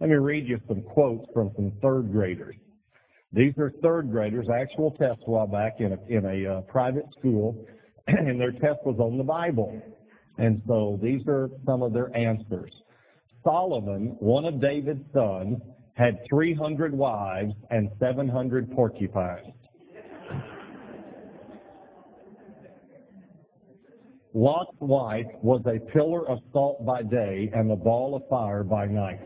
Let 0.00 0.10
me 0.10 0.16
read 0.16 0.46
you 0.46 0.60
some 0.68 0.82
quotes 0.82 1.26
from 1.32 1.50
some 1.56 1.72
third 1.82 2.12
graders. 2.12 2.54
These 3.32 3.58
are 3.58 3.70
third 3.82 4.10
graders, 4.10 4.48
actual 4.48 4.92
test 4.92 5.22
a 5.26 5.30
while 5.30 5.48
back 5.48 5.80
in 5.80 5.92
a, 5.92 5.98
in 6.08 6.24
a 6.24 6.58
uh, 6.58 6.60
private 6.62 7.06
school, 7.18 7.66
and 8.06 8.40
their 8.40 8.52
test 8.52 8.78
was 8.84 8.98
on 9.00 9.18
the 9.18 9.24
Bible. 9.24 9.82
And 10.38 10.62
so 10.68 11.00
these 11.02 11.26
are 11.26 11.50
some 11.66 11.82
of 11.82 11.92
their 11.92 12.16
answers. 12.16 12.82
Solomon, 13.42 14.16
one 14.20 14.44
of 14.44 14.60
David's 14.60 15.04
sons, 15.12 15.58
had 15.94 16.24
300 16.30 16.94
wives 16.94 17.54
and 17.70 17.90
700 17.98 18.70
porcupines. 18.70 19.52
Lot's 24.32 24.76
wife 24.78 25.26
was 25.42 25.62
a 25.66 25.80
pillar 25.90 26.28
of 26.28 26.38
salt 26.52 26.86
by 26.86 27.02
day 27.02 27.50
and 27.52 27.72
a 27.72 27.76
ball 27.76 28.14
of 28.14 28.22
fire 28.28 28.62
by 28.62 28.86
night. 28.86 29.18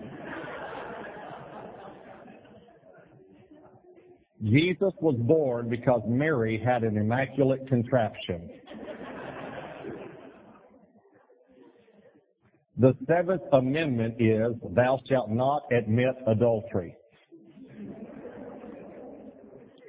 Jesus 4.44 4.92
was 5.00 5.14
born 5.16 5.68
because 5.68 6.02
Mary 6.06 6.58
had 6.58 6.82
an 6.82 6.96
immaculate 6.96 7.66
contraption. 7.68 8.50
The 12.76 12.96
seventh 13.06 13.42
amendment 13.52 14.16
is, 14.18 14.54
thou 14.70 15.00
shalt 15.08 15.30
not 15.30 15.62
admit 15.70 16.16
adultery. 16.26 16.96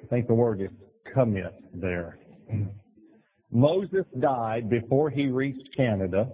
I 0.04 0.08
think 0.10 0.28
the 0.28 0.36
word 0.36 0.62
is 0.62 0.70
commit 1.12 1.54
there. 1.74 2.20
Moses 3.52 4.06
died 4.20 4.70
before 4.70 5.10
he 5.10 5.30
reached 5.30 5.76
Canada. 5.76 6.30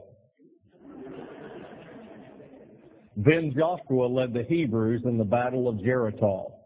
Then 3.15 3.53
Joshua 3.55 4.05
led 4.05 4.33
the 4.33 4.43
Hebrews 4.43 5.03
in 5.05 5.17
the 5.17 5.25
Battle 5.25 5.69
of 5.69 5.81
Jericho. 5.81 6.58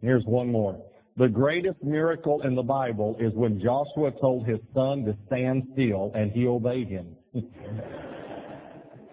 Here's 0.00 0.24
one 0.24 0.52
more. 0.52 0.82
The 1.16 1.28
greatest 1.28 1.82
miracle 1.82 2.42
in 2.42 2.54
the 2.54 2.62
Bible 2.62 3.16
is 3.18 3.32
when 3.32 3.58
Joshua 3.58 4.10
told 4.12 4.46
his 4.46 4.60
son 4.74 5.04
to 5.06 5.16
stand 5.26 5.68
still 5.72 6.12
and 6.14 6.30
he 6.30 6.46
obeyed 6.46 6.88
him. 6.88 7.16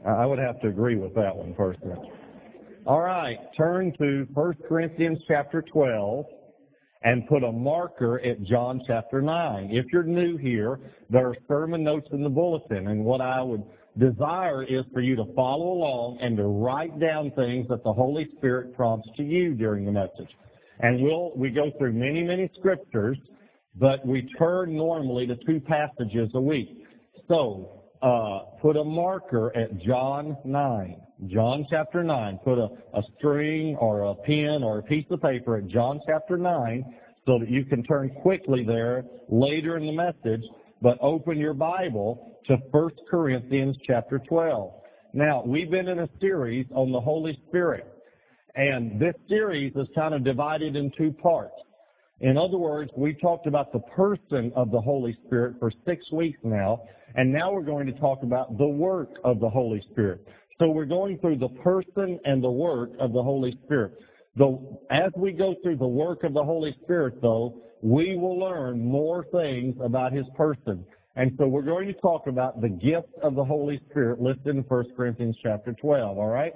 I 0.05 0.25
would 0.25 0.39
have 0.39 0.59
to 0.61 0.67
agree 0.67 0.97
with 0.97 1.15
that 1.15 1.35
one 1.35 1.53
personally. 1.53 2.11
All 2.85 2.99
right, 2.99 3.39
turn 3.55 3.93
to 4.01 4.27
1 4.33 4.53
Corinthians 4.67 5.23
chapter 5.25 5.61
12 5.61 6.25
and 7.03 7.25
put 7.27 7.43
a 7.43 7.51
marker 7.51 8.19
at 8.19 8.43
John 8.43 8.81
chapter 8.85 9.21
9. 9.21 9.69
If 9.71 9.85
you're 9.93 10.03
new 10.03 10.35
here, 10.35 10.81
there 11.09 11.29
are 11.29 11.35
sermon 11.47 11.83
notes 11.83 12.09
in 12.11 12.21
the 12.23 12.29
bulletin, 12.29 12.87
and 12.89 13.05
what 13.05 13.21
I 13.21 13.41
would 13.41 13.63
desire 13.97 14.63
is 14.63 14.83
for 14.93 14.99
you 14.99 15.15
to 15.15 15.25
follow 15.33 15.71
along 15.71 16.17
and 16.19 16.35
to 16.35 16.43
write 16.43 16.99
down 16.99 17.31
things 17.31 17.69
that 17.69 17.85
the 17.85 17.93
Holy 17.93 18.29
Spirit 18.37 18.75
prompts 18.75 19.09
to 19.15 19.23
you 19.23 19.53
during 19.53 19.85
the 19.85 19.91
message. 19.91 20.35
And 20.79 21.01
we'll, 21.01 21.31
we 21.35 21.51
go 21.51 21.71
through 21.77 21.93
many, 21.93 22.23
many 22.23 22.49
scriptures, 22.57 23.17
but 23.75 24.05
we 24.05 24.23
turn 24.37 24.75
normally 24.75 25.27
to 25.27 25.35
two 25.35 25.59
passages 25.59 26.31
a 26.33 26.41
week. 26.41 26.85
So, 27.27 27.83
uh, 28.01 28.39
put 28.61 28.75
a 28.75 28.83
marker 28.83 29.55
at 29.55 29.77
John 29.79 30.37
9. 30.43 31.01
John 31.27 31.65
chapter 31.69 32.03
9. 32.03 32.39
Put 32.43 32.57
a, 32.57 32.69
a 32.93 33.03
string 33.17 33.77
or 33.77 34.01
a 34.01 34.15
pen 34.15 34.61
or 34.63 34.79
a 34.79 34.83
piece 34.83 35.05
of 35.09 35.21
paper 35.21 35.57
at 35.57 35.67
John 35.67 36.01
chapter 36.05 36.37
9 36.37 36.83
so 37.25 37.39
that 37.39 37.49
you 37.49 37.63
can 37.65 37.83
turn 37.83 38.09
quickly 38.21 38.65
there 38.65 39.05
later 39.29 39.77
in 39.77 39.85
the 39.85 39.93
message, 39.93 40.43
but 40.81 40.97
open 40.99 41.37
your 41.37 41.53
Bible 41.53 42.37
to 42.45 42.57
1 42.71 42.89
Corinthians 43.09 43.77
chapter 43.83 44.19
12. 44.19 44.73
Now, 45.13 45.43
we've 45.45 45.71
been 45.71 45.87
in 45.87 45.99
a 45.99 46.09
series 46.19 46.65
on 46.73 46.91
the 46.91 46.99
Holy 46.99 47.39
Spirit, 47.47 47.87
and 48.55 48.99
this 48.99 49.15
series 49.27 49.75
is 49.75 49.87
kind 49.95 50.13
of 50.13 50.23
divided 50.23 50.75
in 50.75 50.91
two 50.91 51.11
parts. 51.11 51.61
In 52.19 52.37
other 52.37 52.57
words, 52.57 52.91
we 52.95 53.13
talked 53.13 53.47
about 53.47 53.73
the 53.73 53.79
person 53.79 54.51
of 54.55 54.71
the 54.71 54.79
Holy 54.79 55.17
Spirit 55.25 55.55
for 55.59 55.71
six 55.85 56.11
weeks 56.11 56.39
now, 56.43 56.83
and 57.15 57.31
now 57.31 57.51
we're 57.51 57.63
going 57.63 57.87
to 57.87 57.93
talk 57.93 58.23
about 58.23 58.57
the 58.57 58.67
work 58.67 59.19
of 59.23 59.39
the 59.39 59.49
Holy 59.49 59.81
Spirit. 59.81 60.27
So 60.59 60.69
we're 60.69 60.85
going 60.85 61.17
through 61.17 61.37
the 61.37 61.49
person 61.49 62.19
and 62.25 62.43
the 62.43 62.51
work 62.51 62.91
of 62.99 63.11
the 63.11 63.23
Holy 63.23 63.57
Spirit. 63.65 63.99
The, 64.35 64.57
as 64.89 65.11
we 65.15 65.33
go 65.33 65.55
through 65.63 65.77
the 65.77 65.87
work 65.87 66.23
of 66.23 66.33
the 66.33 66.43
Holy 66.43 66.75
Spirit, 66.83 67.21
though, 67.21 67.61
we 67.81 68.15
will 68.15 68.39
learn 68.39 68.83
more 68.83 69.25
things 69.31 69.75
about 69.81 70.13
His 70.13 70.27
person. 70.37 70.85
And 71.15 71.35
so 71.37 71.47
we're 71.47 71.61
going 71.61 71.87
to 71.87 71.93
talk 71.93 72.27
about 72.27 72.61
the 72.61 72.69
gift 72.69 73.13
of 73.21 73.35
the 73.35 73.43
Holy 73.43 73.81
Spirit 73.89 74.21
listed 74.21 74.55
in 74.55 74.61
1 74.63 74.85
Corinthians 74.95 75.37
chapter 75.41 75.73
12, 75.73 76.17
all 76.17 76.27
right? 76.27 76.53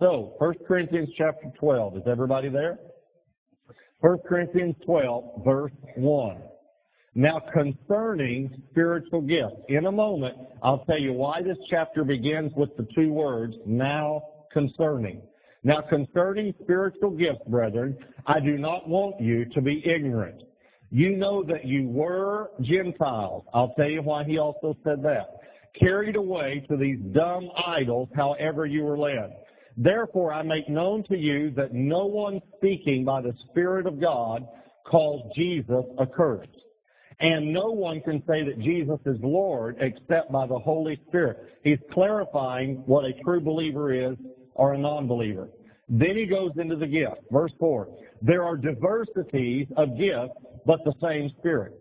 So, 0.00 0.32
1 0.38 0.54
Corinthians 0.66 1.10
chapter 1.14 1.52
12, 1.58 1.98
is 1.98 2.02
everybody 2.06 2.48
there? 2.48 2.78
1 4.00 4.18
Corinthians 4.26 4.74
12, 4.86 5.44
verse 5.44 5.72
1. 5.96 6.42
Now 7.14 7.38
concerning 7.38 8.62
spiritual 8.70 9.20
gifts, 9.20 9.56
in 9.68 9.84
a 9.84 9.92
moment 9.92 10.38
I'll 10.62 10.86
tell 10.86 10.98
you 10.98 11.12
why 11.12 11.42
this 11.42 11.58
chapter 11.68 12.02
begins 12.02 12.54
with 12.56 12.74
the 12.78 12.88
two 12.94 13.12
words, 13.12 13.58
now 13.66 14.22
concerning. 14.50 15.20
Now 15.64 15.82
concerning 15.82 16.54
spiritual 16.62 17.10
gifts, 17.10 17.42
brethren, 17.46 17.98
I 18.26 18.40
do 18.40 18.56
not 18.56 18.88
want 18.88 19.20
you 19.20 19.44
to 19.50 19.60
be 19.60 19.86
ignorant. 19.86 20.44
You 20.90 21.14
know 21.14 21.42
that 21.42 21.66
you 21.66 21.86
were 21.88 22.52
Gentiles. 22.62 23.44
I'll 23.52 23.74
tell 23.74 23.90
you 23.90 24.00
why 24.00 24.24
he 24.24 24.38
also 24.38 24.78
said 24.82 25.02
that. 25.02 25.28
Carried 25.74 26.16
away 26.16 26.64
to 26.70 26.78
these 26.78 27.00
dumb 27.12 27.50
idols, 27.66 28.08
however 28.16 28.64
you 28.64 28.84
were 28.84 28.96
led. 28.96 29.30
Therefore 29.76 30.32
I 30.32 30.42
make 30.42 30.68
known 30.68 31.02
to 31.04 31.16
you 31.16 31.50
that 31.52 31.72
no 31.72 32.06
one 32.06 32.40
speaking 32.56 33.04
by 33.04 33.22
the 33.22 33.34
Spirit 33.48 33.86
of 33.86 34.00
God 34.00 34.46
calls 34.84 35.32
Jesus 35.34 35.84
accursed. 35.98 36.64
And 37.20 37.52
no 37.52 37.66
one 37.66 38.00
can 38.00 38.22
say 38.26 38.42
that 38.44 38.58
Jesus 38.58 38.98
is 39.04 39.18
Lord 39.20 39.76
except 39.78 40.32
by 40.32 40.46
the 40.46 40.58
Holy 40.58 40.98
Spirit. 41.08 41.58
He's 41.62 41.78
clarifying 41.90 42.82
what 42.86 43.04
a 43.04 43.12
true 43.12 43.40
believer 43.40 43.92
is 43.92 44.16
or 44.54 44.72
a 44.72 44.78
non-believer. 44.78 45.50
Then 45.88 46.16
he 46.16 46.26
goes 46.26 46.52
into 46.56 46.76
the 46.76 46.86
gift. 46.86 47.20
Verse 47.30 47.52
4. 47.58 47.88
There 48.22 48.42
are 48.44 48.56
diversities 48.56 49.66
of 49.76 49.98
gifts, 49.98 50.34
but 50.64 50.82
the 50.84 50.94
same 51.02 51.28
Spirit. 51.38 51.74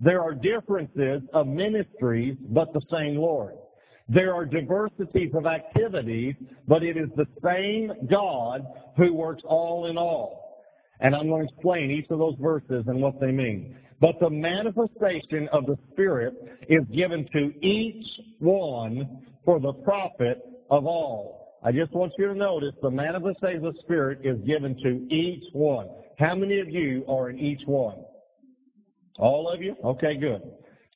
There 0.00 0.20
are 0.20 0.34
differences 0.34 1.22
of 1.32 1.46
ministries, 1.46 2.36
but 2.40 2.72
the 2.72 2.82
same 2.90 3.16
Lord. 3.16 3.54
There 4.12 4.34
are 4.34 4.44
diversities 4.44 5.34
of 5.34 5.46
activities, 5.46 6.34
but 6.68 6.82
it 6.82 6.98
is 6.98 7.08
the 7.16 7.26
same 7.42 7.94
God 8.10 8.66
who 8.94 9.14
works 9.14 9.42
all 9.46 9.86
in 9.86 9.96
all. 9.96 10.66
And 11.00 11.16
I'm 11.16 11.30
going 11.30 11.48
to 11.48 11.54
explain 11.54 11.90
each 11.90 12.10
of 12.10 12.18
those 12.18 12.36
verses 12.38 12.84
and 12.88 13.00
what 13.00 13.18
they 13.20 13.32
mean. 13.32 13.74
But 14.00 14.20
the 14.20 14.28
manifestation 14.28 15.48
of 15.48 15.64
the 15.64 15.78
Spirit 15.92 16.34
is 16.68 16.82
given 16.94 17.26
to 17.32 17.54
each 17.64 18.20
one 18.38 19.24
for 19.46 19.58
the 19.58 19.72
profit 19.72 20.42
of 20.70 20.84
all. 20.84 21.56
I 21.64 21.72
just 21.72 21.92
want 21.92 22.12
you 22.18 22.26
to 22.26 22.34
notice 22.34 22.74
the 22.82 22.90
manifestation 22.90 23.64
of 23.64 23.74
the 23.74 23.80
Spirit 23.80 24.18
is 24.24 24.38
given 24.42 24.76
to 24.82 25.06
each 25.08 25.44
one. 25.54 25.88
How 26.18 26.34
many 26.34 26.60
of 26.60 26.68
you 26.68 27.02
are 27.08 27.30
in 27.30 27.38
each 27.38 27.62
one? 27.64 28.04
All 29.18 29.48
of 29.48 29.62
you? 29.62 29.74
Okay, 29.82 30.18
good. 30.18 30.42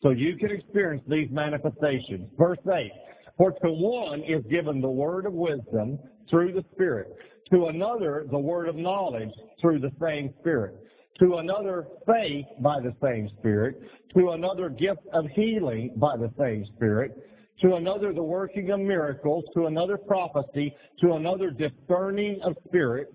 So 0.02 0.10
you 0.10 0.36
can 0.36 0.50
experience 0.50 1.02
these 1.08 1.30
manifestations. 1.30 2.28
Verse 2.36 2.58
8. 2.70 2.92
For 3.36 3.52
to 3.52 3.70
one 3.70 4.22
is 4.22 4.44
given 4.46 4.80
the 4.80 4.88
word 4.88 5.26
of 5.26 5.32
wisdom 5.32 5.98
through 6.28 6.52
the 6.52 6.64
Spirit. 6.72 7.16
To 7.50 7.66
another, 7.66 8.26
the 8.30 8.38
word 8.38 8.68
of 8.68 8.76
knowledge 8.76 9.32
through 9.60 9.78
the 9.78 9.92
same 10.00 10.34
Spirit 10.40 10.86
to 11.18 11.36
another 11.36 11.86
faith 12.06 12.46
by 12.60 12.80
the 12.80 12.94
same 13.02 13.28
Spirit, 13.28 13.80
to 14.16 14.30
another 14.30 14.68
gift 14.68 15.02
of 15.12 15.26
healing 15.28 15.92
by 15.96 16.16
the 16.16 16.30
same 16.38 16.64
Spirit, 16.64 17.30
to 17.60 17.74
another 17.76 18.12
the 18.12 18.22
working 18.22 18.70
of 18.70 18.80
miracles, 18.80 19.44
to 19.54 19.66
another 19.66 19.96
prophecy, 19.96 20.74
to 20.98 21.12
another 21.12 21.50
discerning 21.50 22.40
of 22.42 22.54
spirits, 22.66 23.12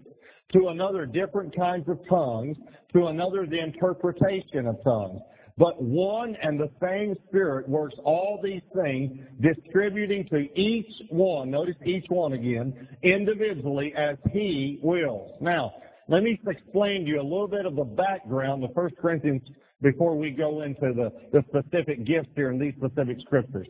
to 0.51 0.69
another 0.69 1.05
different 1.05 1.55
kinds 1.55 1.87
of 1.87 1.99
tongues, 2.09 2.57
to 2.93 3.07
another 3.07 3.45
the 3.45 3.63
interpretation 3.63 4.67
of 4.67 4.83
tongues. 4.83 5.21
But 5.57 5.81
one 5.81 6.35
and 6.35 6.59
the 6.59 6.71
same 6.81 7.15
Spirit 7.27 7.67
works 7.67 7.95
all 8.03 8.39
these 8.43 8.61
things, 8.75 9.19
distributing 9.39 10.25
to 10.29 10.59
each 10.59 10.91
one, 11.09 11.51
notice 11.51 11.75
each 11.85 12.05
one 12.09 12.33
again, 12.33 12.87
individually 13.01 13.93
as 13.95 14.17
He 14.31 14.79
wills. 14.81 15.37
Now, 15.41 15.73
let 16.07 16.23
me 16.23 16.39
explain 16.47 17.05
to 17.05 17.11
you 17.11 17.21
a 17.21 17.23
little 17.23 17.47
bit 17.47 17.65
of 17.65 17.75
the 17.75 17.83
background 17.83 18.63
the 18.63 18.67
1 18.67 18.91
Corinthians 19.01 19.49
before 19.81 20.15
we 20.15 20.31
go 20.31 20.61
into 20.61 20.93
the, 20.93 21.11
the 21.31 21.43
specific 21.49 22.03
gifts 22.05 22.29
here 22.35 22.51
in 22.51 22.59
these 22.59 22.73
specific 22.75 23.19
scriptures. 23.19 23.67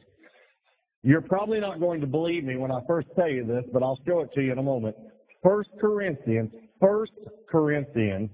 You're 1.03 1.21
probably 1.21 1.59
not 1.59 1.79
going 1.79 2.01
to 2.01 2.07
believe 2.07 2.43
me 2.43 2.57
when 2.57 2.71
I 2.71 2.79
first 2.87 3.07
tell 3.15 3.29
you 3.29 3.43
this, 3.43 3.63
but 3.73 3.81
I'll 3.81 3.99
show 4.05 4.19
it 4.19 4.31
to 4.33 4.43
you 4.43 4.51
in 4.51 4.59
a 4.59 4.63
moment. 4.63 4.95
1 5.41 5.63
Corinthians, 5.79 6.51
1 6.79 7.05
Corinthians 7.49 8.29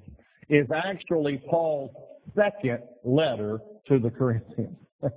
is 0.49 0.67
actually 0.71 1.38
Paul's 1.49 1.91
second 2.35 2.79
letter 3.03 3.59
to 3.88 4.00
the 4.00 4.09
Corinthians. 4.09 4.77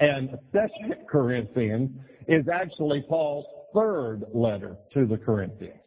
and 0.00 0.36
Second 0.52 0.96
Corinthians 1.08 1.90
is 2.28 2.48
actually 2.48 3.04
Paul's 3.08 3.46
third 3.74 4.24
letter 4.32 4.76
to 4.92 5.06
the 5.06 5.18
Corinthians. 5.18 5.80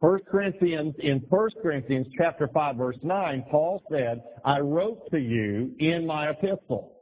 First 0.00 0.26
Corinthians, 0.26 0.94
in 1.00 1.24
First 1.28 1.56
Corinthians 1.60 2.06
chapter 2.16 2.48
5 2.48 2.76
verse 2.76 2.98
9, 3.02 3.44
Paul 3.50 3.82
said, 3.90 4.22
I 4.44 4.60
wrote 4.60 5.10
to 5.10 5.20
you 5.20 5.74
in 5.78 6.06
my 6.06 6.30
epistle. 6.30 6.94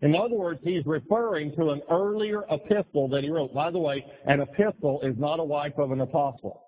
In 0.00 0.14
other 0.14 0.34
words, 0.34 0.60
he's 0.62 0.84
referring 0.86 1.54
to 1.56 1.70
an 1.70 1.82
earlier 1.90 2.44
epistle 2.50 3.08
that 3.08 3.24
he 3.24 3.30
wrote. 3.30 3.54
By 3.54 3.70
the 3.70 3.78
way, 3.78 4.04
an 4.24 4.40
epistle 4.40 5.00
is 5.02 5.16
not 5.18 5.38
a 5.38 5.44
wife 5.44 5.74
of 5.76 5.92
an 5.92 6.00
apostle. 6.00 6.63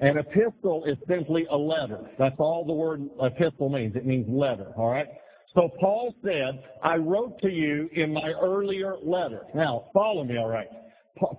An 0.00 0.16
epistle 0.16 0.84
is 0.84 0.96
simply 1.06 1.46
a 1.50 1.56
letter. 1.56 2.10
That's 2.18 2.36
all 2.38 2.64
the 2.64 2.72
word 2.72 3.08
epistle 3.20 3.68
means. 3.68 3.96
It 3.96 4.06
means 4.06 4.26
letter, 4.28 4.72
all 4.76 4.90
right? 4.90 5.08
So 5.54 5.68
Paul 5.78 6.14
said, 6.24 6.64
I 6.82 6.96
wrote 6.96 7.38
to 7.40 7.50
you 7.50 7.88
in 7.92 8.14
my 8.14 8.32
earlier 8.40 8.96
letter. 9.02 9.42
Now, 9.54 9.86
follow 9.92 10.24
me, 10.24 10.38
all 10.38 10.48
right? 10.48 10.68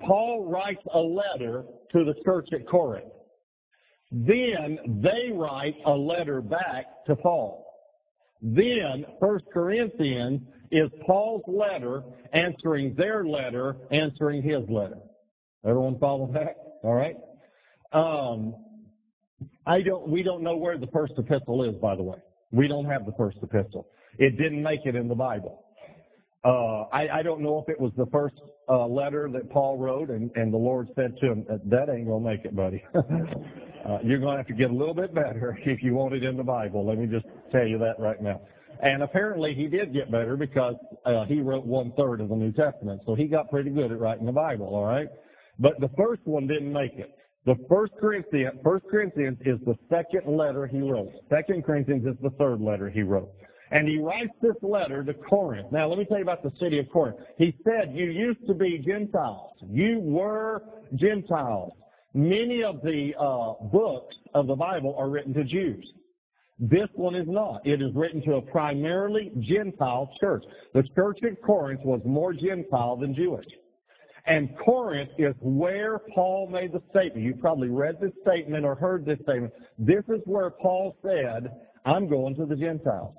Paul 0.02 0.46
writes 0.46 0.84
a 0.94 1.00
letter 1.00 1.64
to 1.92 2.04
the 2.04 2.14
church 2.24 2.50
at 2.54 2.68
Corinth. 2.68 3.06
Then 4.12 4.78
they 5.02 5.32
write 5.34 5.78
a 5.86 5.96
letter 5.96 6.42
back 6.42 6.86
to 7.08 7.16
Paul. 7.16 7.66
Then 8.42 9.06
First 9.20 9.46
Corinthians 9.54 10.42
is 10.70 10.90
Paul's 11.06 11.44
letter 11.48 12.04
answering 12.34 12.94
their 12.96 13.24
letter, 13.24 13.78
answering 13.92 14.44
his 14.44 14.68
letter. 14.70 14.98
Everyone 15.66 15.98
follow 16.00 16.30
that? 16.34 16.58
All 16.84 16.94
right. 16.94 17.16
Um, 17.92 18.56
I 19.66 19.82
don't. 19.82 20.08
We 20.08 20.24
don't 20.24 20.42
know 20.42 20.58
where 20.58 20.78
the 20.78 20.88
first 20.88 21.14
epistle 21.18 21.64
is, 21.64 21.76
by 21.76 21.96
the 21.96 22.04
way. 22.04 22.18
We 22.52 22.68
don't 22.68 22.86
have 22.86 23.06
the 23.06 23.14
first 23.14 23.38
epistle. 23.42 23.88
It 24.18 24.38
didn't 24.38 24.62
make 24.62 24.86
it 24.86 24.96
in 24.96 25.08
the 25.08 25.16
Bible. 25.16 25.66
Uh, 26.44 26.84
I, 26.92 27.20
I 27.20 27.24
don't 27.24 27.42
know 27.42 27.60
if 27.60 27.70
it 27.70 27.80
was 27.80 27.92
the 27.96 28.08
first 28.08 28.42
uh, 28.68 28.88
letter 28.88 29.30
that 29.32 29.52
Paul 29.52 29.78
wrote, 29.78 30.10
and, 30.10 30.32
and 30.36 30.52
the 30.52 30.58
Lord 30.58 30.90
said 30.96 31.16
to 31.18 31.32
him, 31.32 31.46
"That 31.66 31.90
ain't 31.90 32.08
gonna 32.08 32.26
make 32.26 32.46
it, 32.46 32.56
buddy. 32.56 32.84
uh, 32.96 34.00
you're 34.04 34.20
gonna 34.20 34.38
have 34.38 34.48
to 34.48 34.54
get 34.54 34.72
a 34.72 34.74
little 34.74 34.96
bit 34.96 35.14
better 35.14 35.58
if 35.66 35.84
you 35.84 35.94
want 35.94 36.14
it 36.14 36.24
in 36.24 36.38
the 36.38 36.44
Bible." 36.44 36.86
Let 36.86 36.98
me 36.98 37.06
just 37.06 37.26
tell 37.52 37.68
you 37.68 37.78
that 37.80 38.00
right 38.00 38.22
now. 38.22 38.42
And 38.82 39.04
apparently 39.04 39.54
he 39.54 39.68
did 39.68 39.94
get 39.94 40.10
better 40.10 40.36
because 40.36 40.76
uh, 41.06 41.26
he 41.26 41.42
wrote 41.42 41.66
one 41.66 41.92
third 41.96 42.20
of 42.20 42.30
the 42.30 42.36
New 42.36 42.52
Testament, 42.52 43.04
so 43.06 43.14
he 43.14 43.28
got 43.28 43.52
pretty 43.52 43.70
good 43.70 43.92
at 43.92 44.00
writing 44.00 44.26
the 44.26 44.32
Bible. 44.32 44.74
All 44.74 44.86
right, 44.86 45.10
but 45.60 45.80
the 45.80 45.90
first 45.96 46.22
one 46.26 46.48
didn't 46.48 46.74
make 46.74 46.94
it. 46.94 47.14
The 47.46 47.56
First 47.68 47.94
Corinthians, 48.00 48.60
First 48.64 48.86
Corinthians 48.90 49.40
is 49.42 49.60
the 49.66 49.76
second 49.90 50.28
letter 50.28 50.68
he 50.68 50.80
wrote. 50.82 51.12
Second 51.30 51.64
Corinthians 51.64 52.06
is 52.06 52.16
the 52.22 52.30
third 52.32 52.62
letter 52.62 52.90
he 52.90 53.02
wrote. 53.02 53.32
And 53.72 53.88
he 53.88 54.00
writes 54.00 54.34
this 54.42 54.56
letter 54.62 55.04
to 55.04 55.14
Corinth. 55.14 55.72
Now, 55.72 55.88
let 55.88 55.98
me 55.98 56.06
tell 56.06 56.18
you 56.18 56.24
about 56.24 56.44
the 56.44 56.52
city 56.60 56.78
of 56.78 56.90
Corinth. 56.90 57.18
He 57.38 57.56
said, 57.64 57.94
you 57.96 58.12
used 58.12 58.46
to 58.48 58.54
be 58.54 58.78
Gentiles. 58.78 59.54
You 59.68 60.00
were 60.02 60.62
Gentiles. 60.94 61.74
Many 62.14 62.64
of 62.64 62.82
the 62.84 63.16
uh, 63.18 63.54
books 63.72 64.18
of 64.36 64.48
the 64.48 64.56
Bible 64.56 64.94
are 64.98 65.10
written 65.10 65.34
to 65.34 65.44
Jews. 65.46 65.94
This 66.60 66.90
one 66.94 67.16
is 67.16 67.28
not. 67.28 67.66
It 67.66 67.82
is 67.82 67.92
written 67.96 68.22
to 68.24 68.36
a 68.36 68.42
primarily 68.42 69.32
Gentile 69.40 70.12
church. 70.20 70.44
The 70.76 70.84
church 70.96 71.24
at 71.24 71.42
Corinth 71.42 71.82
was 71.84 72.02
more 72.06 72.34
Gentile 72.34 72.98
than 72.98 73.16
Jewish. 73.16 73.48
And 74.26 74.56
Corinth 74.58 75.10
is 75.18 75.34
where 75.40 76.00
Paul 76.14 76.48
made 76.48 76.74
the 76.74 76.82
statement. 76.92 77.26
You 77.26 77.36
probably 77.36 77.70
read 77.70 78.00
this 78.00 78.12
statement 78.22 78.66
or 78.66 78.76
heard 78.76 79.06
this 79.06 79.20
statement. 79.24 79.54
This 79.80 80.04
is 80.10 80.22
where 80.26 80.50
Paul 80.50 80.96
said, 81.04 81.52
I'm 81.86 82.08
going 82.08 82.36
to 82.36 82.46
the 82.46 82.56
Gentiles. 82.56 83.16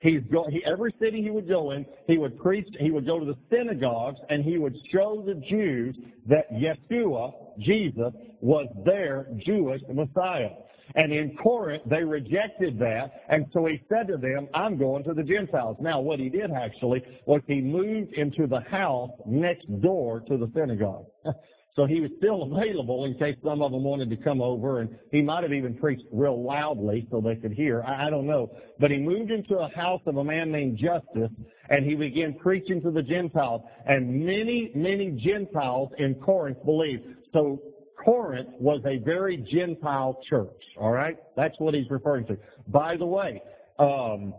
He's 0.00 0.22
go, 0.30 0.46
he, 0.48 0.64
every 0.64 0.94
city 1.00 1.22
he 1.22 1.30
would 1.30 1.48
go 1.48 1.72
in, 1.72 1.84
he 2.06 2.18
would 2.18 2.38
preach, 2.38 2.68
he 2.78 2.92
would 2.92 3.04
go 3.04 3.18
to 3.18 3.24
the 3.24 3.36
synagogues, 3.50 4.20
and 4.30 4.44
he 4.44 4.56
would 4.56 4.76
show 4.90 5.22
the 5.26 5.34
Jews 5.34 5.98
that 6.26 6.50
Yeshua, 6.52 7.32
Jesus, 7.58 8.12
was 8.40 8.68
their 8.84 9.26
Jewish 9.38 9.82
Messiah. 9.92 10.50
And 10.94 11.12
in 11.12 11.36
Corinth, 11.36 11.82
they 11.86 12.04
rejected 12.04 12.78
that, 12.78 13.24
and 13.28 13.46
so 13.52 13.66
he 13.66 13.82
said 13.88 14.08
to 14.08 14.16
them, 14.16 14.48
I'm 14.54 14.78
going 14.78 15.04
to 15.04 15.14
the 15.14 15.22
Gentiles. 15.22 15.76
Now, 15.80 16.00
what 16.00 16.18
he 16.18 16.28
did 16.28 16.50
actually 16.50 17.04
was 17.26 17.42
he 17.46 17.60
moved 17.60 18.14
into 18.14 18.46
the 18.46 18.60
house 18.60 19.10
next 19.26 19.66
door 19.80 20.20
to 20.20 20.36
the 20.36 20.50
synagogue. 20.54 21.06
So 21.78 21.86
he 21.86 22.00
was 22.00 22.10
still 22.18 22.42
available 22.42 23.04
in 23.04 23.14
case 23.14 23.36
some 23.44 23.62
of 23.62 23.70
them 23.70 23.84
wanted 23.84 24.10
to 24.10 24.16
come 24.16 24.40
over, 24.40 24.80
and 24.80 24.98
he 25.12 25.22
might 25.22 25.44
have 25.44 25.52
even 25.52 25.76
preached 25.76 26.06
real 26.10 26.42
loudly 26.42 27.06
so 27.08 27.20
they 27.20 27.36
could 27.36 27.52
hear. 27.52 27.84
I, 27.86 28.08
I 28.08 28.10
don't 28.10 28.26
know. 28.26 28.50
But 28.80 28.90
he 28.90 28.98
moved 28.98 29.30
into 29.30 29.56
a 29.58 29.68
house 29.68 30.00
of 30.06 30.16
a 30.16 30.24
man 30.24 30.50
named 30.50 30.76
Justus, 30.76 31.30
and 31.70 31.86
he 31.86 31.94
began 31.94 32.34
preaching 32.34 32.82
to 32.82 32.90
the 32.90 33.04
Gentiles. 33.04 33.62
And 33.86 34.26
many, 34.26 34.72
many 34.74 35.12
Gentiles 35.12 35.92
in 35.98 36.16
Corinth 36.16 36.64
believed. 36.64 37.04
So 37.32 37.62
Corinth 38.04 38.50
was 38.58 38.80
a 38.86 38.98
very 38.98 39.36
Gentile 39.36 40.18
church, 40.22 40.62
all 40.78 40.92
right? 40.92 41.18
That's 41.36 41.58
what 41.58 41.74
he's 41.74 41.90
referring 41.90 42.26
to. 42.26 42.38
By 42.68 42.96
the 42.96 43.06
way, 43.06 43.42
um, 43.78 44.34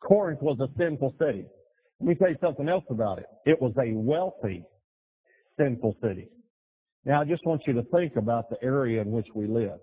Corinth 0.00 0.42
was 0.42 0.58
a 0.60 0.68
sinful 0.78 1.14
city. 1.20 1.46
Let 2.00 2.08
me 2.08 2.14
tell 2.14 2.30
you 2.30 2.36
something 2.40 2.68
else 2.68 2.84
about 2.90 3.18
it. 3.18 3.26
It 3.46 3.60
was 3.60 3.72
a 3.80 3.92
wealthy, 3.92 4.64
sinful 5.58 5.96
city. 6.02 6.28
Now, 7.04 7.20
I 7.20 7.24
just 7.24 7.44
want 7.46 7.66
you 7.66 7.72
to 7.74 7.82
think 7.84 8.16
about 8.16 8.50
the 8.50 8.62
area 8.62 9.00
in 9.00 9.10
which 9.10 9.28
we 9.34 9.46
live. 9.46 9.78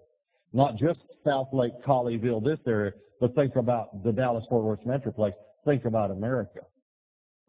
Not 0.54 0.78
just 0.78 1.00
Southlake, 1.26 1.82
Colleyville, 1.86 2.44
this 2.44 2.60
area, 2.68 2.94
but 3.20 3.34
think 3.36 3.56
about 3.56 4.04
the 4.04 4.12
Dallas-Fort 4.12 4.64
Worth 4.64 4.86
Metroplex. 4.86 5.34
Think 5.66 5.86
about 5.86 6.12
America. 6.12 6.60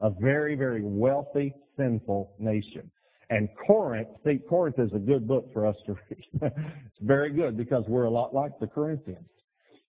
A 0.00 0.10
very, 0.10 0.54
very 0.54 0.82
wealthy, 0.82 1.54
sinful 1.76 2.34
nation. 2.38 2.90
And 3.28 3.48
Corinth, 3.66 4.08
see, 4.24 4.38
Corinth 4.38 4.78
is 4.78 4.92
a 4.92 4.98
good 4.98 5.26
book 5.26 5.52
for 5.52 5.66
us 5.66 5.76
to 5.86 5.94
read. 5.94 6.26
it's 6.42 7.00
very 7.00 7.30
good 7.30 7.56
because 7.56 7.84
we're 7.88 8.04
a 8.04 8.10
lot 8.10 8.34
like 8.34 8.52
the 8.60 8.66
Corinthians. 8.66 9.28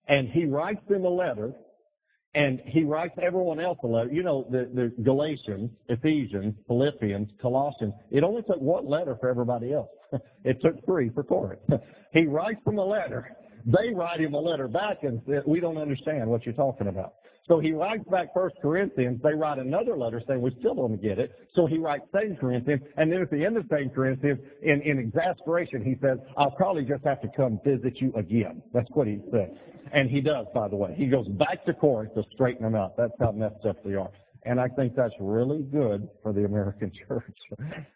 And 0.08 0.28
he 0.28 0.46
writes 0.46 0.80
them 0.88 1.04
a 1.04 1.10
letter 1.10 1.54
and 2.34 2.60
he 2.66 2.84
writes 2.84 3.14
everyone 3.20 3.60
else 3.60 3.78
a 3.82 3.86
letter. 3.86 4.12
You 4.12 4.22
know, 4.22 4.46
the, 4.50 4.70
the 4.72 5.02
Galatians, 5.02 5.70
Ephesians, 5.88 6.54
Philippians, 6.66 7.30
Colossians. 7.40 7.94
It 8.10 8.22
only 8.22 8.42
took 8.42 8.60
one 8.60 8.86
letter 8.86 9.16
for 9.20 9.28
everybody 9.28 9.72
else. 9.72 9.90
it 10.44 10.60
took 10.60 10.84
three 10.84 11.10
for 11.10 11.22
Corinth. 11.22 11.60
he 12.12 12.26
writes 12.26 12.60
them 12.64 12.78
a 12.78 12.84
letter. 12.84 13.36
They 13.66 13.92
write 13.94 14.20
him 14.20 14.34
a 14.34 14.40
letter 14.40 14.68
back 14.68 15.02
and 15.02 15.20
say, 15.26 15.40
we 15.46 15.60
don't 15.60 15.78
understand 15.78 16.28
what 16.28 16.46
you're 16.46 16.54
talking 16.54 16.88
about. 16.88 17.14
So 17.48 17.58
he 17.58 17.72
writes 17.72 18.04
back 18.10 18.34
First 18.34 18.56
Corinthians. 18.60 19.22
They 19.22 19.34
write 19.34 19.58
another 19.58 19.96
letter 19.96 20.20
saying 20.26 20.42
we 20.42 20.50
still 20.58 20.74
don't 20.74 21.00
get 21.00 21.18
it. 21.18 21.32
So 21.54 21.64
he 21.64 21.78
writes 21.78 22.04
Second 22.12 22.38
Corinthians, 22.38 22.82
and 22.98 23.10
then 23.10 23.22
at 23.22 23.30
the 23.30 23.44
end 23.44 23.56
of 23.56 23.64
Second 23.70 23.94
Corinthians, 23.94 24.38
in, 24.62 24.82
in 24.82 24.98
exasperation, 24.98 25.82
he 25.82 25.96
says, 26.02 26.18
"I'll 26.36 26.50
probably 26.50 26.84
just 26.84 27.04
have 27.04 27.22
to 27.22 27.28
come 27.34 27.58
visit 27.64 28.02
you 28.02 28.12
again." 28.16 28.62
That's 28.74 28.90
what 28.90 29.06
he 29.06 29.20
said, 29.30 29.58
and 29.92 30.10
he 30.10 30.20
does. 30.20 30.46
By 30.54 30.68
the 30.68 30.76
way, 30.76 30.94
he 30.94 31.08
goes 31.08 31.26
back 31.26 31.64
to 31.64 31.72
Corinth 31.72 32.14
to 32.16 32.24
straighten 32.32 32.64
them 32.64 32.74
out. 32.74 32.98
That's 32.98 33.14
how 33.18 33.32
messed 33.32 33.64
up 33.64 33.82
they 33.82 33.94
are. 33.94 34.10
And 34.42 34.60
I 34.60 34.68
think 34.68 34.94
that's 34.94 35.14
really 35.18 35.62
good 35.62 36.06
for 36.22 36.34
the 36.34 36.44
American 36.44 36.92
church, 37.08 37.34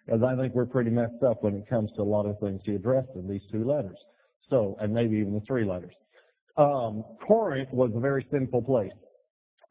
because 0.06 0.22
I 0.22 0.34
think 0.34 0.54
we're 0.54 0.66
pretty 0.66 0.90
messed 0.90 1.22
up 1.22 1.42
when 1.42 1.56
it 1.56 1.68
comes 1.68 1.92
to 1.92 2.02
a 2.02 2.04
lot 2.04 2.24
of 2.24 2.38
things 2.40 2.62
he 2.64 2.74
addressed 2.74 3.10
in 3.16 3.28
these 3.28 3.44
two 3.52 3.64
letters. 3.64 3.98
So, 4.48 4.76
and 4.80 4.92
maybe 4.92 5.18
even 5.18 5.34
the 5.34 5.40
three 5.40 5.64
letters. 5.64 5.94
Um, 6.56 7.04
Corinth 7.26 7.70
was 7.72 7.92
a 7.94 8.00
very 8.00 8.26
sinful 8.30 8.62
place. 8.62 8.92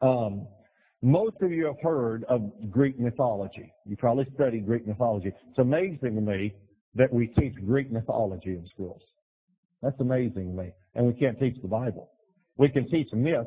Um, 0.00 0.46
most 1.02 1.36
of 1.40 1.52
you 1.52 1.66
have 1.66 1.80
heard 1.82 2.24
of 2.24 2.50
Greek 2.70 2.98
mythology. 2.98 3.72
You 3.86 3.96
probably 3.96 4.26
studied 4.34 4.66
Greek 4.66 4.86
mythology. 4.86 5.32
It's 5.48 5.58
amazing 5.58 6.14
to 6.14 6.20
me 6.20 6.54
that 6.94 7.12
we 7.12 7.28
teach 7.28 7.54
Greek 7.64 7.90
mythology 7.90 8.50
in 8.50 8.66
schools. 8.66 9.02
That's 9.82 10.00
amazing 10.00 10.56
to 10.56 10.62
me. 10.62 10.70
And 10.94 11.06
we 11.06 11.14
can't 11.14 11.38
teach 11.38 11.60
the 11.60 11.68
Bible. 11.68 12.10
We 12.56 12.68
can 12.68 12.88
teach 12.88 13.12
myth, 13.12 13.46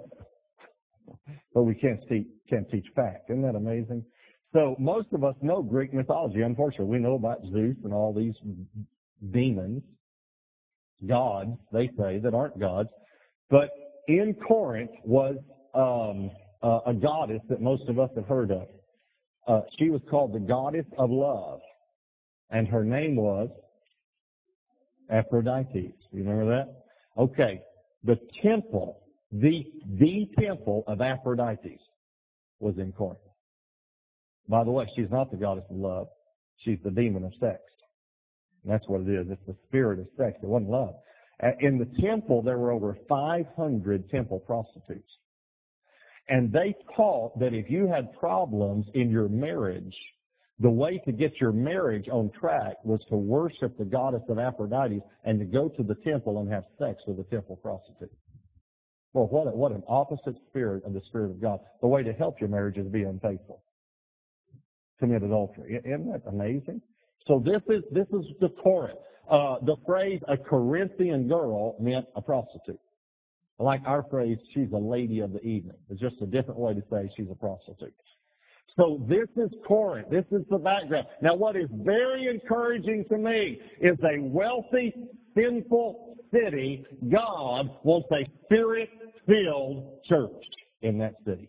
but 1.53 1.63
we 1.63 1.75
can't 1.75 2.01
teach, 2.09 2.27
can't 2.49 2.69
teach 2.69 2.87
fact. 2.95 3.29
Isn't 3.29 3.43
that 3.43 3.55
amazing? 3.55 4.03
So 4.53 4.75
most 4.79 5.07
of 5.13 5.23
us 5.23 5.35
know 5.41 5.61
Greek 5.61 5.93
mythology. 5.93 6.41
Unfortunately, 6.41 6.87
we 6.87 6.99
know 6.99 7.15
about 7.15 7.43
Zeus 7.45 7.77
and 7.83 7.93
all 7.93 8.13
these 8.13 8.35
demons, 9.31 9.83
gods, 11.07 11.51
they 11.71 11.87
say, 11.97 12.19
that 12.19 12.33
aren't 12.33 12.59
gods. 12.59 12.89
But 13.49 13.71
in 14.07 14.33
Corinth 14.35 14.91
was 15.03 15.37
um, 15.73 16.31
uh, 16.61 16.79
a 16.85 16.93
goddess 16.93 17.41
that 17.49 17.61
most 17.61 17.87
of 17.89 17.99
us 17.99 18.09
have 18.15 18.25
heard 18.25 18.51
of. 18.51 18.67
Uh, 19.47 19.61
she 19.77 19.89
was 19.89 20.01
called 20.09 20.33
the 20.33 20.39
goddess 20.39 20.85
of 20.97 21.11
love, 21.11 21.61
and 22.49 22.67
her 22.67 22.83
name 22.83 23.15
was 23.15 23.49
Aphrodite. 25.09 25.93
You 26.11 26.23
remember 26.23 26.45
that? 26.47 26.85
Okay. 27.17 27.61
The 28.03 28.19
temple, 28.41 29.01
the 29.31 29.65
the 29.97 30.29
temple 30.39 30.83
of 30.87 31.01
Aphrodite, 31.01 31.79
was 32.59 32.77
in 32.77 32.91
Corinth. 32.91 33.19
By 34.47 34.63
the 34.63 34.71
way, 34.71 34.87
she's 34.95 35.09
not 35.09 35.31
the 35.31 35.37
goddess 35.37 35.65
of 35.69 35.75
love. 35.75 36.07
She's 36.57 36.79
the 36.83 36.91
demon 36.91 37.23
of 37.23 37.33
sex. 37.39 37.61
That's 38.65 38.87
what 38.87 39.01
it 39.01 39.09
is. 39.09 39.27
It's 39.29 39.45
the 39.45 39.55
spirit 39.67 39.99
of 39.99 40.07
sex. 40.17 40.37
It 40.41 40.47
wasn't 40.47 40.71
love. 40.71 40.95
In 41.59 41.77
the 41.77 42.01
temple, 42.01 42.41
there 42.41 42.57
were 42.57 42.71
over 42.71 42.97
500 43.07 44.09
temple 44.09 44.39
prostitutes. 44.39 45.17
And 46.27 46.51
they 46.51 46.75
taught 46.95 47.37
that 47.39 47.53
if 47.53 47.69
you 47.69 47.87
had 47.87 48.13
problems 48.13 48.87
in 48.93 49.11
your 49.11 49.29
marriage, 49.29 49.95
The 50.59 50.69
way 50.69 50.99
to 50.99 51.11
get 51.11 51.41
your 51.41 51.51
marriage 51.51 52.07
on 52.07 52.29
track 52.31 52.77
was 52.85 53.03
to 53.09 53.17
worship 53.17 53.77
the 53.77 53.83
goddess 53.83 54.23
of 54.29 54.39
Aphrodite 54.39 55.01
and 55.25 55.39
to 55.39 55.45
go 55.45 55.67
to 55.67 55.83
the 55.83 55.95
temple 55.95 56.39
and 56.39 56.51
have 56.51 56.63
sex 56.79 57.03
with 57.05 57.19
a 57.19 57.23
temple 57.23 57.57
prostitute. 57.57 58.11
Well, 59.13 59.27
what, 59.27 59.47
a, 59.47 59.51
what 59.51 59.73
an 59.73 59.83
opposite 59.87 60.35
spirit 60.47 60.83
of 60.85 60.93
the 60.93 61.01
Spirit 61.01 61.31
of 61.31 61.41
God. 61.41 61.59
The 61.81 61.87
way 61.87 62.03
to 62.03 62.13
help 62.13 62.39
your 62.39 62.49
marriage 62.49 62.77
is 62.77 62.85
to 62.85 62.89
be 62.89 63.03
unfaithful. 63.03 63.63
Commit 64.99 65.23
adultery. 65.23 65.81
Isn't 65.83 66.11
that 66.11 66.21
amazing? 66.25 66.81
So 67.25 67.39
this 67.39 67.61
is, 67.69 67.83
this 67.91 68.07
is 68.13 68.33
the 68.39 68.49
Corinth. 68.49 68.99
Uh, 69.29 69.57
the 69.61 69.75
phrase 69.85 70.21
a 70.27 70.37
Corinthian 70.37 71.27
girl 71.27 71.75
meant 71.79 72.05
a 72.15 72.21
prostitute. 72.21 72.79
Like 73.57 73.81
our 73.85 74.03
phrase, 74.03 74.37
she's 74.53 74.71
a 74.73 74.77
lady 74.77 75.21
of 75.21 75.33
the 75.33 75.41
evening. 75.41 75.77
It's 75.89 75.99
just 75.99 76.21
a 76.21 76.25
different 76.25 76.59
way 76.59 76.73
to 76.73 76.83
say 76.91 77.09
she's 77.15 77.29
a 77.31 77.35
prostitute. 77.35 77.93
So 78.77 79.01
this 79.07 79.27
is 79.37 79.49
Corinth. 79.65 80.09
This 80.09 80.25
is 80.31 80.43
the 80.49 80.57
background. 80.57 81.07
Now 81.21 81.35
what 81.35 81.55
is 81.55 81.69
very 81.71 82.27
encouraging 82.27 83.05
to 83.05 83.17
me 83.17 83.61
is 83.79 83.97
a 84.03 84.19
wealthy, 84.19 84.93
sinful 85.35 86.17
city. 86.33 86.85
God 87.09 87.69
wants 87.83 88.09
a 88.11 88.25
spirit-filled 88.43 90.03
church 90.03 90.43
in 90.81 90.97
that 90.99 91.15
city. 91.25 91.47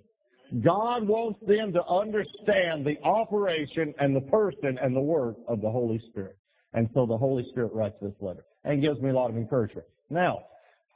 God 0.61 1.07
wants 1.07 1.41
them 1.47 1.73
to 1.73 1.85
understand 1.87 2.85
the 2.87 2.99
operation 3.03 3.95
and 3.99 4.15
the 4.15 4.21
person 4.21 4.79
and 4.79 4.95
the 4.95 5.01
work 5.01 5.37
of 5.49 5.61
the 5.61 5.71
Holy 5.71 5.99
Spirit. 5.99 6.37
And 6.73 6.89
so 6.95 7.07
the 7.07 7.17
Holy 7.17 7.45
Spirit 7.45 7.73
writes 7.73 7.97
this 8.01 8.15
letter 8.21 8.45
and 8.65 8.83
gives 8.83 9.01
me 9.01 9.11
a 9.11 9.15
lot 9.15 9.31
of 9.31 9.37
encouragement. 9.37 9.87
Now, 10.11 10.45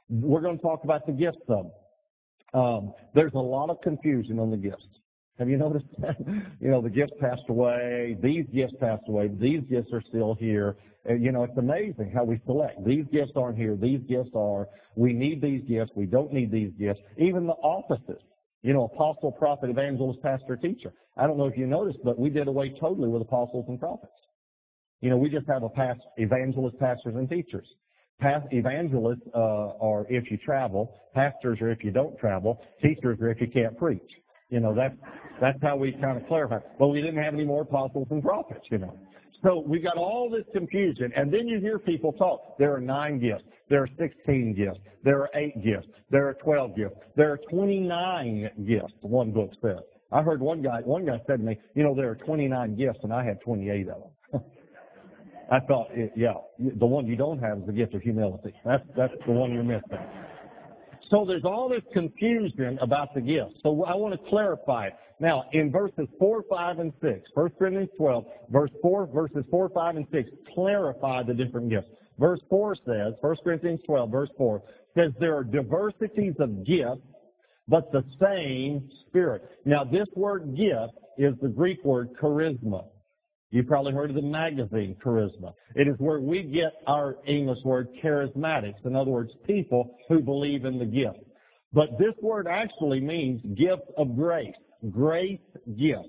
we're 0.09 0.41
going 0.41 0.57
to 0.57 0.61
talk 0.61 0.83
about 0.83 1.05
the 1.05 1.11
gifts 1.11 1.41
of 1.47 1.71
um, 2.53 2.93
there's 3.13 3.33
a 3.33 3.39
lot 3.39 3.69
of 3.69 3.81
confusion 3.81 4.39
on 4.39 4.51
the 4.51 4.57
gifts. 4.57 4.87
Have 5.39 5.49
you 5.49 5.57
noticed 5.57 5.87
that? 5.99 6.17
you 6.59 6.69
know, 6.69 6.81
the 6.81 6.89
gifts 6.89 7.13
passed 7.19 7.45
away, 7.49 8.17
these 8.21 8.45
gifts 8.53 8.73
passed 8.79 9.03
away, 9.07 9.29
these 9.29 9.61
gifts 9.61 9.91
are 9.93 10.01
still 10.01 10.35
here. 10.35 10.75
And, 11.05 11.23
you 11.23 11.31
know, 11.31 11.43
it's 11.43 11.57
amazing 11.57 12.11
how 12.13 12.23
we 12.23 12.39
select. 12.45 12.83
These 12.85 13.05
gifts 13.11 13.31
aren't 13.35 13.57
here, 13.57 13.75
these 13.75 14.01
gifts 14.01 14.31
are. 14.35 14.67
We 14.95 15.13
need 15.13 15.41
these 15.41 15.63
gifts, 15.63 15.91
we 15.95 16.05
don't 16.05 16.31
need 16.31 16.51
these 16.51 16.71
gifts. 16.77 17.01
Even 17.17 17.47
the 17.47 17.53
offices. 17.53 18.21
You 18.63 18.73
know, 18.73 18.83
apostle, 18.83 19.31
prophet, 19.31 19.69
evangelist, 19.69 20.21
pastor, 20.21 20.55
teacher. 20.55 20.93
I 21.17 21.27
don't 21.27 21.37
know 21.37 21.47
if 21.47 21.57
you 21.57 21.65
noticed, 21.65 21.99
but 22.03 22.19
we 22.19 22.29
did 22.29 22.47
away 22.47 22.69
totally 22.69 23.09
with 23.09 23.21
apostles 23.21 23.65
and 23.67 23.79
prophets. 23.79 24.13
You 25.01 25.09
know, 25.09 25.17
we 25.17 25.29
just 25.29 25.47
have 25.47 25.63
a 25.63 25.69
past 25.69 26.01
evangelist, 26.17 26.77
pastors, 26.79 27.15
and 27.15 27.29
teachers. 27.29 27.75
Past 28.19 28.45
evangelists 28.51 29.27
uh, 29.33 29.69
are 29.79 30.05
if 30.09 30.29
you 30.29 30.37
travel, 30.37 30.95
pastors 31.15 31.59
are 31.59 31.69
if 31.69 31.83
you 31.83 31.89
don't 31.89 32.17
travel, 32.19 32.63
teachers 32.81 33.19
are 33.19 33.29
if 33.29 33.41
you 33.41 33.47
can't 33.47 33.75
preach. 33.77 34.21
You 34.49 34.59
know, 34.59 34.75
that's 34.75 34.95
that's 35.39 35.57
how 35.63 35.75
we 35.75 35.91
kind 35.93 36.17
of 36.17 36.27
clarify. 36.27 36.59
Well, 36.77 36.91
we 36.91 37.01
didn't 37.01 37.21
have 37.23 37.33
any 37.33 37.45
more 37.45 37.63
apostles 37.63 38.09
and 38.11 38.21
prophets, 38.21 38.67
you 38.69 38.77
know. 38.77 38.95
So 39.43 39.59
we 39.59 39.79
got 39.79 39.97
all 39.97 40.29
this 40.29 40.45
confusion, 40.53 41.11
and 41.15 41.33
then 41.33 41.47
you 41.47 41.59
hear 41.59 41.79
people 41.79 42.13
talk. 42.13 42.57
There 42.59 42.73
are 42.75 42.81
nine 42.81 43.19
gifts. 43.19 43.43
There 43.69 43.81
are 43.81 43.89
16 43.97 44.53
gifts. 44.53 44.79
There 45.03 45.19
are 45.19 45.29
eight 45.33 45.63
gifts. 45.63 45.87
There 46.11 46.27
are 46.27 46.35
12 46.35 46.75
gifts. 46.75 46.95
There 47.15 47.31
are 47.31 47.37
29 47.49 48.51
gifts. 48.67 48.93
One 49.01 49.31
book 49.31 49.51
says. 49.61 49.79
I 50.11 50.21
heard 50.21 50.41
one 50.41 50.61
guy. 50.61 50.81
One 50.81 51.05
guy 51.05 51.21
said 51.25 51.39
to 51.39 51.45
me, 51.45 51.57
"You 51.73 51.83
know, 51.83 51.95
there 51.95 52.09
are 52.09 52.15
29 52.15 52.75
gifts, 52.75 52.99
and 53.03 53.13
I 53.13 53.23
have 53.23 53.39
28 53.39 53.87
of 53.87 54.03
them." 54.31 54.43
I 55.49 55.59
thought, 55.61 55.89
yeah, 56.15 56.33
the 56.59 56.85
one 56.85 57.07
you 57.07 57.15
don't 57.15 57.39
have 57.39 57.59
is 57.59 57.65
the 57.65 57.73
gift 57.73 57.93
of 57.93 58.01
humility. 58.01 58.53
That's 58.65 58.85
that's 58.95 59.13
the 59.25 59.31
one 59.31 59.53
you're 59.53 59.63
missing. 59.63 59.99
So 61.09 61.25
there's 61.25 61.43
all 61.43 61.69
this 61.69 61.83
confusion 61.93 62.77
about 62.81 63.13
the 63.13 63.21
gifts. 63.21 63.59
So 63.63 63.83
I 63.83 63.95
want 63.95 64.13
to 64.13 64.29
clarify. 64.29 64.89
Now, 65.19 65.45
in 65.51 65.71
verses 65.71 66.07
4, 66.19 66.43
5, 66.49 66.79
and 66.79 66.93
6, 67.01 67.29
1 67.33 67.49
Corinthians 67.59 67.89
12, 67.97 68.25
verse 68.49 68.71
4, 68.81 69.07
verses 69.07 69.45
4, 69.51 69.69
5, 69.69 69.95
and 69.97 70.07
6 70.11 70.29
clarify 70.53 71.23
the 71.23 71.33
different 71.33 71.69
gifts. 71.69 71.89
Verse 72.17 72.41
4 72.49 72.75
says, 72.75 73.13
1 73.21 73.35
Corinthians 73.43 73.81
12, 73.85 74.11
verse 74.11 74.29
4, 74.37 74.63
says 74.95 75.11
there 75.19 75.35
are 75.35 75.43
diversities 75.43 76.35
of 76.39 76.65
gifts, 76.65 77.01
but 77.67 77.91
the 77.91 78.03
same 78.21 78.89
Spirit. 79.07 79.43
Now, 79.65 79.83
this 79.83 80.07
word 80.15 80.55
gift 80.55 80.93
is 81.17 81.33
the 81.41 81.49
Greek 81.49 81.83
word 81.83 82.09
charisma. 82.19 82.85
You 83.51 83.63
probably 83.63 83.91
heard 83.91 84.09
of 84.09 84.15
the 84.15 84.21
magazine 84.21 84.95
Charisma. 85.03 85.53
It 85.75 85.89
is 85.89 85.95
where 85.97 86.21
we 86.21 86.43
get 86.43 86.71
our 86.87 87.17
English 87.25 87.59
word 87.65 87.89
charismatics. 88.01 88.85
In 88.85 88.95
other 88.95 89.11
words, 89.11 89.35
people 89.45 89.97
who 90.07 90.21
believe 90.21 90.63
in 90.63 90.79
the 90.79 90.85
gift. 90.85 91.19
But 91.73 91.97
this 91.99 92.13
word 92.21 92.47
actually 92.47 93.01
means 93.01 93.41
gift 93.57 93.83
of 93.97 94.15
grace. 94.15 94.55
Grace 94.89 95.39
gift. 95.77 96.07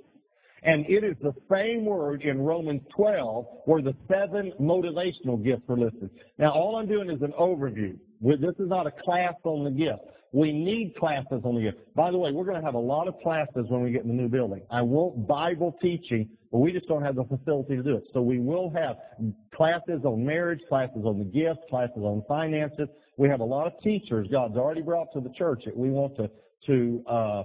And 0.62 0.86
it 0.88 1.02
is 1.02 1.16
the 1.20 1.34
same 1.50 1.84
word 1.84 2.22
in 2.22 2.40
Romans 2.40 2.82
12 2.94 3.46
where 3.64 3.82
the 3.82 3.96
seven 4.08 4.52
motivational 4.60 5.42
gifts 5.42 5.68
are 5.68 5.76
listed. 5.76 6.10
Now 6.38 6.52
all 6.52 6.76
I'm 6.76 6.86
doing 6.86 7.10
is 7.10 7.22
an 7.22 7.32
overview. 7.38 7.98
This 8.20 8.54
is 8.60 8.68
not 8.68 8.86
a 8.86 8.92
class 8.92 9.34
on 9.42 9.64
the 9.64 9.72
gift. 9.72 10.02
We 10.32 10.52
need 10.52 10.96
classes 10.96 11.42
on 11.44 11.54
the 11.54 11.60
gift. 11.60 11.94
By 11.94 12.10
the 12.10 12.18
way, 12.18 12.32
we're 12.32 12.44
going 12.44 12.58
to 12.58 12.64
have 12.64 12.74
a 12.74 12.78
lot 12.78 13.06
of 13.06 13.18
classes 13.20 13.66
when 13.68 13.82
we 13.82 13.90
get 13.90 14.02
in 14.02 14.08
the 14.08 14.14
new 14.14 14.28
building. 14.28 14.62
I 14.70 14.82
want 14.82 15.28
Bible 15.28 15.76
teaching 15.80 16.30
but 16.52 16.58
we 16.58 16.70
just 16.70 16.86
don't 16.86 17.02
have 17.02 17.16
the 17.16 17.24
facility 17.24 17.76
to 17.76 17.82
do 17.82 17.96
it. 17.96 18.08
So 18.12 18.20
we 18.20 18.38
will 18.38 18.70
have 18.76 18.98
classes 19.54 20.04
on 20.04 20.24
marriage, 20.24 20.60
classes 20.68 21.02
on 21.04 21.18
the 21.18 21.24
gifts, 21.24 21.60
classes 21.70 21.96
on 21.96 22.22
finances. 22.28 22.88
We 23.16 23.28
have 23.28 23.40
a 23.40 23.44
lot 23.44 23.66
of 23.66 23.80
teachers 23.80 24.28
God's 24.28 24.58
already 24.58 24.82
brought 24.82 25.12
to 25.14 25.20
the 25.20 25.30
church 25.30 25.62
that 25.64 25.74
we 25.74 25.88
want 25.88 26.14
to, 26.16 26.30
to 26.66 27.02
uh, 27.06 27.42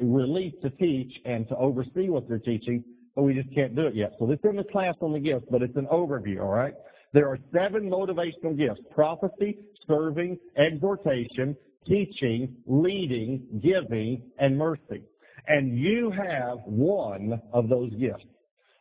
release 0.00 0.54
to 0.62 0.70
teach 0.70 1.20
and 1.26 1.46
to 1.48 1.56
oversee 1.56 2.08
what 2.08 2.26
they're 2.26 2.38
teaching, 2.38 2.82
but 3.14 3.24
we 3.24 3.34
just 3.34 3.54
can't 3.54 3.76
do 3.76 3.82
it 3.82 3.94
yet. 3.94 4.14
So 4.18 4.26
this 4.26 4.38
isn't 4.42 4.58
a 4.58 4.64
class 4.64 4.94
on 5.02 5.12
the 5.12 5.20
gifts, 5.20 5.46
but 5.50 5.62
it's 5.62 5.76
an 5.76 5.86
overview, 5.92 6.40
all 6.40 6.48
right? 6.48 6.74
There 7.12 7.28
are 7.28 7.38
seven 7.52 7.90
motivational 7.90 8.56
gifts, 8.56 8.80
prophecy, 8.90 9.58
serving, 9.86 10.38
exhortation, 10.56 11.54
teaching, 11.88 12.56
leading, 12.66 13.60
giving, 13.60 14.22
and 14.38 14.58
mercy. 14.58 15.02
And 15.46 15.78
you 15.78 16.10
have 16.10 16.58
one 16.66 17.40
of 17.52 17.68
those 17.68 17.92
gifts 17.94 18.26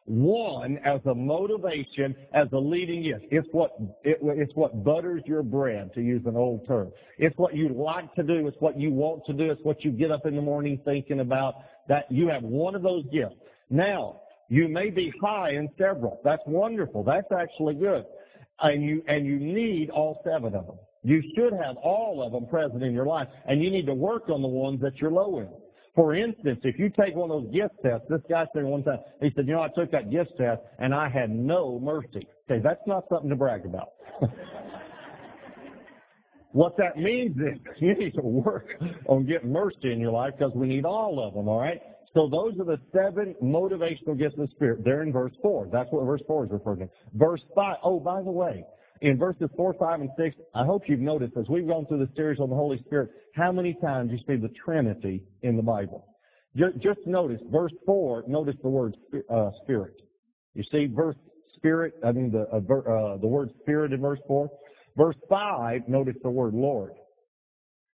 one 0.08 0.78
as 0.80 1.02
a 1.06 1.14
motivation, 1.14 2.16
as 2.32 2.48
a 2.54 2.58
leading 2.58 3.04
gift. 3.04 3.26
It's 3.30 3.48
what 3.52 3.74
it, 4.04 4.20
it's 4.22 4.56
what 4.56 4.84
butters 4.84 5.22
your 5.26 5.44
bread, 5.44 5.94
to 5.94 6.02
use 6.02 6.26
an 6.26 6.38
old 6.38 6.66
term. 6.66 6.92
It's 7.18 7.38
what 7.38 7.54
you 7.54 7.70
like 7.70 8.14
to 8.16 8.24
do. 8.24 8.48
It's 8.48 8.58
what 8.60 8.80
you 8.80 8.92
want 8.92 9.26
to 9.26 9.34
do. 9.34 9.52
It's 9.52 9.62
what 9.64 9.84
you 9.84 9.92
get 9.92 10.12
up 10.12 10.26
in 10.26 10.36
the 10.36 10.42
morning 10.42 10.80
thinking 10.86 11.20
about. 11.20 11.56
That 11.90 12.10
you 12.10 12.30
have 12.30 12.44
one 12.44 12.74
of 12.74 12.84
those 12.84 13.04
gifts. 13.12 13.36
Now 13.70 14.22
you 14.48 14.70
may 14.70 14.92
be 14.92 15.14
high 15.22 15.52
in 15.52 15.70
several. 15.78 16.22
That's 16.24 16.44
wonderful. 16.46 17.04
That's 17.04 17.32
actually 17.32 17.76
good, 17.76 18.06
and 18.62 18.82
you 18.84 19.04
and 19.08 19.26
you 19.28 19.40
need 19.40 19.90
all 19.90 20.22
seven 20.24 20.56
of 20.56 20.68
them. 20.68 20.78
You 21.08 21.24
should 21.34 21.54
have 21.54 21.78
all 21.78 22.22
of 22.22 22.34
them 22.34 22.48
present 22.48 22.84
in 22.84 22.94
your 22.94 23.06
life, 23.06 23.30
and 23.46 23.64
you 23.64 23.72
need 23.72 23.86
to 23.86 23.94
work 23.94 24.28
on 24.28 24.42
the 24.42 24.48
ones 24.50 24.82
that 24.82 24.98
you're 24.98 25.10
low 25.10 25.40
in. 25.40 25.48
For 25.96 26.14
instance, 26.14 26.60
if 26.64 26.78
you 26.78 26.90
take 26.90 27.16
one 27.16 27.32
of 27.32 27.44
those 27.44 27.54
gift 27.54 27.76
tests, 27.82 28.08
this 28.10 28.20
guy 28.30 28.46
said 28.54 28.66
one 28.66 28.84
time, 28.84 29.00
he 29.22 29.32
said, 29.34 29.48
you 29.48 29.54
know, 29.54 29.62
I 29.62 29.70
took 29.70 29.90
that 29.92 30.12
gift 30.12 30.34
test 30.38 30.62
and 30.80 30.94
I 30.94 31.08
had 31.08 31.30
no 31.30 31.80
mercy. 31.80 32.28
Okay, 32.44 32.62
that's 32.62 32.86
not 32.86 33.06
something 33.08 33.30
to 33.30 33.38
brag 33.38 33.66
about. 33.66 33.94
what 36.52 36.76
that 36.76 36.98
means 36.98 37.38
is 37.38 37.58
you 37.78 37.94
need 37.94 38.14
to 38.16 38.22
work 38.22 38.76
on 39.06 39.26
getting 39.26 39.54
mercy 39.54 39.94
in 39.94 40.02
your 40.02 40.12
life 40.12 40.34
because 40.38 40.54
we 40.56 40.68
need 40.68 40.84
all 40.84 41.26
of 41.26 41.36
them, 41.36 41.48
all 41.48 41.62
right? 41.62 41.82
So 42.14 42.28
those 42.28 42.60
are 42.60 42.66
the 42.66 42.82
seven 42.94 43.34
motivational 43.42 44.18
gifts 44.18 44.36
of 44.38 44.42
the 44.42 44.52
Spirit. 44.52 44.84
They're 44.84 45.04
in 45.04 45.14
verse 45.14 45.38
4. 45.42 45.70
That's 45.72 45.90
what 45.90 46.04
verse 46.04 46.22
4 46.28 46.48
is 46.48 46.52
referring 46.52 46.80
to. 46.80 46.90
Verse 47.14 47.46
5, 47.56 47.78
oh, 47.82 48.02
by 48.02 48.22
the 48.22 48.32
way, 48.32 48.66
in 49.02 49.18
verses 49.18 49.50
4, 49.56 49.76
5, 49.80 50.02
and 50.02 50.10
6, 50.18 50.36
I 50.54 50.66
hope 50.66 50.88
you've 50.88 51.00
noticed 51.00 51.38
as 51.38 51.50
we've 51.50 51.68
gone 51.68 51.86
through 51.86 52.06
the 52.06 52.10
series 52.16 52.40
on 52.40 52.50
the 52.50 52.56
Holy 52.56 52.78
Spirit, 52.80 53.12
how 53.36 53.52
many 53.52 53.74
times 53.74 54.12
you 54.12 54.18
see 54.18 54.36
the 54.36 54.50
Trinity 54.50 55.24
in 55.42 55.56
the 55.56 55.64
Bible. 55.64 56.06
Just, 56.56 57.06
notice, 57.06 57.42
verse 57.52 57.74
4, 57.86 58.24
notice 58.28 58.56
the 58.64 58.70
word 58.70 58.98
uh, 59.30 59.52
Spirit. 59.64 60.02
You 60.56 60.64
see 60.64 60.88
verse 60.88 61.16
Spirit, 61.54 61.94
I 62.04 62.12
mean 62.12 62.32
the, 62.32 62.48
uh, 62.52 62.58
uh, 62.58 63.18
the 63.18 63.28
word 63.28 63.52
Spirit 63.62 63.94
in 63.94 64.02
verse 64.02 64.20
4. 64.28 64.50
Verse 64.96 65.16
5, 65.30 65.88
notice 65.88 66.16
the 66.24 66.30
word 66.30 66.56
Lord. 66.56 66.94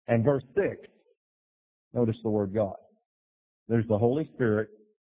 And 0.08 0.24
verse 0.24 0.44
6, 0.56 0.88
notice 1.94 2.18
the 2.22 2.30
word 2.30 2.54
God. 2.54 2.76
There's 3.68 3.88
the 3.88 3.98
Holy 3.98 4.30
Spirit, 4.34 4.70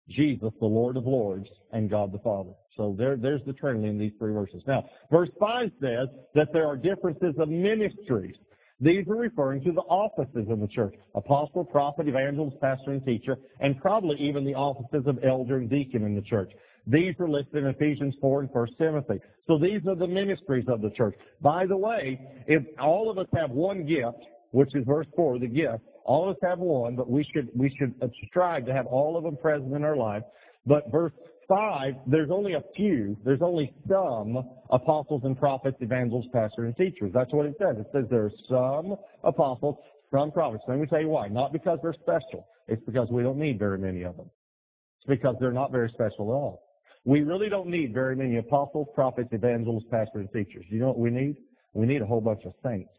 Jesus, 0.10 0.52
the 0.60 0.66
Lord 0.66 0.98
of 0.98 1.06
Lords, 1.06 1.50
and 1.72 1.90
God 1.90 2.12
the 2.12 2.20
Father. 2.20 2.52
So 2.76 2.96
there, 2.98 3.16
there's 3.16 3.44
the 3.46 3.54
Trinity 3.54 3.88
in 3.88 3.98
these 3.98 4.14
three 4.20 4.34
verses. 4.34 4.64
Now, 4.68 4.86
verse 5.12 5.30
5 5.40 5.72
says 5.82 6.08
that 6.36 6.52
there 6.54 6.68
are 6.68 6.76
differences 6.76 7.36
of 7.38 7.50
ministries. 7.50 8.36
These 8.82 9.08
are 9.08 9.16
referring 9.16 9.64
to 9.64 9.72
the 9.72 9.82
offices 9.82 10.48
in 10.50 10.60
the 10.60 10.68
church. 10.68 10.96
Apostle, 11.16 11.64
prophet, 11.64 12.08
evangelist, 12.08 12.60
pastor, 12.60 12.92
and 12.92 13.06
teacher, 13.06 13.38
and 13.60 13.80
probably 13.80 14.18
even 14.18 14.44
the 14.44 14.56
offices 14.56 15.08
of 15.08 15.20
elder 15.24 15.58
and 15.58 15.70
deacon 15.70 16.04
in 16.04 16.16
the 16.16 16.22
church. 16.22 16.52
These 16.86 17.16
are 17.20 17.30
listed 17.30 17.64
in 17.64 17.68
Ephesians 17.68 18.18
4 18.20 18.42
and 18.42 18.50
1 18.52 18.68
Timothy. 18.78 19.20
So 19.48 19.58
these 19.58 19.88
are 19.88 19.96
the 19.96 20.08
ministries 20.08 20.66
of 20.68 20.82
the 20.82 20.90
church. 20.90 21.16
By 21.40 21.66
the 21.66 21.78
way, 21.78 22.20
if 22.48 22.64
all 22.78 23.10
of 23.10 23.18
us 23.18 23.28
have 23.36 23.52
one 23.52 23.86
gift, 23.86 24.28
which 24.52 24.76
is 24.76 24.84
verse 24.86 25.08
4, 25.16 25.40
the 25.40 25.48
gift, 25.48 25.84
all 26.06 26.30
of 26.30 26.36
us 26.36 26.42
have 26.44 26.60
one, 26.60 26.96
but 26.96 27.10
we 27.10 27.24
should 27.24 27.50
we 27.56 27.74
should 27.76 27.94
strive 28.28 28.66
to 28.66 28.74
have 28.74 28.86
all 28.88 29.18
of 29.18 29.24
them 29.24 29.38
present 29.38 29.74
in 29.74 29.84
our 29.84 29.96
life. 29.96 30.24
But 30.66 30.92
verse 30.92 31.14
five, 31.48 31.96
there's 32.08 32.32
only 32.32 32.54
a 32.54 32.64
few, 32.76 33.18
there's 33.24 33.42
only 33.42 33.74
some 33.88 34.44
apostles 34.70 35.24
and 35.24 35.38
prophets, 35.38 35.78
evangelists, 35.82 36.30
pastors, 36.34 36.66
and 36.66 36.78
teachers. 36.78 37.12
That's 37.14 37.34
what 37.34 37.46
it 37.46 37.56
says. 37.60 37.78
It 37.78 37.88
says 37.92 38.06
there 38.10 38.26
are 38.26 38.32
some 38.48 38.96
apostles, 39.24 39.78
some 40.12 40.32
prophets. 40.32 40.64
Let 40.68 40.80
me 40.80 40.88
tell 40.88 41.02
you 41.02 41.10
why. 41.10 41.28
Not 41.28 41.54
because 41.54 41.80
they're 41.82 41.94
special. 41.94 42.48
It's 42.68 42.84
because 42.86 43.10
we 43.12 43.24
don't 43.24 43.38
need 43.38 43.60
very 43.60 43.78
many 43.78 44.04
of 44.04 44.16
them. 44.16 44.30
It's 44.98 45.08
because 45.08 45.36
they're 45.40 45.52
not 45.52 45.72
very 45.72 45.90
special 45.90 46.32
at 46.32 46.36
all. 46.36 46.64
We 47.06 47.22
really 47.22 47.50
don't 47.50 47.68
need 47.68 47.94
very 47.94 48.16
many 48.16 48.38
apostles, 48.38 48.88
prophets, 48.96 49.30
evangelists, 49.34 49.88
pastors, 49.92 50.28
and 50.28 50.32
teachers. 50.32 50.66
You 50.70 50.80
know 50.80 50.88
what 50.88 51.00
we 51.00 51.10
need? 51.10 51.36
We 51.74 51.86
need 51.86 52.02
a 52.02 52.06
whole 52.06 52.22
bunch 52.22 52.46
of 52.46 52.54
saints. 52.64 52.92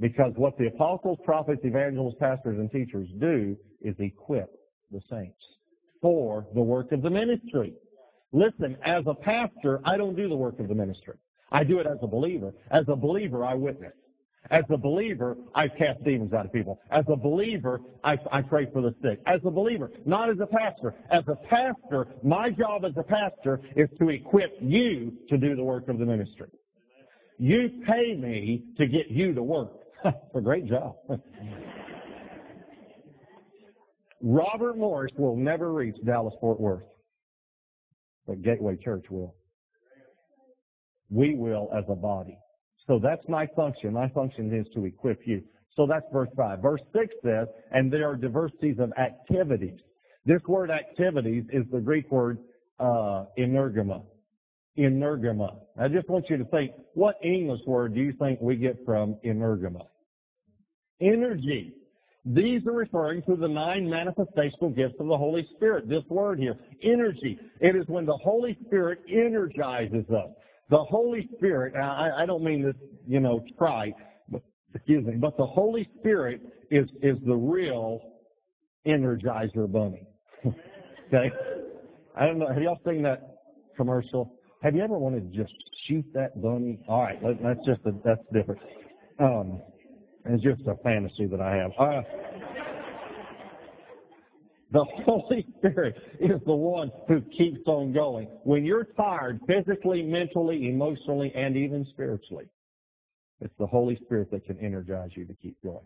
Because 0.00 0.32
what 0.36 0.58
the 0.58 0.66
apostles, 0.66 1.18
prophets, 1.24 1.64
evangelists, 1.64 2.16
pastors, 2.18 2.58
and 2.58 2.70
teachers 2.70 3.08
do 3.18 3.56
is 3.80 3.94
equip 3.98 4.50
the 4.90 5.00
saints 5.08 5.44
for 6.00 6.46
the 6.54 6.62
work 6.62 6.92
of 6.92 7.02
the 7.02 7.10
ministry. 7.10 7.74
Listen, 8.32 8.76
as 8.82 9.04
a 9.06 9.14
pastor, 9.14 9.80
I 9.84 9.96
don't 9.96 10.16
do 10.16 10.28
the 10.28 10.36
work 10.36 10.58
of 10.58 10.68
the 10.68 10.74
ministry. 10.74 11.14
I 11.52 11.62
do 11.62 11.78
it 11.78 11.86
as 11.86 11.98
a 12.02 12.08
believer. 12.08 12.52
As 12.70 12.84
a 12.88 12.96
believer, 12.96 13.44
I 13.44 13.54
witness. 13.54 13.92
As 14.50 14.64
a 14.68 14.76
believer, 14.76 15.38
I 15.54 15.68
cast 15.68 16.04
demons 16.04 16.34
out 16.34 16.44
of 16.44 16.52
people. 16.52 16.80
As 16.90 17.04
a 17.08 17.16
believer, 17.16 17.80
I, 18.02 18.18
I 18.30 18.42
pray 18.42 18.66
for 18.70 18.82
the 18.82 18.94
sick. 19.02 19.20
As 19.24 19.40
a 19.44 19.50
believer, 19.50 19.90
not 20.04 20.28
as 20.28 20.38
a 20.40 20.46
pastor. 20.46 20.94
As 21.10 21.22
a 21.28 21.36
pastor, 21.36 22.08
my 22.22 22.50
job 22.50 22.84
as 22.84 22.92
a 22.96 23.02
pastor 23.02 23.60
is 23.74 23.88
to 23.98 24.10
equip 24.10 24.56
you 24.60 25.14
to 25.28 25.38
do 25.38 25.56
the 25.56 25.64
work 25.64 25.88
of 25.88 25.98
the 25.98 26.04
ministry. 26.04 26.48
You 27.38 27.82
pay 27.86 28.14
me 28.16 28.64
to 28.76 28.86
get 28.86 29.08
you 29.08 29.32
to 29.32 29.42
work. 29.42 29.83
a 30.34 30.40
great 30.40 30.66
job. 30.66 30.96
Robert 34.22 34.76
Morris 34.76 35.12
will 35.18 35.36
never 35.36 35.72
reach 35.72 35.96
Dallas 36.04 36.34
Fort 36.40 36.60
Worth, 36.60 36.84
but 38.26 38.42
Gateway 38.42 38.76
Church 38.76 39.06
will. 39.10 39.34
We 41.10 41.34
will 41.34 41.68
as 41.74 41.84
a 41.88 41.94
body. 41.94 42.38
So 42.86 42.98
that's 42.98 43.26
my 43.28 43.46
function. 43.54 43.92
My 43.92 44.08
function 44.08 44.52
is 44.52 44.66
to 44.74 44.84
equip 44.84 45.26
you. 45.26 45.42
So 45.76 45.86
that's 45.86 46.06
verse 46.12 46.28
5. 46.36 46.60
Verse 46.60 46.82
6 46.94 47.14
says, 47.22 47.48
and 47.70 47.92
there 47.92 48.08
are 48.08 48.16
diversities 48.16 48.78
of 48.78 48.92
activities. 48.96 49.80
This 50.24 50.42
word 50.46 50.70
activities 50.70 51.44
is 51.50 51.64
the 51.70 51.80
Greek 51.80 52.10
word 52.10 52.38
uh, 52.78 53.24
energema. 53.38 54.04
Energema. 54.78 55.56
I 55.78 55.88
just 55.88 56.08
want 56.08 56.30
you 56.30 56.38
to 56.38 56.44
think, 56.46 56.72
what 56.94 57.16
English 57.22 57.60
word 57.66 57.94
do 57.94 58.00
you 58.00 58.12
think 58.12 58.40
we 58.40 58.56
get 58.56 58.84
from 58.84 59.16
energema? 59.24 59.86
Energy. 61.00 61.74
These 62.26 62.66
are 62.66 62.72
referring 62.72 63.22
to 63.22 63.36
the 63.36 63.48
nine 63.48 63.86
manifestational 63.86 64.74
gifts 64.74 64.94
of 64.98 65.08
the 65.08 65.16
Holy 65.16 65.46
Spirit. 65.54 65.88
This 65.88 66.04
word 66.08 66.38
here, 66.38 66.56
energy. 66.82 67.38
It 67.60 67.76
is 67.76 67.86
when 67.86 68.06
the 68.06 68.16
Holy 68.16 68.56
Spirit 68.66 69.00
energizes 69.08 70.08
us. 70.08 70.30
The 70.70 70.82
Holy 70.82 71.28
Spirit, 71.36 71.76
I, 71.76 72.22
I 72.22 72.26
don't 72.26 72.42
mean 72.42 72.62
this, 72.62 72.76
you 73.06 73.20
know, 73.20 73.44
trite, 73.58 73.94
but, 74.30 74.42
excuse 74.74 75.04
me, 75.04 75.16
but 75.16 75.36
the 75.36 75.44
Holy 75.44 75.86
Spirit 75.98 76.40
is, 76.70 76.90
is 77.02 77.18
the 77.26 77.36
real 77.36 78.00
energizer 78.86 79.70
bunny. 79.70 80.06
okay? 81.08 81.30
I 82.16 82.26
don't 82.26 82.38
know, 82.38 82.46
have 82.46 82.62
y'all 82.62 82.80
seen 82.86 83.02
that 83.02 83.36
commercial? 83.76 84.38
Have 84.62 84.74
you 84.74 84.82
ever 84.82 84.96
wanted 84.96 85.30
to 85.30 85.36
just 85.36 85.54
shoot 85.84 86.06
that 86.14 86.40
bunny? 86.40 86.78
All 86.88 87.02
right, 87.02 87.20
that's 87.42 87.66
just 87.66 87.80
a, 87.84 87.92
that's 88.02 88.22
different. 88.32 88.62
Um, 89.18 89.60
it's 90.24 90.42
just 90.42 90.66
a 90.66 90.76
fantasy 90.82 91.26
that 91.26 91.40
I 91.40 91.56
have. 91.56 91.72
Uh, 91.78 92.02
the 94.70 94.84
Holy 94.84 95.46
Spirit 95.58 95.96
is 96.18 96.40
the 96.46 96.54
one 96.54 96.90
who 97.06 97.20
keeps 97.20 97.60
on 97.66 97.92
going. 97.92 98.26
When 98.42 98.64
you're 98.64 98.88
tired, 98.96 99.40
physically, 99.46 100.02
mentally, 100.02 100.68
emotionally, 100.68 101.32
and 101.34 101.56
even 101.56 101.84
spiritually, 101.84 102.46
it's 103.40 103.54
the 103.58 103.66
Holy 103.66 103.96
Spirit 103.96 104.30
that 104.32 104.44
can 104.46 104.58
energize 104.58 105.10
you 105.14 105.26
to 105.26 105.34
keep 105.34 105.56
going. 105.62 105.84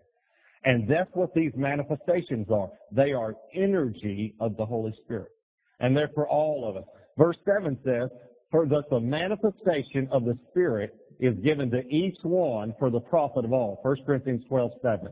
And 0.64 0.88
that's 0.88 1.10
what 1.14 1.34
these 1.34 1.52
manifestations 1.54 2.48
are. 2.50 2.70
They 2.90 3.12
are 3.12 3.34
energy 3.54 4.34
of 4.40 4.56
the 4.56 4.66
Holy 4.66 4.92
Spirit. 5.04 5.32
And 5.80 5.96
they're 5.96 6.10
for 6.14 6.28
all 6.28 6.64
of 6.68 6.76
us. 6.76 6.84
Verse 7.16 7.36
7 7.44 7.78
says, 7.84 8.08
For 8.50 8.66
that 8.66 8.90
the 8.90 9.00
manifestation 9.00 10.08
of 10.10 10.24
the 10.24 10.38
Spirit 10.50 10.94
is 11.18 11.34
given 11.36 11.70
to 11.70 11.86
each 11.88 12.18
one 12.22 12.74
for 12.78 12.90
the 12.90 13.00
profit 13.00 13.44
of 13.44 13.52
all. 13.52 13.80
1 13.82 13.96
Corinthians 14.06 14.44
12, 14.48 14.72
7. 14.82 15.08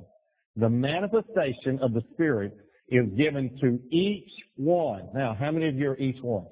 The 0.57 0.69
manifestation 0.69 1.79
of 1.81 1.92
the 1.92 2.03
Spirit 2.12 2.57
is 2.88 3.07
given 3.16 3.59
to 3.61 3.81
each 3.90 4.31
one. 4.57 5.09
Now, 5.14 5.35
how 5.35 5.51
many 5.51 5.69
of 5.69 5.77
you 5.77 5.90
are 5.90 5.97
each 5.99 6.23
one? 6.23 6.47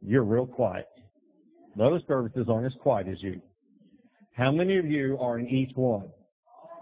You're 0.00 0.24
real 0.24 0.46
quiet. 0.46 0.88
The 1.76 1.84
other 1.84 2.00
services 2.08 2.48
aren't 2.48 2.66
as 2.66 2.74
quiet 2.80 3.08
as 3.08 3.22
you. 3.22 3.40
How 4.34 4.50
many 4.50 4.78
of 4.78 4.86
you 4.86 5.18
are 5.20 5.38
in 5.38 5.46
each 5.48 5.76
one? 5.76 6.08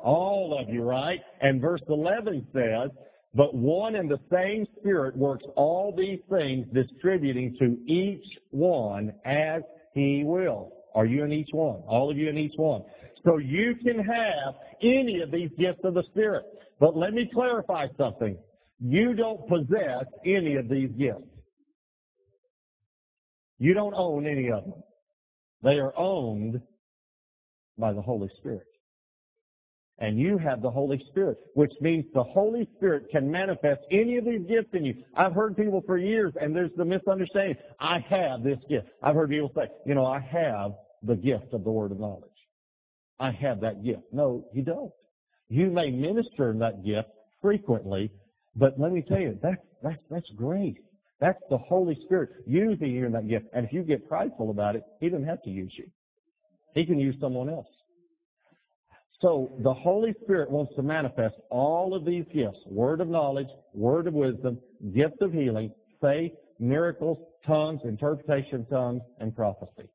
All 0.02 0.56
of 0.56 0.68
you, 0.72 0.82
right? 0.82 1.20
And 1.40 1.60
verse 1.60 1.82
11 1.88 2.46
says, 2.54 2.90
but 3.34 3.54
one 3.54 3.94
and 3.94 4.10
the 4.10 4.20
same 4.32 4.66
Spirit 4.78 5.16
works 5.16 5.44
all 5.54 5.94
these 5.94 6.20
things, 6.28 6.66
distributing 6.72 7.56
to 7.58 7.78
each 7.86 8.38
one 8.50 9.14
as 9.24 9.62
He 9.92 10.24
will. 10.24 10.72
Are 10.94 11.06
you 11.06 11.24
in 11.24 11.32
each 11.32 11.50
one? 11.52 11.82
All 11.86 12.10
of 12.10 12.16
you 12.16 12.28
in 12.28 12.38
each 12.38 12.56
one. 12.56 12.82
So 13.24 13.38
you 13.38 13.74
can 13.76 13.98
have 13.98 14.54
any 14.82 15.20
of 15.20 15.30
these 15.30 15.50
gifts 15.58 15.80
of 15.84 15.94
the 15.94 16.02
Spirit. 16.04 16.44
But 16.78 16.96
let 16.96 17.12
me 17.12 17.28
clarify 17.32 17.88
something. 17.98 18.38
You 18.80 19.14
don't 19.14 19.46
possess 19.46 20.04
any 20.24 20.56
of 20.56 20.68
these 20.68 20.90
gifts. 20.92 21.28
You 23.58 23.74
don't 23.74 23.94
own 23.94 24.26
any 24.26 24.50
of 24.50 24.64
them. 24.64 24.82
They 25.62 25.78
are 25.78 25.92
owned 25.96 26.60
by 27.76 27.92
the 27.92 28.00
Holy 28.00 28.30
Spirit. 28.38 28.66
And 30.00 30.18
you 30.18 30.38
have 30.38 30.62
the 30.62 30.70
Holy 30.70 30.98
Spirit, 30.98 31.36
which 31.52 31.72
means 31.82 32.06
the 32.14 32.22
Holy 32.22 32.66
Spirit 32.76 33.10
can 33.10 33.30
manifest 33.30 33.82
any 33.90 34.16
of 34.16 34.24
these 34.24 34.40
gifts 34.48 34.72
in 34.72 34.86
you. 34.86 35.04
I've 35.14 35.34
heard 35.34 35.58
people 35.58 35.82
for 35.86 35.98
years, 35.98 36.32
and 36.40 36.56
there's 36.56 36.72
the 36.74 36.86
misunderstanding, 36.86 37.58
I 37.78 38.00
have 38.00 38.42
this 38.42 38.58
gift. 38.66 38.88
I've 39.02 39.14
heard 39.14 39.28
people 39.28 39.52
say, 39.54 39.68
you 39.84 39.94
know, 39.94 40.06
I 40.06 40.20
have 40.20 40.72
the 41.02 41.16
gift 41.16 41.52
of 41.52 41.64
the 41.64 41.70
word 41.70 41.92
of 41.92 42.00
knowledge. 42.00 42.30
I 43.18 43.30
have 43.32 43.60
that 43.60 43.84
gift. 43.84 44.04
No, 44.10 44.46
you 44.54 44.62
don't. 44.62 44.92
You 45.50 45.70
may 45.70 45.90
minister 45.90 46.50
in 46.50 46.60
that 46.60 46.82
gift 46.82 47.10
frequently, 47.42 48.10
but 48.56 48.80
let 48.80 48.92
me 48.92 49.02
tell 49.02 49.20
you, 49.20 49.38
that's, 49.42 49.62
that's, 49.82 50.02
that's 50.10 50.30
grace. 50.30 50.78
That's 51.20 51.42
the 51.50 51.58
Holy 51.58 51.94
Spirit 51.94 52.30
using 52.46 52.94
you 52.94 53.04
in 53.04 53.12
that 53.12 53.28
gift. 53.28 53.46
And 53.52 53.66
if 53.66 53.72
you 53.74 53.82
get 53.82 54.08
prideful 54.08 54.48
about 54.48 54.76
it, 54.76 54.82
He 54.98 55.10
doesn't 55.10 55.26
have 55.26 55.42
to 55.42 55.50
use 55.50 55.74
you. 55.76 55.90
He 56.72 56.86
can 56.86 56.98
use 56.98 57.16
someone 57.20 57.50
else. 57.50 57.68
So 59.20 59.52
the 59.58 59.74
Holy 59.74 60.14
Spirit 60.22 60.50
wants 60.50 60.74
to 60.76 60.82
manifest 60.82 61.36
all 61.50 61.94
of 61.94 62.06
these 62.06 62.24
gifts, 62.32 62.60
word 62.66 63.02
of 63.02 63.08
knowledge, 63.08 63.48
word 63.74 64.06
of 64.06 64.14
wisdom, 64.14 64.58
gift 64.94 65.20
of 65.20 65.32
healing, 65.32 65.72
faith, 66.00 66.32
miracles, 66.58 67.18
tongues, 67.46 67.82
interpretation 67.84 68.62
of 68.62 68.70
tongues, 68.70 69.02
and 69.18 69.36
prophecy. 69.36 69.88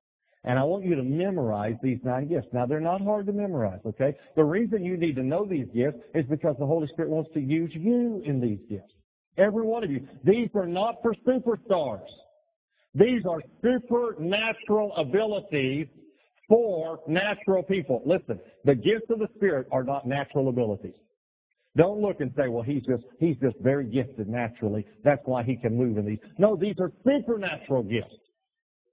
And 0.44 0.60
I 0.60 0.64
want 0.64 0.86
you 0.86 0.96
to 0.96 1.04
memorize 1.04 1.76
these 1.82 1.98
nine 2.04 2.28
gifts. 2.28 2.48
Now, 2.54 2.68
they're 2.68 2.80
not 2.80 3.02
hard 3.02 3.26
to 3.26 3.34
memorize, 3.34 3.80
okay? 3.84 4.14
The 4.36 4.44
reason 4.44 4.86
you 4.86 4.96
need 4.96 5.16
to 5.16 5.24
know 5.24 5.44
these 5.44 5.68
gifts 5.74 5.98
is 6.14 6.26
because 6.26 6.56
the 6.60 6.68
Holy 6.68 6.88
Spirit 6.88 7.10
wants 7.10 7.32
to 7.34 7.40
use 7.42 7.74
you 7.74 8.22
in 8.24 8.40
these 8.40 8.60
gifts. 8.70 8.94
Every 9.38 9.66
one 9.66 9.84
of 9.84 9.90
you. 9.90 10.08
These 10.24 10.50
are 10.54 10.68
not 10.68 10.98
for 11.02 11.16
superstars. 11.28 12.08
These 12.94 13.26
are 13.26 13.42
supernatural 13.64 14.96
abilities 14.96 15.88
for 16.48 17.00
natural 17.08 17.64
people. 17.64 18.02
Listen, 18.06 18.40
the 18.64 18.76
gifts 18.76 19.10
of 19.10 19.20
the 19.20 19.30
Spirit 19.36 19.68
are 19.72 19.84
not 19.84 20.08
natural 20.08 20.50
abilities. 20.50 20.96
Don't 21.76 22.00
look 22.00 22.22
and 22.22 22.32
say, 22.38 22.48
well, 22.48 22.64
he's 22.64 22.84
just, 22.84 23.04
he's 23.20 23.38
just 23.38 23.58
very 23.60 23.86
gifted 23.86 24.30
naturally. 24.30 24.86
That's 25.04 25.22
why 25.26 25.44
he 25.44 25.58
can 25.58 25.76
move 25.76 25.98
in 25.98 26.06
these. 26.06 26.20
No, 26.38 26.56
these 26.56 26.76
are 26.80 26.92
supernatural 27.06 27.84
gifts 27.84 28.16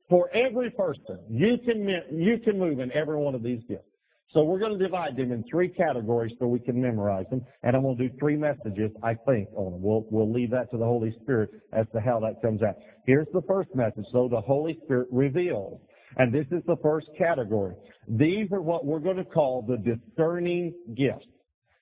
for 0.09 0.29
every 0.33 0.71
person. 0.71 1.19
You 1.31 1.59
can, 1.59 1.88
you 2.11 2.38
can 2.38 2.59
move 2.59 2.81
in 2.81 2.91
every 2.93 3.17
one 3.17 3.35
of 3.35 3.43
these 3.43 3.62
gifts. 3.69 3.87
So 4.31 4.45
we're 4.45 4.59
going 4.59 4.79
to 4.79 4.83
divide 4.83 5.17
them 5.17 5.31
in 5.31 5.45
three 5.45 5.69
categories 5.69 6.33
so 6.38 6.47
we 6.47 6.59
can 6.59 6.81
memorize 6.81 7.27
them. 7.31 7.45
And 7.62 7.77
I'm 7.77 7.83
going 7.83 7.99
to 7.99 8.09
do 8.09 8.17
three 8.19 8.37
messages, 8.37 8.91
I 9.03 9.15
think, 9.15 9.49
on 9.55 9.73
them. 9.73 9.83
We'll, 9.83 10.07
we'll 10.11 10.33
leave 10.33 10.51
that 10.51 10.71
to 10.71 10.79
the 10.79 10.87
Holy 10.87 11.12
Spirit 11.23 11.51
as 11.73 11.87
to 11.93 12.01
how 12.01 12.19
that 12.21 12.41
comes 12.41 12.62
out. 12.62 12.77
Here's 13.05 13.29
the 13.35 13.43
first 13.43 13.75
message. 13.75 14.07
So 14.11 14.29
the 14.29 14.41
Holy 14.41 14.79
Spirit 14.85 15.09
reveals. 15.12 15.81
And 16.16 16.33
this 16.33 16.46
is 16.51 16.62
the 16.66 16.77
first 16.83 17.11
category. 17.16 17.75
These 18.09 18.53
are 18.53 18.62
what 18.62 18.85
we're 18.85 19.01
going 19.01 19.16
to 19.16 19.25
call 19.25 19.62
the 19.62 19.79
discerning 19.79 20.75
gifts. 20.94 21.27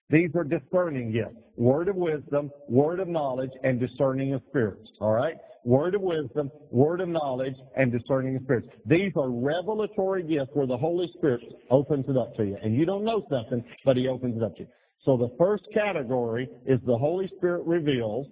These 0.09 0.31
are 0.35 0.45
discerning 0.45 1.13
gifts. 1.13 1.37
Word 1.57 1.89
of 1.89 1.97
wisdom, 1.97 2.51
word 2.69 3.01
of 3.01 3.09
knowledge, 3.09 3.53
and 3.63 3.79
discerning 3.79 4.35
of 4.35 4.43
spirits. 4.49 4.91
All 5.01 5.13
right? 5.13 5.37
word 5.65 5.95
of 5.95 6.01
wisdom, 6.03 6.51
word 6.71 7.01
of 7.01 7.09
knowledge, 7.09 7.57
and 7.77 7.93
discerning 7.93 8.37
of 8.37 8.43
spirits. 8.43 8.69
These 8.87 9.13
are 9.17 9.31
revelatory 9.31 10.23
gifts 10.23 10.51
where 10.55 10.67
the 10.67 10.77
Holy 10.77 11.09
Spirit 11.09 11.43
opens 11.71 12.09
it 12.09 12.17
up 12.17 12.35
to 12.37 12.45
you. 12.45 12.57
And 12.63 12.75
you 12.75 12.87
don't 12.87 13.05
know 13.05 13.25
something, 13.31 13.65
but 13.85 13.97
He 13.97 14.09
opens 14.09 14.37
it 14.37 14.43
up 14.43 14.57
to 14.57 14.63
you. 14.63 14.69
So 15.01 15.17
the 15.17 15.35
first 15.39 15.69
category 15.73 16.49
is 16.67 16.81
the 16.85 16.99
Holy 16.99 17.29
Spirit 17.29 17.67
reveals. 17.67 18.27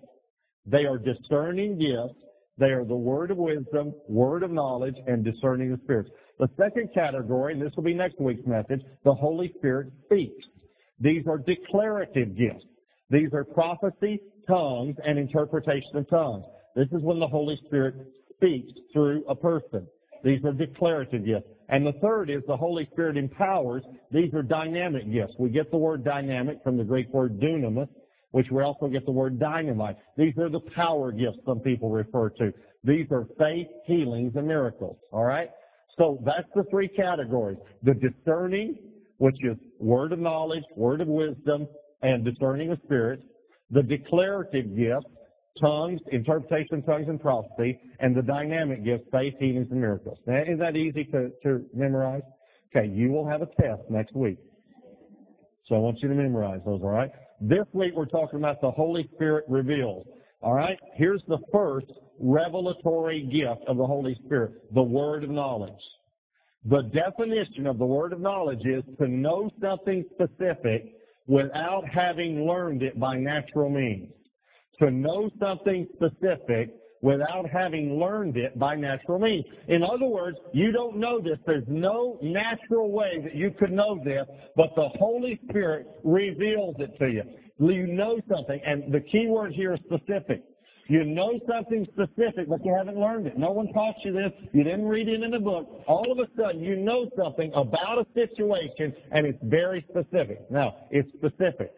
They 0.66 0.87
are 0.87 0.98
discerning 0.98 1.78
gifts. 1.78 2.22
They 2.59 2.73
are 2.73 2.85
the 2.85 2.97
word 2.97 3.31
of 3.31 3.38
wisdom, 3.38 3.94
word 4.09 4.42
of 4.42 4.51
knowledge, 4.51 4.97
and 5.07 5.25
discerning 5.25 5.73
of 5.73 5.81
spirits. 5.85 6.11
The 6.38 6.51
second 6.59 6.90
category, 6.92 7.53
and 7.53 7.62
this 7.62 7.75
will 7.77 7.85
be 7.85 7.94
next 7.94 8.21
week's 8.21 8.47
message, 8.47 8.83
the 9.05 9.14
Holy 9.14 9.53
Spirit 9.59 9.92
speaks. 10.05 10.47
These 11.01 11.27
are 11.27 11.38
declarative 11.38 12.37
gifts. 12.37 12.66
These 13.11 13.33
are 13.33 13.44
prophecy, 13.44 14.21
tongues, 14.49 14.97
and 15.05 15.18
interpretation 15.18 15.97
of 15.97 16.09
tongues. 16.09 16.44
This 16.75 16.88
is 16.92 17.03
when 17.03 17.21
the 17.21 17.29
Holy 17.29 17.57
Spirit 17.66 17.94
speaks 18.35 18.73
through 18.92 19.25
a 19.29 19.35
person. 19.37 19.87
These 20.25 20.44
are 20.44 20.53
declarative 20.53 21.25
gifts. 21.25 21.47
And 21.68 21.87
the 21.87 21.92
third 21.94 22.31
is 22.31 22.42
the 22.47 22.57
Holy 22.57 22.87
Spirit 22.92 23.16
empowers. 23.16 23.85
These 24.11 24.35
are 24.35 24.42
dynamic 24.42 25.11
gifts. 25.11 25.35
We 25.38 25.51
get 25.51 25.71
the 25.71 25.79
word 25.79 26.05
dynamic 26.05 26.62
from 26.64 26.77
the 26.77 26.85
Greek 26.85 27.09
word 27.12 27.38
dunamis, 27.38 27.88
which 28.31 28.51
we 28.51 28.62
also 28.62 28.88
get 28.88 29.07
the 29.07 29.12
word 29.12 29.38
dynamite. 29.38 29.97
These 30.17 30.37
are 30.38 30.49
the 30.49 30.61
power 30.61 31.12
gifts 31.12 31.38
some 31.47 31.61
people 31.61 31.91
refer 31.91 32.31
to. 32.31 32.53
These 32.85 33.07
are 33.11 33.27
faith, 33.38 33.69
healings, 33.85 34.37
and 34.37 34.47
miracles. 34.47 34.99
All 35.12 35.25
right? 35.25 35.51
So 35.99 36.23
that's 36.25 36.49
the 36.55 36.64
three 36.71 36.88
categories. 36.88 37.59
The 37.83 37.95
discerning, 37.95 38.79
which 39.17 39.43
is 39.45 39.57
word 39.79 40.12
of 40.12 40.19
knowledge, 40.19 40.64
word 40.77 41.01
of 41.01 41.09
wisdom, 41.09 41.67
and 42.03 42.25
discerning 42.25 42.71
of 42.71 42.79
spirits. 42.85 43.25
The 43.71 43.83
declarative 43.83 44.77
gifts, 44.77 45.07
tongues, 45.61 46.01
interpretation 46.12 46.79
of 46.79 46.87
tongues 46.87 47.09
and 47.09 47.21
prophecy, 47.21 47.81
and 47.99 48.14
the 48.14 48.23
dynamic 48.23 48.85
gifts, 48.85 49.07
faith, 49.11 49.35
healings, 49.38 49.69
and 49.71 49.81
miracles. 49.81 50.19
Now, 50.27 50.43
is 50.43 50.59
that 50.59 50.77
easy 50.77 51.05
to, 51.07 51.31
to 51.43 51.64
memorize? 51.75 52.23
Okay, 52.75 52.88
you 52.88 53.11
will 53.11 53.27
have 53.27 53.43
a 53.43 53.47
test 53.61 53.83
next 53.88 54.14
week. 54.14 54.38
So 55.64 55.75
I 55.75 55.79
want 55.79 55.99
you 56.01 56.09
to 56.09 56.14
memorize 56.14 56.61
those, 56.64 56.81
all 56.83 56.91
right? 56.91 57.11
This 57.40 57.66
week 57.72 57.94
we're 57.94 58.07
talking 58.07 58.38
about 58.38 58.61
the 58.61 58.70
Holy 58.70 59.09
Spirit 59.14 59.44
revealed. 59.48 60.07
All 60.42 60.55
right? 60.55 60.79
Here's 60.94 61.22
the 61.29 61.38
first 61.53 61.92
revelatory 62.18 63.22
gift 63.22 63.62
of 63.66 63.77
the 63.77 63.87
Holy 63.87 64.14
Spirit, 64.27 64.74
the 64.74 64.83
word 64.83 65.24
of 65.24 65.31
knowledge. 65.31 65.72
The 66.64 66.83
definition 66.83 67.66
of 67.66 67.79
the 67.79 67.87
word 67.87 68.12
of 68.12 68.20
knowledge 68.20 68.64
is 68.64 68.83
to 68.98 69.09
know 69.09 69.51
something 69.61 70.05
specific 70.12 70.94
without 71.27 71.88
having 71.88 72.46
learned 72.46 72.83
it 72.83 72.98
by 72.98 73.16
natural 73.16 73.70
means 73.70 74.12
to 74.79 74.90
know 74.90 75.31
something 75.40 75.87
specific 75.94 76.70
without 77.00 77.48
having 77.48 77.98
learned 77.98 78.37
it 78.37 78.58
by 78.58 78.74
natural 78.74 79.18
means. 79.18 79.46
In 79.68 79.82
other 79.82 80.06
words, 80.06 80.38
you 80.52 80.72
don't 80.72 80.96
know 80.96 81.20
this. 81.20 81.38
There's 81.46 81.68
no 81.68 82.18
natural 82.22 82.90
way 82.90 83.20
that 83.22 83.34
you 83.34 83.50
could 83.50 83.72
know 83.72 84.00
this, 84.02 84.26
but 84.56 84.74
the 84.74 84.88
Holy 84.88 85.40
Spirit 85.48 85.87
reveals 86.02 86.76
it 86.78 86.98
to 86.98 87.11
you. 87.11 87.22
You 87.58 87.87
know 87.87 88.20
something, 88.28 88.61
and 88.64 88.92
the 88.92 89.00
key 89.00 89.26
word 89.26 89.52
here 89.52 89.74
is 89.74 89.80
specific. 89.80 90.44
You 90.88 91.04
know 91.04 91.38
something 91.46 91.84
specific, 91.84 92.48
but 92.48 92.64
you 92.64 92.74
haven't 92.74 92.98
learned 92.98 93.26
it. 93.26 93.37
No 93.37 93.50
one 93.50 93.70
taught 93.74 93.96
you 94.04 94.12
this. 94.12 94.32
You 94.54 94.64
didn't 94.64 94.87
read 94.88 95.06
it 95.06 95.22
in 95.22 95.34
a 95.34 95.40
book. 95.40 95.82
All 95.87 96.11
of 96.11 96.18
a 96.18 96.28
sudden, 96.34 96.64
you 96.64 96.76
know 96.76 97.11
something 97.14 97.52
about 97.54 97.98
a 97.98 98.06
situation, 98.14 98.94
and 99.12 99.26
it's 99.26 99.38
very 99.42 99.84
specific. 99.90 100.50
Now, 100.50 100.76
it's 100.90 101.12
specific. 101.12 101.72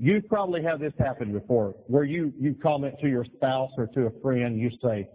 You 0.00 0.22
probably 0.22 0.62
have 0.62 0.78
this 0.78 0.92
happen 0.98 1.32
before, 1.32 1.74
where 1.88 2.04
you, 2.04 2.32
you 2.38 2.54
comment 2.54 2.94
to 3.00 3.08
your 3.08 3.24
spouse 3.24 3.72
or 3.76 3.88
to 3.88 4.06
a 4.06 4.20
friend, 4.22 4.58
you 4.58 4.70
say, 4.80 5.08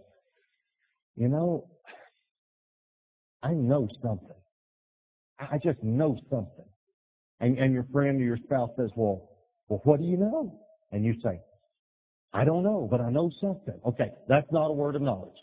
you 1.16 1.30
know, 1.30 1.70
I 3.42 3.54
know 3.54 3.88
something. 4.02 4.36
I 5.40 5.58
just 5.58 5.82
know 5.84 6.18
something. 6.30 6.66
And, 7.40 7.58
and 7.58 7.74
your 7.74 7.86
friend 7.94 8.20
or 8.20 8.24
your 8.24 8.38
spouse 8.38 8.72
says, 8.78 8.92
well, 8.96 9.30
well, 9.70 9.82
what 9.86 10.00
do 10.00 10.06
you 10.06 10.18
know? 10.18 10.60
And 10.92 11.06
you 11.06 11.16
say, 11.22 11.40
I 12.34 12.44
don't 12.46 12.64
know, 12.64 12.88
but 12.90 13.00
I 13.00 13.10
know 13.10 13.30
something. 13.30 13.80
Okay, 13.86 14.12
that's 14.28 14.52
not 14.52 14.68
a 14.70 14.74
word 14.74 14.96
of 14.96 15.02
knowledge. 15.02 15.38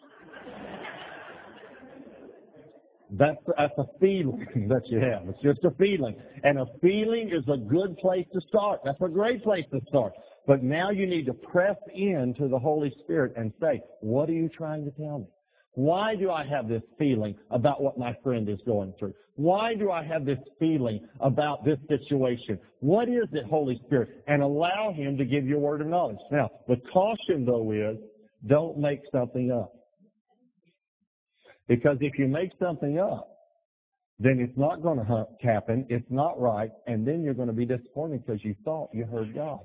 That's, 3.12 3.38
that's 3.56 3.76
a 3.78 3.84
feeling 4.00 4.46
that 4.68 4.86
you 4.86 4.98
have. 5.00 5.28
It's 5.28 5.42
just 5.42 5.64
a 5.64 5.70
feeling. 5.72 6.16
And 6.44 6.58
a 6.58 6.66
feeling 6.80 7.28
is 7.30 7.48
a 7.48 7.56
good 7.56 7.96
place 7.98 8.26
to 8.32 8.40
start. 8.40 8.80
That's 8.84 9.00
a 9.00 9.08
great 9.08 9.42
place 9.42 9.64
to 9.72 9.80
start. 9.88 10.12
But 10.46 10.62
now 10.62 10.90
you 10.90 11.06
need 11.06 11.26
to 11.26 11.34
press 11.34 11.76
into 11.94 12.48
the 12.48 12.58
Holy 12.58 12.90
Spirit 13.02 13.34
and 13.36 13.52
say, 13.60 13.82
what 14.00 14.28
are 14.28 14.34
you 14.34 14.48
trying 14.48 14.84
to 14.84 14.90
tell 14.90 15.20
me? 15.20 15.26
Why 15.74 16.16
do 16.16 16.30
I 16.30 16.44
have 16.44 16.68
this 16.68 16.82
feeling 16.98 17.36
about 17.50 17.82
what 17.82 17.96
my 17.96 18.16
friend 18.22 18.48
is 18.48 18.60
going 18.66 18.92
through? 18.98 19.14
Why 19.36 19.74
do 19.74 19.90
I 19.90 20.02
have 20.02 20.24
this 20.24 20.40
feeling 20.58 21.06
about 21.20 21.64
this 21.64 21.78
situation? 21.88 22.58
What 22.80 23.08
is 23.08 23.26
it, 23.32 23.46
Holy 23.46 23.80
Spirit? 23.86 24.22
And 24.26 24.42
allow 24.42 24.92
Him 24.92 25.16
to 25.16 25.24
give 25.24 25.46
you 25.46 25.56
a 25.56 25.60
word 25.60 25.80
of 25.80 25.86
knowledge. 25.86 26.18
Now, 26.30 26.50
the 26.68 26.76
caution 26.92 27.44
though 27.44 27.70
is, 27.70 27.96
don't 28.46 28.78
make 28.78 29.00
something 29.12 29.52
up. 29.52 29.72
Because 31.70 31.98
if 32.00 32.18
you 32.18 32.26
make 32.26 32.50
something 32.58 32.98
up, 32.98 33.28
then 34.18 34.40
it's 34.40 34.58
not 34.58 34.82
going 34.82 34.98
to 34.98 35.26
happen, 35.40 35.86
it's 35.88 36.10
not 36.10 36.38
right, 36.40 36.72
and 36.88 37.06
then 37.06 37.22
you're 37.22 37.32
going 37.32 37.46
to 37.46 37.54
be 37.54 37.64
disappointed 37.64 38.26
because 38.26 38.44
you 38.44 38.56
thought 38.64 38.90
you 38.92 39.04
heard 39.04 39.32
God. 39.32 39.60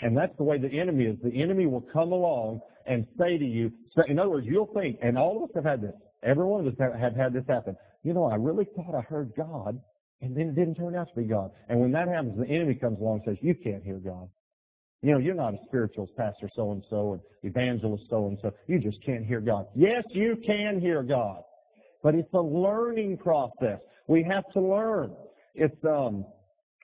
And 0.00 0.16
that's 0.16 0.36
the 0.36 0.44
way 0.44 0.58
the 0.58 0.70
enemy 0.70 1.06
is. 1.06 1.16
The 1.24 1.34
enemy 1.34 1.66
will 1.66 1.80
come 1.80 2.12
along 2.12 2.60
and 2.86 3.04
say 3.18 3.36
to 3.36 3.44
you, 3.44 3.72
in 4.06 4.20
other 4.20 4.30
words, 4.30 4.46
you'll 4.46 4.72
think, 4.80 4.98
and 5.02 5.18
all 5.18 5.42
of 5.42 5.50
us 5.50 5.56
have 5.56 5.64
had 5.64 5.82
this, 5.82 5.94
every 6.22 6.44
one 6.44 6.64
of 6.64 6.72
us 6.72 6.78
have, 6.78 7.16
had 7.16 7.32
this 7.32 7.44
happen. 7.48 7.76
You 8.04 8.14
know, 8.14 8.26
I 8.26 8.36
really 8.36 8.66
thought 8.76 8.94
I 8.94 9.00
heard 9.00 9.32
God, 9.36 9.80
and 10.20 10.36
then 10.36 10.50
it 10.50 10.54
didn't 10.54 10.76
turn 10.76 10.94
out 10.94 11.08
to 11.08 11.16
be 11.16 11.24
God. 11.24 11.50
And 11.68 11.80
when 11.80 11.90
that 11.92 12.06
happens, 12.06 12.38
the 12.38 12.46
enemy 12.46 12.76
comes 12.76 13.00
along 13.00 13.22
and 13.26 13.36
says, 13.36 13.38
you 13.42 13.56
can't 13.56 13.82
hear 13.82 13.98
God. 13.98 14.28
You 15.04 15.12
know, 15.12 15.18
you're 15.18 15.34
not 15.34 15.52
a 15.52 15.58
spiritual 15.66 16.08
pastor 16.16 16.48
so-and-so 16.56 17.12
and 17.12 17.22
evangelist 17.42 18.06
so-and-so. 18.08 18.54
You 18.66 18.78
just 18.78 19.02
can't 19.02 19.26
hear 19.26 19.38
God. 19.38 19.66
Yes, 19.74 20.02
you 20.08 20.34
can 20.34 20.80
hear 20.80 21.02
God. 21.02 21.42
But 22.02 22.14
it's 22.14 22.32
a 22.32 22.40
learning 22.40 23.18
process. 23.18 23.80
We 24.06 24.22
have 24.22 24.50
to 24.52 24.62
learn. 24.62 25.14
It's, 25.54 25.76
um, 25.84 26.24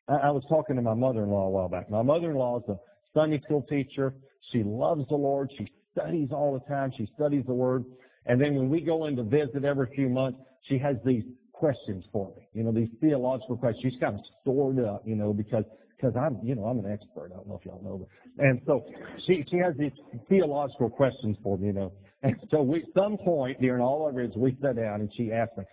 I, 0.07 0.17
I 0.17 0.31
was 0.33 0.45
talking 0.51 0.77
to 0.77 0.83
my 0.83 0.93
mother-in-law 0.93 1.47
a 1.47 1.49
while 1.49 1.71
back. 1.71 1.89
My 1.89 2.03
mother-in-law 2.03 2.59
is 2.59 2.69
a 2.69 2.79
Sunday 3.15 3.41
school 3.41 3.63
teacher. 3.63 4.13
She 4.53 4.65
loves 4.65 5.09
the 5.09 5.17
Lord. 5.17 5.51
She 5.57 5.73
studies 5.97 6.29
all 6.31 6.53
the 6.53 6.71
time. 6.71 6.93
She 6.95 7.07
studies 7.17 7.45
the 7.47 7.55
Word. 7.55 7.87
And 8.27 8.39
then 8.39 8.55
when 8.55 8.69
we 8.69 8.83
go 8.83 9.07
in 9.07 9.17
to 9.17 9.23
visit 9.23 9.65
every 9.65 9.87
few 9.95 10.11
months, 10.11 10.39
she 10.65 10.77
has 10.77 10.97
these 11.07 11.25
questions 11.55 12.05
for 12.13 12.35
me. 12.37 12.49
You 12.53 12.65
know, 12.65 12.73
these 12.73 12.91
theological 13.01 13.57
questions. 13.57 13.95
She's 13.95 13.99
kind 13.99 14.17
of 14.17 14.21
stored 14.43 14.79
up, 14.79 15.05
you 15.07 15.17
know, 15.17 15.33
because 15.33 15.65
because 16.01 16.17
I'm, 16.17 16.39
you 16.43 16.55
know, 16.55 16.65
I'm 16.65 16.79
an 16.79 16.91
expert. 16.91 17.31
I 17.33 17.37
don't 17.37 17.49
know 17.49 17.59
if 17.59 17.67
y'all 17.67 17.83
know, 17.83 18.09
but 18.37 18.45
and 18.45 18.61
so 18.67 18.85
she 19.27 19.45
she 19.51 19.59
has 19.59 19.77
these 19.77 19.93
theological 20.29 20.89
questions 20.89 21.37
for 21.43 21.59
me, 21.59 21.69
you 21.69 21.73
know. 21.73 21.93
And 22.23 22.37
so 22.51 22.63
we, 22.63 22.85
some 22.97 23.17
point 23.17 23.61
during 23.61 23.83
all 23.83 24.09
of 24.09 24.17
it, 24.19 24.37
we 24.37 24.57
sat 24.63 24.77
down 24.77 25.01
and 25.01 25.11
she 25.13 25.33
asked 25.33 25.57
me. 25.57 25.65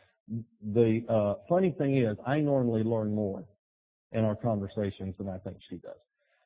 The 0.74 1.06
uh, 1.08 1.36
funny 1.48 1.72
thing 1.78 1.96
is, 1.96 2.18
I 2.26 2.42
normally 2.42 2.84
learn 2.84 3.16
more 3.16 3.46
in 4.12 4.26
our 4.26 4.36
conversations 4.36 5.16
than 5.18 5.30
I 5.30 5.38
think 5.38 5.58
she 5.70 5.78
does, 5.78 6.00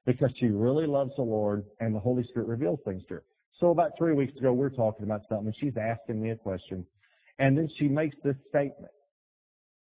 because 0.06 0.32
she 0.36 0.48
really 0.48 0.86
loves 0.86 1.16
the 1.16 1.24
Lord 1.24 1.66
and 1.80 1.96
the 1.96 2.00
Holy 2.00 2.24
Spirit 2.24 2.48
reveals 2.48 2.80
things 2.86 3.04
to 3.08 3.16
her. 3.16 3.24
So 3.54 3.72
about 3.72 3.92
three 3.98 4.14
weeks 4.14 4.38
ago, 4.40 4.54
we 4.54 4.66
are 4.66 4.70
talking 4.70 5.06
about 5.06 5.22
something, 5.28 5.48
and 5.48 5.56
she's 5.56 5.78
asking 5.78 6.22
me 6.22 6.30
a 6.30 6.36
question, 6.36 6.86
and 7.40 7.58
then 7.58 7.68
she 7.76 7.88
makes 7.88 8.16
this 8.24 8.36
statement. 8.50 8.92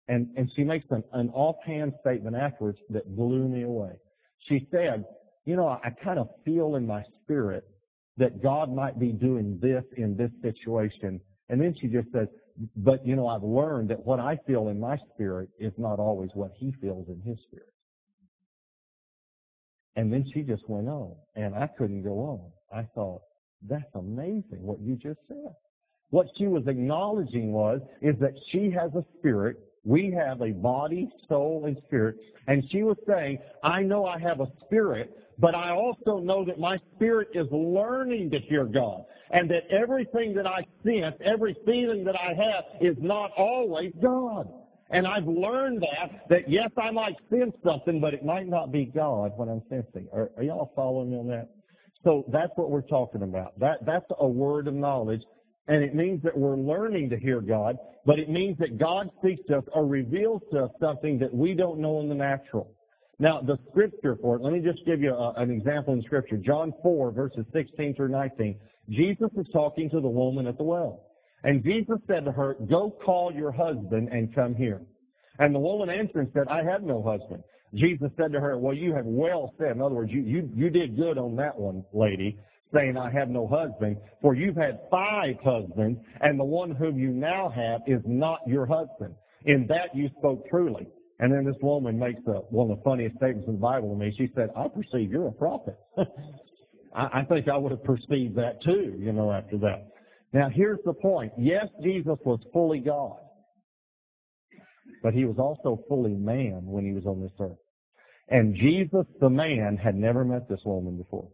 And, 0.08 0.28
and 0.36 0.50
she 0.54 0.64
makes 0.64 0.86
an, 0.90 1.04
an 1.12 1.30
offhand 1.30 1.94
statement 2.00 2.36
afterwards 2.36 2.78
that 2.90 3.14
blew 3.16 3.48
me 3.48 3.62
away. 3.62 3.92
She 4.38 4.66
said, 4.70 5.04
you 5.44 5.56
know, 5.56 5.68
I 5.68 5.90
kind 5.90 6.18
of 6.18 6.28
feel 6.44 6.76
in 6.76 6.86
my 6.86 7.04
spirit 7.22 7.64
that 8.16 8.42
God 8.42 8.72
might 8.72 8.98
be 8.98 9.12
doing 9.12 9.58
this 9.60 9.84
in 9.96 10.16
this 10.16 10.30
situation. 10.42 11.20
And 11.48 11.60
then 11.60 11.74
she 11.74 11.86
just 11.86 12.10
says, 12.12 12.28
but 12.76 13.06
you 13.06 13.16
know, 13.16 13.26
I've 13.26 13.42
learned 13.42 13.90
that 13.90 14.04
what 14.04 14.20
I 14.20 14.38
feel 14.46 14.68
in 14.68 14.78
my 14.78 14.98
spirit 15.14 15.48
is 15.58 15.72
not 15.78 15.98
always 15.98 16.30
what 16.34 16.52
he 16.54 16.72
feels 16.80 17.08
in 17.08 17.20
his 17.20 17.38
spirit. 17.42 17.72
And 19.96 20.12
then 20.12 20.24
she 20.32 20.42
just 20.42 20.68
went 20.68 20.88
on, 20.88 21.14
and 21.34 21.54
I 21.54 21.66
couldn't 21.66 22.02
go 22.02 22.20
on. 22.20 22.52
I 22.72 22.86
thought, 22.94 23.22
that's 23.68 23.94
amazing 23.94 24.62
what 24.62 24.80
you 24.80 24.96
just 24.96 25.20
said. 25.28 25.54
What 26.10 26.28
she 26.36 26.46
was 26.46 26.66
acknowledging 26.66 27.52
was, 27.52 27.80
is 28.00 28.16
that 28.20 28.34
she 28.48 28.70
has 28.70 28.94
a 28.94 29.04
spirit 29.18 29.56
we 29.84 30.10
have 30.10 30.42
a 30.42 30.52
body, 30.52 31.08
soul, 31.28 31.64
and 31.66 31.76
spirit. 31.86 32.16
And 32.46 32.68
she 32.70 32.82
was 32.82 32.96
saying, 33.06 33.38
I 33.62 33.82
know 33.82 34.04
I 34.04 34.18
have 34.18 34.40
a 34.40 34.50
spirit, 34.64 35.16
but 35.38 35.54
I 35.54 35.70
also 35.70 36.18
know 36.18 36.44
that 36.44 36.58
my 36.58 36.78
spirit 36.94 37.28
is 37.32 37.46
learning 37.50 38.30
to 38.30 38.38
hear 38.38 38.64
God. 38.64 39.04
And 39.30 39.50
that 39.50 39.68
everything 39.68 40.34
that 40.34 40.46
I 40.46 40.66
sense, 40.84 41.16
every 41.24 41.56
feeling 41.64 42.04
that 42.04 42.16
I 42.16 42.34
have 42.34 42.64
is 42.80 42.96
not 42.98 43.30
always 43.36 43.92
God. 44.02 44.52
And 44.90 45.06
I've 45.06 45.26
learned 45.26 45.82
that, 45.82 46.28
that 46.28 46.48
yes, 46.48 46.70
I 46.76 46.90
might 46.90 47.16
sense 47.30 47.54
something, 47.64 48.00
but 48.00 48.12
it 48.12 48.24
might 48.24 48.48
not 48.48 48.72
be 48.72 48.84
God 48.84 49.32
when 49.36 49.48
I'm 49.48 49.62
sensing. 49.68 50.08
Are, 50.12 50.30
are 50.36 50.42
y'all 50.42 50.72
following 50.74 51.12
me 51.12 51.18
on 51.18 51.28
that? 51.28 51.48
So 52.02 52.24
that's 52.28 52.50
what 52.56 52.70
we're 52.70 52.80
talking 52.82 53.22
about. 53.22 53.58
That, 53.60 53.86
that's 53.86 54.06
a 54.18 54.26
word 54.26 54.66
of 54.66 54.74
knowledge 54.74 55.22
and 55.70 55.84
it 55.84 55.94
means 55.94 56.20
that 56.24 56.36
we're 56.36 56.56
learning 56.56 57.08
to 57.10 57.16
hear 57.16 57.40
God, 57.40 57.78
but 58.04 58.18
it 58.18 58.28
means 58.28 58.58
that 58.58 58.76
God 58.76 59.08
speaks 59.20 59.40
to 59.46 59.58
us 59.58 59.64
or 59.72 59.86
reveals 59.86 60.42
to 60.50 60.64
us 60.64 60.70
something 60.80 61.16
that 61.20 61.32
we 61.32 61.54
don't 61.54 61.78
know 61.78 62.00
in 62.00 62.08
the 62.08 62.14
natural. 62.14 62.74
Now, 63.20 63.40
the 63.40 63.56
scripture 63.70 64.18
for 64.20 64.34
it, 64.34 64.42
let 64.42 64.52
me 64.52 64.60
just 64.60 64.84
give 64.84 65.00
you 65.00 65.14
a, 65.14 65.32
an 65.34 65.48
example 65.48 65.94
in 65.94 66.02
scripture. 66.02 66.38
John 66.38 66.72
4, 66.82 67.12
verses 67.12 67.46
16 67.52 67.94
through 67.94 68.08
19. 68.08 68.58
Jesus 68.88 69.30
is 69.36 69.46
talking 69.52 69.88
to 69.90 70.00
the 70.00 70.08
woman 70.08 70.48
at 70.48 70.58
the 70.58 70.64
well. 70.64 71.04
And 71.44 71.62
Jesus 71.62 71.98
said 72.08 72.24
to 72.24 72.32
her, 72.32 72.56
go 72.68 72.90
call 72.90 73.32
your 73.32 73.52
husband 73.52 74.08
and 74.10 74.34
come 74.34 74.56
here. 74.56 74.82
And 75.38 75.54
the 75.54 75.60
woman 75.60 75.88
answered 75.88 76.18
and 76.18 76.30
said, 76.34 76.48
I 76.48 76.64
have 76.64 76.82
no 76.82 77.00
husband. 77.00 77.44
Jesus 77.74 78.10
said 78.16 78.32
to 78.32 78.40
her, 78.40 78.58
well, 78.58 78.74
you 78.74 78.92
have 78.92 79.06
well 79.06 79.54
said. 79.56 79.76
In 79.76 79.82
other 79.82 79.94
words, 79.94 80.12
you, 80.12 80.22
you, 80.22 80.50
you 80.52 80.68
did 80.68 80.96
good 80.96 81.16
on 81.16 81.36
that 81.36 81.56
one, 81.56 81.84
lady, 81.92 82.40
saying, 82.74 82.96
I 82.96 83.10
have 83.10 83.28
no 83.28 83.46
husband. 83.46 83.98
For 84.22 84.34
you've 84.34 84.56
had 84.56 84.80
five 84.90 85.36
husbands, 85.42 86.00
and 86.20 86.38
the 86.38 86.44
one 86.44 86.70
whom 86.70 86.98
you 86.98 87.10
now 87.10 87.48
have 87.48 87.82
is 87.86 88.02
not 88.04 88.40
your 88.46 88.66
husband. 88.66 89.14
In 89.44 89.66
that 89.68 89.94
you 89.94 90.10
spoke 90.18 90.48
truly. 90.48 90.88
And 91.18 91.32
then 91.32 91.44
this 91.44 91.56
woman 91.60 91.98
makes 91.98 92.20
a, 92.26 92.40
one 92.50 92.70
of 92.70 92.78
the 92.78 92.82
funniest 92.82 93.16
statements 93.16 93.46
in 93.46 93.54
the 93.54 93.60
Bible 93.60 93.90
to 93.90 93.96
me. 93.96 94.14
She 94.16 94.30
said, 94.34 94.50
I 94.56 94.68
perceive 94.68 95.10
you're 95.10 95.28
a 95.28 95.32
prophet. 95.32 95.76
I, 96.94 97.20
I 97.20 97.24
think 97.24 97.48
I 97.48 97.56
would 97.58 97.72
have 97.72 97.84
perceived 97.84 98.36
that 98.36 98.62
too, 98.62 98.94
you 98.98 99.12
know, 99.12 99.30
after 99.30 99.58
that. 99.58 99.88
Now 100.32 100.48
here's 100.48 100.78
the 100.84 100.94
point. 100.94 101.32
Yes, 101.38 101.68
Jesus 101.82 102.16
was 102.24 102.40
fully 102.52 102.80
God. 102.80 103.18
But 105.02 105.14
he 105.14 105.24
was 105.24 105.38
also 105.38 105.82
fully 105.88 106.14
man 106.14 106.62
when 106.64 106.84
he 106.84 106.92
was 106.92 107.06
on 107.06 107.20
this 107.20 107.32
earth. 107.40 107.58
And 108.28 108.54
Jesus, 108.54 109.06
the 109.20 109.30
man, 109.30 109.76
had 109.76 109.96
never 109.96 110.24
met 110.24 110.48
this 110.48 110.62
woman 110.64 110.96
before. 110.96 111.28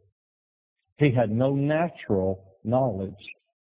He 0.99 1.11
had 1.11 1.31
no 1.31 1.55
natural 1.55 2.45
knowledge. 2.65 3.15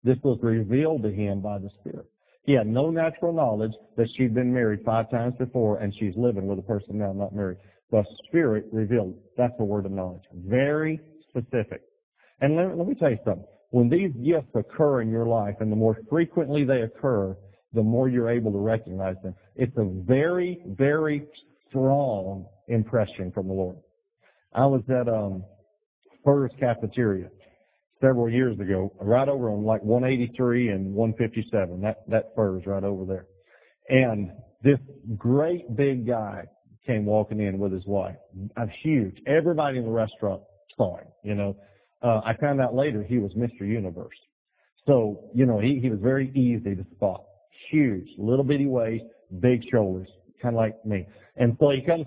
This 0.03 0.19
was 0.23 0.39
revealed 0.43 1.03
to 1.03 1.11
him 1.11 1.41
by 1.41 1.59
the 1.59 1.71
Spirit. 1.81 2.07
He 2.45 2.55
had 2.55 2.67
no 2.67 2.91
natural 2.91 3.33
knowledge 3.33 3.73
that 3.97 4.09
she'd 4.15 4.35
been 4.35 4.53
married 4.53 4.81
five 4.85 5.11
times 5.11 5.35
before 5.39 5.79
and 5.79 5.95
she's 5.95 6.17
living 6.17 6.47
with 6.47 6.59
a 6.59 6.63
person 6.63 6.99
now 6.99 7.13
not 7.13 7.35
married. 7.35 7.59
The 7.91 8.05
Spirit 8.25 8.67
revealed. 8.73 9.17
That's 9.37 9.57
the 9.59 9.65
word 9.65 9.87
of 9.87 9.93
knowledge. 9.93 10.23
Very 10.33 11.01
specific. 11.29 11.83
And 12.41 12.57
let, 12.57 12.77
let 12.77 12.87
me 12.87 12.95
tell 12.95 13.11
you 13.11 13.19
something. 13.25 13.45
When 13.71 13.89
these 13.89 14.13
gifts 14.25 14.51
occur 14.55 15.03
in 15.03 15.11
your 15.11 15.27
life, 15.27 15.57
and 15.61 15.71
the 15.71 15.77
more 15.77 15.97
frequently 16.09 16.65
they 16.65 16.83
occur, 16.83 17.37
the 17.73 17.83
more 17.83 18.09
you're 18.09 18.29
able 18.29 18.51
to 18.51 18.59
recognize 18.59 19.17
them. 19.23 19.35
It's 19.55 19.77
a 19.77 19.85
very, 19.85 20.61
very 20.67 21.27
strong 21.69 22.47
impression 22.67 23.31
from 23.31 23.47
the 23.47 23.55
Lord. 23.55 23.77
I 24.53 24.67
was 24.67 24.83
at 24.89 25.09
um, 25.09 25.45
Furr's 26.25 26.53
Cafeteria 26.59 27.29
several 28.01 28.31
years 28.31 28.59
ago, 28.59 28.93
right 29.01 29.29
over 29.29 29.51
on 29.51 29.65
like 29.65 29.83
183 29.83 30.69
and 30.69 30.95
157. 30.95 31.81
That 31.83 32.09
that 32.09 32.35
Furr's 32.35 32.67
right 32.67 32.85
over 32.85 33.05
there, 33.05 33.27
and 33.89 34.33
this 34.63 34.79
great 35.17 35.75
big 35.77 36.07
guy 36.07 36.45
came 36.87 37.05
walking 37.05 37.41
in 37.41 37.59
with 37.59 37.73
his 37.73 37.87
wife. 37.87 38.17
A 38.57 38.67
huge. 38.67 39.21
Everybody 39.27 39.79
in 39.79 39.85
the 39.85 39.91
restaurant 39.91 40.43
saw 40.77 40.97
him. 40.97 41.07
You 41.23 41.35
know, 41.35 41.57
uh, 42.03 42.21
I 42.25 42.35
found 42.35 42.61
out 42.61 42.75
later 42.75 43.03
he 43.03 43.19
was 43.19 43.35
Mr. 43.35 43.61
Universe. 43.61 44.19
So 44.87 45.31
you 45.35 45.47
know 45.47 45.59
he 45.59 45.79
he 45.79 45.91
was 45.91 46.01
very 46.01 46.31
easy 46.35 46.75
to 46.75 46.85
spot. 46.93 47.25
Huge, 47.71 48.09
little 48.17 48.45
bitty 48.45 48.67
waist, 48.67 49.05
big 49.41 49.63
shoulders, 49.71 50.09
kind 50.41 50.55
of 50.55 50.59
like 50.59 50.85
me. 50.87 51.07
And 51.37 51.57
so 51.61 51.71
he 51.71 51.83
comes 51.83 52.07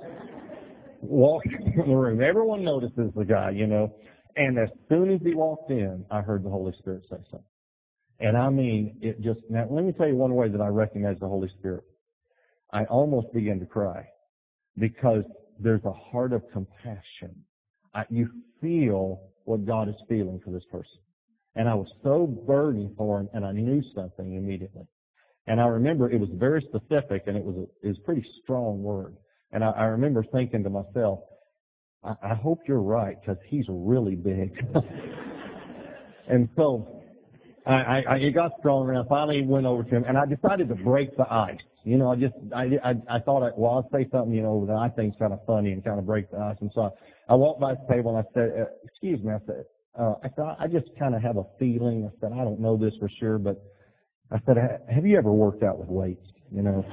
walking 1.04 1.74
in 1.76 1.90
the 1.90 1.96
room. 1.96 2.22
Everyone 2.22 2.64
notices 2.64 3.12
the 3.16 3.26
guy, 3.26 3.52
you 3.52 3.68
know. 3.68 3.96
And 4.36 4.58
as 4.58 4.70
soon 4.90 5.12
as 5.12 5.22
he 5.22 5.36
walked 5.36 5.70
in, 5.72 6.06
I 6.10 6.22
heard 6.22 6.44
the 6.44 6.50
Holy 6.50 6.74
Spirit 6.74 7.04
say 7.10 7.18
something. 7.30 7.46
And 8.20 8.38
I 8.38 8.50
mean, 8.50 8.98
it 9.02 9.22
just, 9.22 9.42
now 9.50 9.68
let 9.70 9.84
me 9.84 9.92
tell 9.92 10.08
you 10.08 10.16
one 10.16 10.34
way 10.34 10.50
that 10.50 10.62
I 10.62 10.68
recognize 10.68 11.20
the 11.20 11.28
Holy 11.28 11.50
Spirit. 11.50 11.84
I 12.72 12.86
almost 12.86 13.34
began 13.34 13.60
to 13.60 13.66
cry 13.66 14.08
because 14.78 15.24
there's 15.60 15.84
a 15.86 15.92
heart 15.92 16.34
of 16.34 16.44
compassion. 16.52 17.44
I, 17.94 18.06
you 18.10 18.30
feel 18.62 19.30
what 19.46 19.66
God 19.66 19.90
is 19.90 20.02
feeling 20.08 20.40
for 20.44 20.52
this 20.52 20.66
person. 20.72 21.00
And 21.56 21.70
I 21.70 21.76
was 21.76 21.92
so 22.02 22.26
burdened 22.26 22.96
for 22.98 23.20
him 23.20 23.30
and 23.34 23.46
I 23.46 23.52
knew 23.52 23.84
something 23.94 24.36
immediately. 24.36 24.88
And 25.46 25.60
I 25.62 25.68
remember 25.68 26.10
it 26.10 26.20
was 26.20 26.30
very 26.34 26.62
specific 26.62 27.24
and 27.28 27.38
it 27.38 27.44
was 27.44 27.56
a, 27.58 27.86
it 27.86 27.90
was 27.90 28.00
a 28.00 28.02
pretty 28.02 28.26
strong 28.42 28.82
word. 28.82 29.18
And 29.54 29.64
I, 29.64 29.70
I 29.72 29.86
remember 29.86 30.24
thinking 30.24 30.64
to 30.64 30.70
myself, 30.70 31.20
I, 32.04 32.16
I 32.22 32.34
hope 32.34 32.62
you're 32.68 32.82
right 32.82 33.18
because 33.22 33.38
he's 33.46 33.68
really 33.70 34.16
big. 34.16 34.66
and 36.28 36.50
so 36.58 37.04
I, 37.66 38.04
I, 38.04 38.18
it 38.18 38.32
got 38.32 38.52
stronger, 38.60 38.92
and 38.92 39.00
I 39.00 39.08
finally 39.08 39.46
went 39.46 39.66
over 39.66 39.84
to 39.84 39.90
him, 39.90 40.04
and 40.06 40.18
I 40.18 40.26
decided 40.26 40.68
to 40.70 40.76
break 40.76 41.16
the 41.16 41.32
ice. 41.32 41.62
You 41.86 41.98
know, 41.98 42.12
I 42.12 42.16
just, 42.16 42.34
I, 42.54 42.80
I, 42.84 42.96
I 43.10 43.20
thought, 43.20 43.44
I, 43.44 43.52
well, 43.56 43.72
I'll 43.76 43.90
say 43.94 44.10
something, 44.12 44.34
you 44.34 44.42
know, 44.42 44.66
that 44.66 44.76
I 44.76 44.90
think's 44.90 45.18
kind 45.18 45.32
of 45.34 45.40
funny 45.46 45.72
and 45.72 45.84
kind 45.84 46.00
of 46.00 46.06
break 46.06 46.32
the 46.32 46.40
ice. 46.40 46.58
And 46.62 46.72
so 46.74 46.82
I, 47.30 47.34
I 47.34 47.36
walked 47.36 47.62
by 47.62 47.76
the 47.76 47.94
table 47.94 48.18
and 48.18 48.26
I 48.26 48.30
said, 48.34 48.52
uh, 48.60 48.66
excuse 48.84 49.22
me, 49.22 49.34
I 49.34 49.40
said, 49.46 49.66
uh, 49.98 50.16
I 50.24 50.30
said, 50.36 50.56
I 50.60 50.68
just 50.68 50.90
kind 50.98 51.14
of 51.14 51.22
have 51.22 51.38
a 51.38 51.44
feeling. 51.60 52.10
I 52.10 52.20
said, 52.20 52.32
I 52.34 52.44
don't 52.44 52.60
know 52.60 52.78
this 52.78 52.96
for 52.98 53.10
sure, 53.10 53.38
but 53.38 53.62
I 54.32 54.40
said, 54.46 54.58
have 54.90 55.06
you 55.06 55.18
ever 55.18 55.32
worked 55.32 55.64
out 55.64 55.78
with 55.78 55.90
weights? 55.90 56.32
You 56.52 56.64
know, 56.64 56.86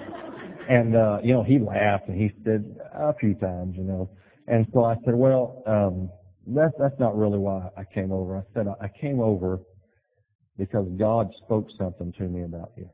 and, 0.71 0.95
uh, 0.95 1.19
you 1.25 1.33
know, 1.33 1.43
he 1.43 1.59
laughed 1.59 2.07
and 2.07 2.17
he 2.17 2.33
said, 2.45 2.65
a 2.95 3.13
few 3.13 3.35
times, 3.35 3.77
you 3.77 3.83
know. 3.83 4.09
And 4.47 4.69
so 4.73 4.85
I 4.85 4.95
said, 5.05 5.17
well, 5.17 5.65
um, 5.67 6.09
that's, 6.47 6.73
that's 6.79 6.99
not 7.01 7.19
really 7.19 7.39
why 7.39 7.69
I 7.77 7.83
came 7.83 8.13
over. 8.13 8.37
I 8.37 8.43
said, 8.55 8.69
I 8.81 8.87
came 8.87 9.19
over 9.19 9.59
because 10.57 10.87
God 10.97 11.35
spoke 11.35 11.69
something 11.77 12.13
to 12.13 12.23
me 12.23 12.45
about 12.45 12.71
you. 12.77 12.89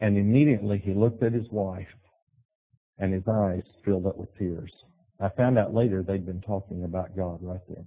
And 0.00 0.18
immediately 0.18 0.76
he 0.76 0.92
looked 0.92 1.22
at 1.22 1.32
his 1.32 1.48
wife 1.50 1.88
and 2.98 3.14
his 3.14 3.26
eyes 3.26 3.62
filled 3.82 4.06
up 4.06 4.18
with 4.18 4.28
tears. 4.36 4.72
I 5.18 5.30
found 5.30 5.56
out 5.56 5.72
later 5.72 6.02
they'd 6.02 6.26
been 6.26 6.42
talking 6.42 6.84
about 6.84 7.16
God 7.16 7.38
right 7.40 7.66
there. 7.70 7.86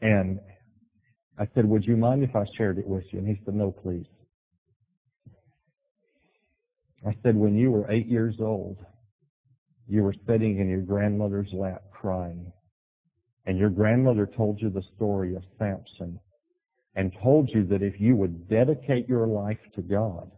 And 0.00 0.38
I 1.36 1.48
said, 1.52 1.64
would 1.64 1.84
you 1.84 1.96
mind 1.96 2.22
if 2.22 2.36
I 2.36 2.44
shared 2.56 2.78
it 2.78 2.86
with 2.86 3.12
you? 3.12 3.18
And 3.18 3.26
he 3.26 3.40
said, 3.44 3.56
no, 3.56 3.72
please. 3.72 4.06
I 7.06 7.16
said, 7.22 7.36
when 7.36 7.56
you 7.56 7.70
were 7.70 7.90
eight 7.90 8.06
years 8.06 8.36
old, 8.40 8.84
you 9.86 10.02
were 10.02 10.14
sitting 10.26 10.58
in 10.58 10.68
your 10.68 10.82
grandmother's 10.82 11.52
lap 11.52 11.82
crying. 11.92 12.52
And 13.46 13.58
your 13.58 13.70
grandmother 13.70 14.26
told 14.26 14.60
you 14.60 14.68
the 14.68 14.82
story 14.82 15.34
of 15.34 15.44
Samson 15.58 16.20
and 16.94 17.16
told 17.22 17.48
you 17.48 17.64
that 17.64 17.82
if 17.82 18.00
you 18.00 18.16
would 18.16 18.48
dedicate 18.48 19.08
your 19.08 19.26
life 19.26 19.60
to 19.74 19.82
God, 19.82 20.30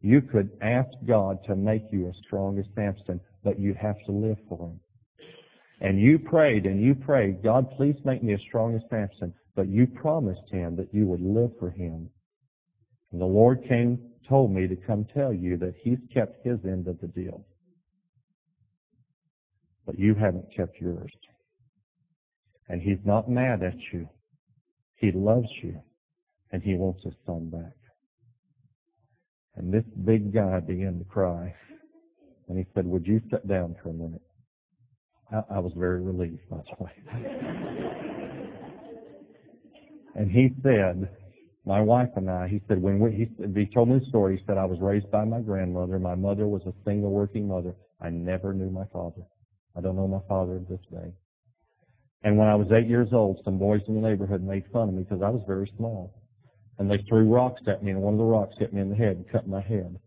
you 0.00 0.20
could 0.20 0.50
ask 0.60 0.90
God 1.06 1.42
to 1.44 1.56
make 1.56 1.84
you 1.90 2.08
as 2.08 2.16
strong 2.18 2.58
as 2.58 2.66
Samson, 2.74 3.20
but 3.42 3.58
you'd 3.58 3.76
have 3.76 3.96
to 4.04 4.12
live 4.12 4.38
for 4.48 4.68
him. 4.68 4.80
And 5.80 6.00
you 6.00 6.18
prayed 6.18 6.66
and 6.66 6.82
you 6.82 6.94
prayed, 6.94 7.42
God, 7.42 7.70
please 7.70 7.96
make 8.04 8.22
me 8.22 8.34
as 8.34 8.40
strong 8.42 8.74
as 8.74 8.82
Samson, 8.90 9.32
but 9.54 9.68
you 9.68 9.86
promised 9.86 10.50
him 10.50 10.76
that 10.76 10.92
you 10.92 11.06
would 11.06 11.20
live 11.20 11.52
for 11.58 11.70
him. 11.70 12.10
And 13.12 13.20
the 13.20 13.26
Lord 13.26 13.64
came, 13.64 13.98
told 14.28 14.52
me 14.52 14.68
to 14.68 14.76
come 14.76 15.04
tell 15.04 15.32
you 15.32 15.56
that 15.58 15.74
he's 15.76 15.98
kept 16.12 16.44
his 16.44 16.64
end 16.64 16.88
of 16.88 17.00
the 17.00 17.08
deal 17.08 17.44
but 19.86 19.98
you 19.98 20.14
haven't 20.14 20.52
kept 20.52 20.78
yours. 20.80 21.12
And 22.68 22.82
he's 22.82 22.98
not 23.04 23.30
mad 23.30 23.62
at 23.62 23.78
you. 23.92 24.08
He 24.96 25.12
loves 25.12 25.48
you, 25.62 25.80
and 26.50 26.62
he 26.62 26.74
wants 26.74 27.04
his 27.04 27.14
son 27.24 27.48
back. 27.48 27.76
And 29.54 29.72
this 29.72 29.84
big 30.04 30.34
guy 30.34 30.60
began 30.60 30.98
to 30.98 31.04
cry, 31.04 31.54
and 32.48 32.58
he 32.58 32.66
said, 32.74 32.86
would 32.86 33.06
you 33.06 33.22
sit 33.30 33.46
down 33.46 33.76
for 33.82 33.90
a 33.90 33.94
minute? 33.94 34.22
I, 35.32 35.42
I 35.56 35.58
was 35.60 35.72
very 35.74 36.02
relieved, 36.02 36.48
by 36.50 36.56
the 36.56 36.84
way. 36.84 36.92
and 40.16 40.30
he 40.30 40.52
said, 40.62 41.08
my 41.66 41.80
wife 41.80 42.10
and 42.14 42.30
I, 42.30 42.46
he 42.46 42.62
said, 42.68 42.80
when 42.80 43.00
we, 43.00 43.10
he, 43.10 43.28
he 43.54 43.66
told 43.66 43.88
me 43.88 43.98
the 43.98 44.04
story, 44.06 44.36
he 44.38 44.44
said, 44.46 44.56
I 44.56 44.64
was 44.64 44.78
raised 44.80 45.10
by 45.10 45.24
my 45.24 45.40
grandmother. 45.40 45.98
My 45.98 46.14
mother 46.14 46.46
was 46.46 46.62
a 46.64 46.72
single 46.84 47.10
working 47.10 47.48
mother. 47.48 47.74
I 48.00 48.08
never 48.08 48.54
knew 48.54 48.70
my 48.70 48.84
father. 48.92 49.22
I 49.76 49.80
don't 49.80 49.96
know 49.96 50.06
my 50.06 50.20
father 50.28 50.60
to 50.60 50.64
this 50.64 50.86
day. 50.92 51.12
And 52.22 52.38
when 52.38 52.46
I 52.46 52.54
was 52.54 52.70
eight 52.70 52.86
years 52.86 53.12
old, 53.12 53.40
some 53.44 53.58
boys 53.58 53.82
in 53.88 53.94
the 53.94 54.00
neighborhood 54.00 54.44
made 54.44 54.64
fun 54.72 54.88
of 54.88 54.94
me 54.94 55.02
because 55.02 55.22
I 55.22 55.28
was 55.28 55.42
very 55.44 55.70
small. 55.76 56.14
And 56.78 56.88
they 56.88 56.98
threw 56.98 57.28
rocks 57.28 57.62
at 57.66 57.82
me, 57.82 57.90
and 57.90 58.00
one 58.00 58.14
of 58.14 58.18
the 58.18 58.24
rocks 58.24 58.56
hit 58.58 58.72
me 58.72 58.80
in 58.80 58.88
the 58.88 58.96
head 58.96 59.16
and 59.16 59.28
cut 59.28 59.48
my 59.48 59.60
head. 59.60 59.98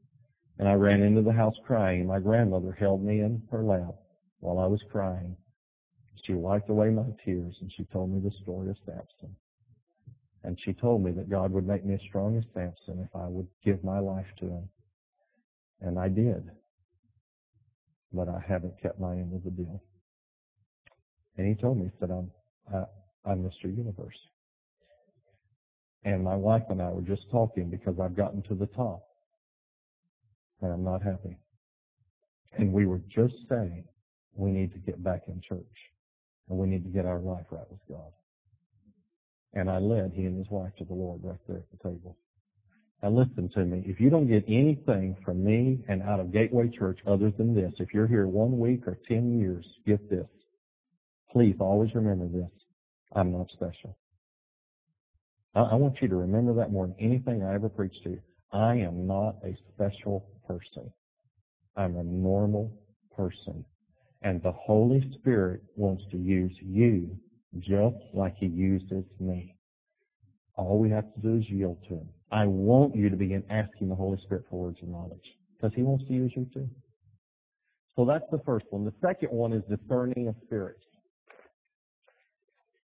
And 0.60 0.68
I 0.68 0.76
ran 0.76 1.02
into 1.02 1.22
the 1.22 1.34
house 1.34 1.60
crying. 1.66 2.08
My 2.08 2.20
grandmother 2.20 2.72
held 2.72 3.04
me 3.04 3.20
in 3.20 3.42
her 3.52 3.64
lap 3.64 3.96
while 4.40 4.60
I 4.60 4.66
was 4.66 4.84
crying. 4.90 5.36
She 6.24 6.34
wiped 6.34 6.70
away 6.70 6.90
my 6.90 7.06
tears, 7.26 7.58
and 7.60 7.72
she 7.72 7.84
told 7.86 8.12
me 8.12 8.22
the 8.22 8.32
story 8.32 8.70
of 8.70 8.78
Samson. 8.86 9.36
And 10.44 10.60
she 10.60 10.74
told 10.74 11.04
me 11.04 11.12
that 11.12 11.30
God 11.30 11.52
would 11.52 11.68
make 11.68 11.86
me 11.86 11.96
as 11.96 12.02
strong 12.02 12.38
as 12.38 12.46
Samson 12.54 13.04
if 13.04 13.16
I 13.16 13.28
would 13.28 13.48
give 13.64 13.84
my 13.84 14.00
life 14.00 14.28
to 14.40 14.46
him. 14.46 14.70
And 15.82 16.00
I 16.00 16.08
did 16.10 16.50
but 18.12 18.28
I 18.28 18.44
haven't 18.48 18.82
kept 18.82 19.00
my 19.00 19.14
end 19.14 19.34
of 19.34 19.44
the 19.44 19.52
deal. 19.52 19.82
And 21.38 21.48
he 21.48 21.56
told 21.56 21.78
me, 21.78 21.86
he 21.86 21.92
said, 22.00 22.10
I'm, 22.12 22.32
I, 22.74 22.84
I'm 23.30 23.44
Mr. 23.44 23.76
Universe. 23.76 24.18
And 26.04 26.24
my 26.24 26.36
wife 26.36 26.64
and 26.70 26.82
I 26.82 26.90
were 26.90 27.02
just 27.02 27.30
talking 27.30 27.70
because 27.70 28.00
I've 28.00 28.16
gotten 28.16 28.42
to 28.44 28.56
the 28.56 28.66
top. 28.68 29.04
And 30.62 30.72
I'm 30.72 30.84
not 30.84 31.02
happy. 31.02 31.38
And 32.54 32.74
we 32.74 32.86
were 32.86 33.02
just 33.08 33.36
saying 33.48 33.86
we 34.34 34.52
need 34.52 34.74
to 34.74 34.80
get 34.80 35.04
back 35.04 35.24
in 35.28 35.40
church. 35.42 35.92
And 36.50 36.58
we 36.58 36.68
need 36.68 36.84
to 36.84 36.90
get 36.90 37.06
our 37.06 37.20
life 37.20 37.46
right 37.52 37.70
with 37.70 37.80
God. 37.88 38.12
And 39.54 39.70
I 39.70 39.80
led 39.80 40.14
he 40.14 40.26
and 40.26 40.38
his 40.38 40.50
wife 40.50 40.76
to 40.78 40.86
the 40.86 40.94
Lord 40.94 41.22
right 41.24 41.40
there 41.48 41.58
at 41.58 41.72
the 41.72 41.90
table. 41.90 42.18
Now 43.02 43.10
listen 43.10 43.50
to 43.50 43.66
me. 43.66 43.84
If 43.86 44.00
you 44.00 44.10
don't 44.10 44.28
get 44.28 44.44
anything 44.48 45.16
from 45.24 45.44
me 45.44 45.80
and 45.88 46.04
out 46.04 46.20
of 46.20 46.32
Gateway 46.32 46.70
Church 46.70 47.00
other 47.08 47.32
than 47.32 47.56
this, 47.56 47.76
if 47.80 47.94
you're 47.94 48.08
here 48.08 48.28
one 48.28 48.60
week 48.60 48.88
or 48.88 49.00
ten 49.08 49.40
years, 49.40 49.80
get 49.86 50.10
this. 50.10 50.28
Please 51.32 51.56
always 51.60 51.96
remember 51.96 52.28
this. 52.28 52.52
I'm 53.14 53.32
not 53.32 53.50
special. 53.52 53.98
I, 55.56 55.62
I 55.62 55.76
want 55.76 56.02
you 56.02 56.08
to 56.10 56.16
remember 56.16 56.54
that 56.56 56.72
more 56.72 56.88
than 56.88 56.96
anything 57.00 57.44
I 57.44 57.54
ever 57.54 57.70
preached 57.70 58.04
to 58.04 58.10
you. 58.12 58.22
I 58.52 58.76
am 58.78 59.08
not 59.08 59.36
a 59.44 59.56
special 59.74 60.28
person. 60.48 60.92
I'm 61.76 61.96
a 61.98 62.04
normal 62.04 62.72
person. 63.16 63.64
And 64.22 64.44
the 64.44 64.52
Holy 64.52 65.10
Spirit 65.14 65.62
wants 65.76 66.06
to 66.12 66.18
use 66.18 66.58
you 66.62 67.18
just 67.58 67.98
like 68.14 68.36
He 68.38 68.48
uses 68.48 69.06
me. 69.20 69.56
All 70.56 70.78
we 70.78 70.90
have 70.90 71.14
to 71.14 71.20
do 71.22 71.38
is 71.38 71.50
yield 71.50 71.84
to 71.88 71.96
Him. 71.96 72.10
I 72.32 72.46
want 72.46 72.96
you 72.96 73.10
to 73.10 73.16
begin 73.16 73.44
asking 73.50 73.90
the 73.90 73.96
Holy 73.96 74.18
Spirit 74.20 74.46
for 74.50 74.60
words 74.66 74.82
of 74.82 74.90
knowledge 74.90 75.34
because 75.56 75.74
He 75.74 75.84
wants 75.84 76.06
to 76.06 76.14
use 76.14 76.34
you 76.36 76.46
too. 76.54 76.70
So 77.96 78.06
that's 78.06 78.30
the 78.32 78.40
first 78.46 78.66
one. 78.70 78.86
The 78.86 78.94
second 79.02 79.30
one 79.32 79.52
is 79.52 79.64
discerning 79.64 80.28
of 80.28 80.36
spirits. 80.46 80.84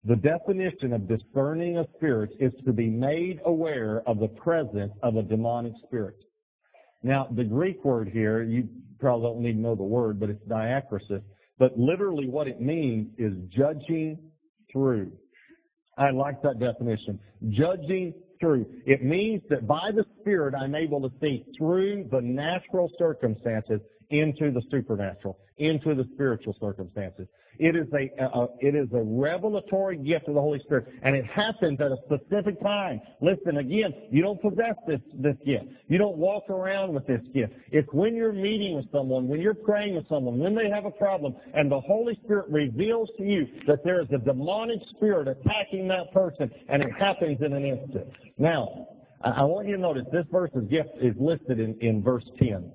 The 0.05 0.17
definition 0.17 0.93
of 0.93 1.09
discerning 1.09 1.79
of 1.79 1.89
spirits 1.97 2.35
is 2.39 2.53
to 2.67 2.73
be 2.73 2.91
made 2.91 3.41
aware 3.45 4.03
of 4.07 4.19
the 4.19 4.29
presence 4.29 4.93
of 5.03 5.17
a 5.17 5.23
demonic 5.23 5.73
spirit. 5.87 6.17
Now, 7.03 7.29
the 7.31 7.45
Greek 7.45 7.85
word 7.85 8.09
here, 8.09 8.43
you 8.43 8.69
probably 8.99 9.29
don't 9.29 9.41
need 9.41 9.53
to 9.55 9.61
know 9.61 9.75
the 9.75 9.83
word, 9.83 10.21
but 10.21 10.31
it's 10.31 10.45
diakrisis. 10.47 11.23
But 11.59 11.79
literally 11.79 12.29
what 12.29 12.49
it 12.49 12.61
means 12.61 13.15
is 13.19 13.35
judging 13.49 14.19
through. 14.75 15.13
I 15.97 16.11
like 16.11 16.43
that 16.43 16.59
definition. 16.59 17.19
Judging 17.49 18.13
through. 18.41 18.67
It 18.85 19.03
means 19.03 19.43
that 19.49 19.67
by 19.67 19.91
the 19.95 20.05
Spirit 20.21 20.55
I'm 20.55 20.75
able 20.75 21.01
to 21.09 21.11
see 21.23 21.47
through 21.57 22.09
the 22.11 22.21
natural 22.21 22.91
circumstances 22.99 23.81
into 24.11 24.51
the 24.51 24.63
supernatural, 24.71 25.39
into 25.59 25.95
the 25.95 26.05
spiritual 26.15 26.57
circumstances. 26.61 27.29
It 27.59 27.77
is 27.77 27.87
a, 27.93 28.11
a, 28.19 28.49
it 28.61 28.75
is 28.75 28.89
a 28.93 29.01
revelatory 29.01 29.97
gift 29.97 30.27
of 30.27 30.35
the 30.35 30.41
Holy 30.41 30.59
Spirit, 30.59 30.89
and 31.03 31.15
it 31.15 31.25
happens 31.25 31.81
at 31.81 31.93
a 31.93 31.97
specific 32.05 32.61
time. 32.61 33.01
Listen 33.21 33.59
again, 33.59 33.95
you 34.11 34.23
don't 34.23 34.41
possess 34.41 34.75
this 34.89 35.01
this 35.15 35.37
gift. 35.45 35.67
You 35.87 35.99
don't 35.99 36.17
walk 36.17 36.51
around 36.51 36.95
with 36.95 37.07
this 37.07 37.23
gift. 37.33 37.55
It's 37.71 37.89
when 37.93 38.17
you're 38.17 38.33
meeting 38.33 38.77
with 38.77 38.91
someone, 38.91 39.29
when 39.29 39.41
you're 39.41 39.55
praying 39.55 39.95
with 39.95 40.09
someone, 40.09 40.39
when 40.39 40.55
they 40.55 40.69
have 40.69 40.85
a 40.85 40.91
problem, 40.91 41.37
and 41.53 41.71
the 41.71 41.81
Holy 41.81 42.19
Spirit 42.25 42.47
reveals 42.49 43.11
to 43.19 43.25
you 43.25 43.47
that 43.67 43.85
there 43.85 44.01
is 44.01 44.09
a 44.11 44.19
demonic 44.19 44.81
spirit 44.89 45.29
attacking 45.29 45.87
that 45.89 46.13
person, 46.13 46.51
and 46.69 46.83
it 46.83 46.93
happens 46.93 47.41
in 47.41 47.53
an 47.53 47.65
instant. 47.65 48.09
Now, 48.37 48.89
I 49.21 49.45
want 49.45 49.69
you 49.69 49.77
to 49.77 49.81
notice 49.81 50.05
this 50.13 50.27
verse's 50.31 50.69
gift 50.69 50.91
is 51.01 51.15
listed 51.19 51.61
in, 51.61 51.79
in 51.79 52.03
verse 52.03 52.29
10. 52.39 52.71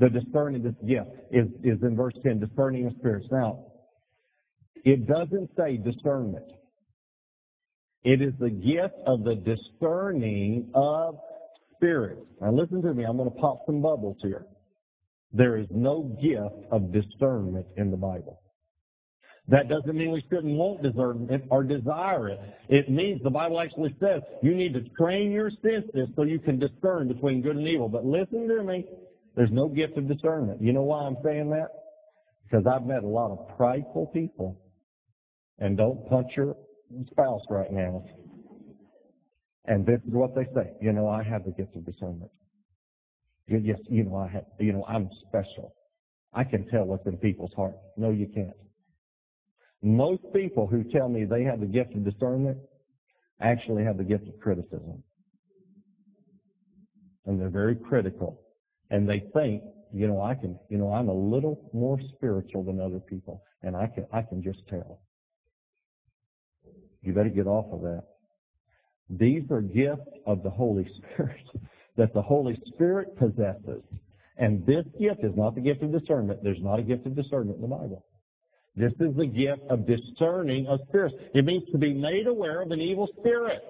The 0.00 0.08
discerning 0.08 0.62
this 0.62 0.74
gift 0.88 1.10
is, 1.30 1.46
is 1.62 1.82
in 1.82 1.94
verse 1.94 2.14
10, 2.22 2.40
discerning 2.40 2.86
of 2.86 2.94
spirits. 2.94 3.28
Now, 3.30 3.66
it 4.82 5.06
doesn't 5.06 5.50
say 5.58 5.76
discernment. 5.76 6.50
It 8.02 8.22
is 8.22 8.32
the 8.40 8.48
gift 8.48 8.94
of 9.04 9.24
the 9.24 9.36
discerning 9.36 10.70
of 10.74 11.18
spirits. 11.76 12.22
Now 12.40 12.50
listen 12.50 12.80
to 12.80 12.94
me. 12.94 13.04
I'm 13.04 13.18
going 13.18 13.30
to 13.30 13.36
pop 13.36 13.60
some 13.66 13.82
bubbles 13.82 14.16
here. 14.22 14.46
There 15.32 15.58
is 15.58 15.66
no 15.70 16.16
gift 16.20 16.72
of 16.72 16.92
discernment 16.92 17.66
in 17.76 17.90
the 17.90 17.98
Bible. 17.98 18.40
That 19.48 19.68
doesn't 19.68 19.94
mean 19.94 20.12
we 20.12 20.24
shouldn't 20.30 20.56
want 20.56 20.82
discernment 20.82 21.44
or 21.50 21.62
desire 21.62 22.28
it. 22.28 22.40
It 22.70 22.88
means 22.88 23.22
the 23.22 23.30
Bible 23.30 23.60
actually 23.60 23.94
says 24.00 24.22
you 24.42 24.54
need 24.54 24.72
to 24.74 24.88
train 24.96 25.30
your 25.30 25.50
senses 25.50 26.08
so 26.16 26.22
you 26.22 26.38
can 26.38 26.58
discern 26.58 27.08
between 27.08 27.42
good 27.42 27.56
and 27.56 27.68
evil. 27.68 27.90
But 27.90 28.06
listen 28.06 28.48
to 28.48 28.62
me. 28.62 28.86
There's 29.40 29.50
no 29.50 29.68
gift 29.68 29.96
of 29.96 30.06
discernment. 30.06 30.60
You 30.60 30.74
know 30.74 30.82
why 30.82 31.06
I'm 31.06 31.16
saying 31.24 31.48
that? 31.48 31.68
Because 32.44 32.66
I've 32.66 32.84
met 32.84 33.04
a 33.04 33.08
lot 33.08 33.30
of 33.30 33.56
prideful 33.56 34.08
people 34.08 34.60
and 35.58 35.78
don't 35.78 36.06
punch 36.10 36.36
your 36.36 36.58
spouse 37.06 37.40
right 37.48 37.72
now. 37.72 38.04
And 39.64 39.86
this 39.86 40.02
is 40.06 40.12
what 40.12 40.34
they 40.34 40.44
say. 40.54 40.72
You 40.82 40.92
know, 40.92 41.08
I 41.08 41.22
have 41.22 41.46
the 41.46 41.52
gift 41.52 41.74
of 41.74 41.86
discernment. 41.86 42.30
Yes, 43.48 43.78
you 43.88 44.04
know, 44.04 44.16
I 44.16 44.28
have, 44.28 44.44
you 44.58 44.74
know, 44.74 44.84
I'm 44.86 45.08
special. 45.26 45.72
I 46.34 46.44
can 46.44 46.68
tell 46.68 46.84
what's 46.84 47.06
in 47.06 47.16
people's 47.16 47.54
hearts. 47.54 47.78
No, 47.96 48.10
you 48.10 48.26
can't. 48.26 48.52
Most 49.80 50.20
people 50.34 50.66
who 50.66 50.84
tell 50.84 51.08
me 51.08 51.24
they 51.24 51.44
have 51.44 51.60
the 51.60 51.66
gift 51.66 51.94
of 51.94 52.04
discernment 52.04 52.58
actually 53.40 53.84
have 53.84 53.96
the 53.96 54.04
gift 54.04 54.28
of 54.28 54.38
criticism. 54.38 55.02
And 57.24 57.40
they're 57.40 57.48
very 57.48 57.76
critical. 57.76 58.38
And 58.90 59.08
they 59.08 59.20
think, 59.32 59.62
you 59.92 60.06
know, 60.06 60.20
I 60.20 60.34
can, 60.34 60.58
you 60.68 60.78
know, 60.78 60.92
I'm 60.92 61.08
a 61.08 61.14
little 61.14 61.70
more 61.72 62.00
spiritual 62.00 62.64
than 62.64 62.80
other 62.80 63.00
people. 63.00 63.42
And 63.62 63.76
I 63.76 63.86
can, 63.86 64.06
I 64.12 64.22
can 64.22 64.42
just 64.42 64.66
tell. 64.68 65.00
You 67.02 67.12
better 67.12 67.30
get 67.30 67.46
off 67.46 67.72
of 67.72 67.82
that. 67.82 68.04
These 69.08 69.50
are 69.50 69.60
gifts 69.60 70.08
of 70.26 70.42
the 70.42 70.50
Holy 70.50 70.86
Spirit 70.88 71.50
that 71.96 72.14
the 72.14 72.22
Holy 72.22 72.60
Spirit 72.66 73.16
possesses. 73.16 73.82
And 74.36 74.64
this 74.64 74.86
gift 74.98 75.22
is 75.22 75.36
not 75.36 75.54
the 75.54 75.60
gift 75.60 75.82
of 75.82 75.92
discernment. 75.92 76.42
There's 76.42 76.62
not 76.62 76.78
a 76.78 76.82
gift 76.82 77.06
of 77.06 77.14
discernment 77.14 77.56
in 77.56 77.62
the 77.62 77.68
Bible. 77.68 78.04
This 78.76 78.92
is 79.00 79.14
the 79.16 79.26
gift 79.26 79.62
of 79.68 79.86
discerning 79.86 80.66
of 80.66 80.80
spirits. 80.88 81.16
It 81.34 81.44
means 81.44 81.64
to 81.72 81.78
be 81.78 81.92
made 81.92 82.26
aware 82.26 82.62
of 82.62 82.70
an 82.70 82.80
evil 82.80 83.08
spirit. 83.18 83.62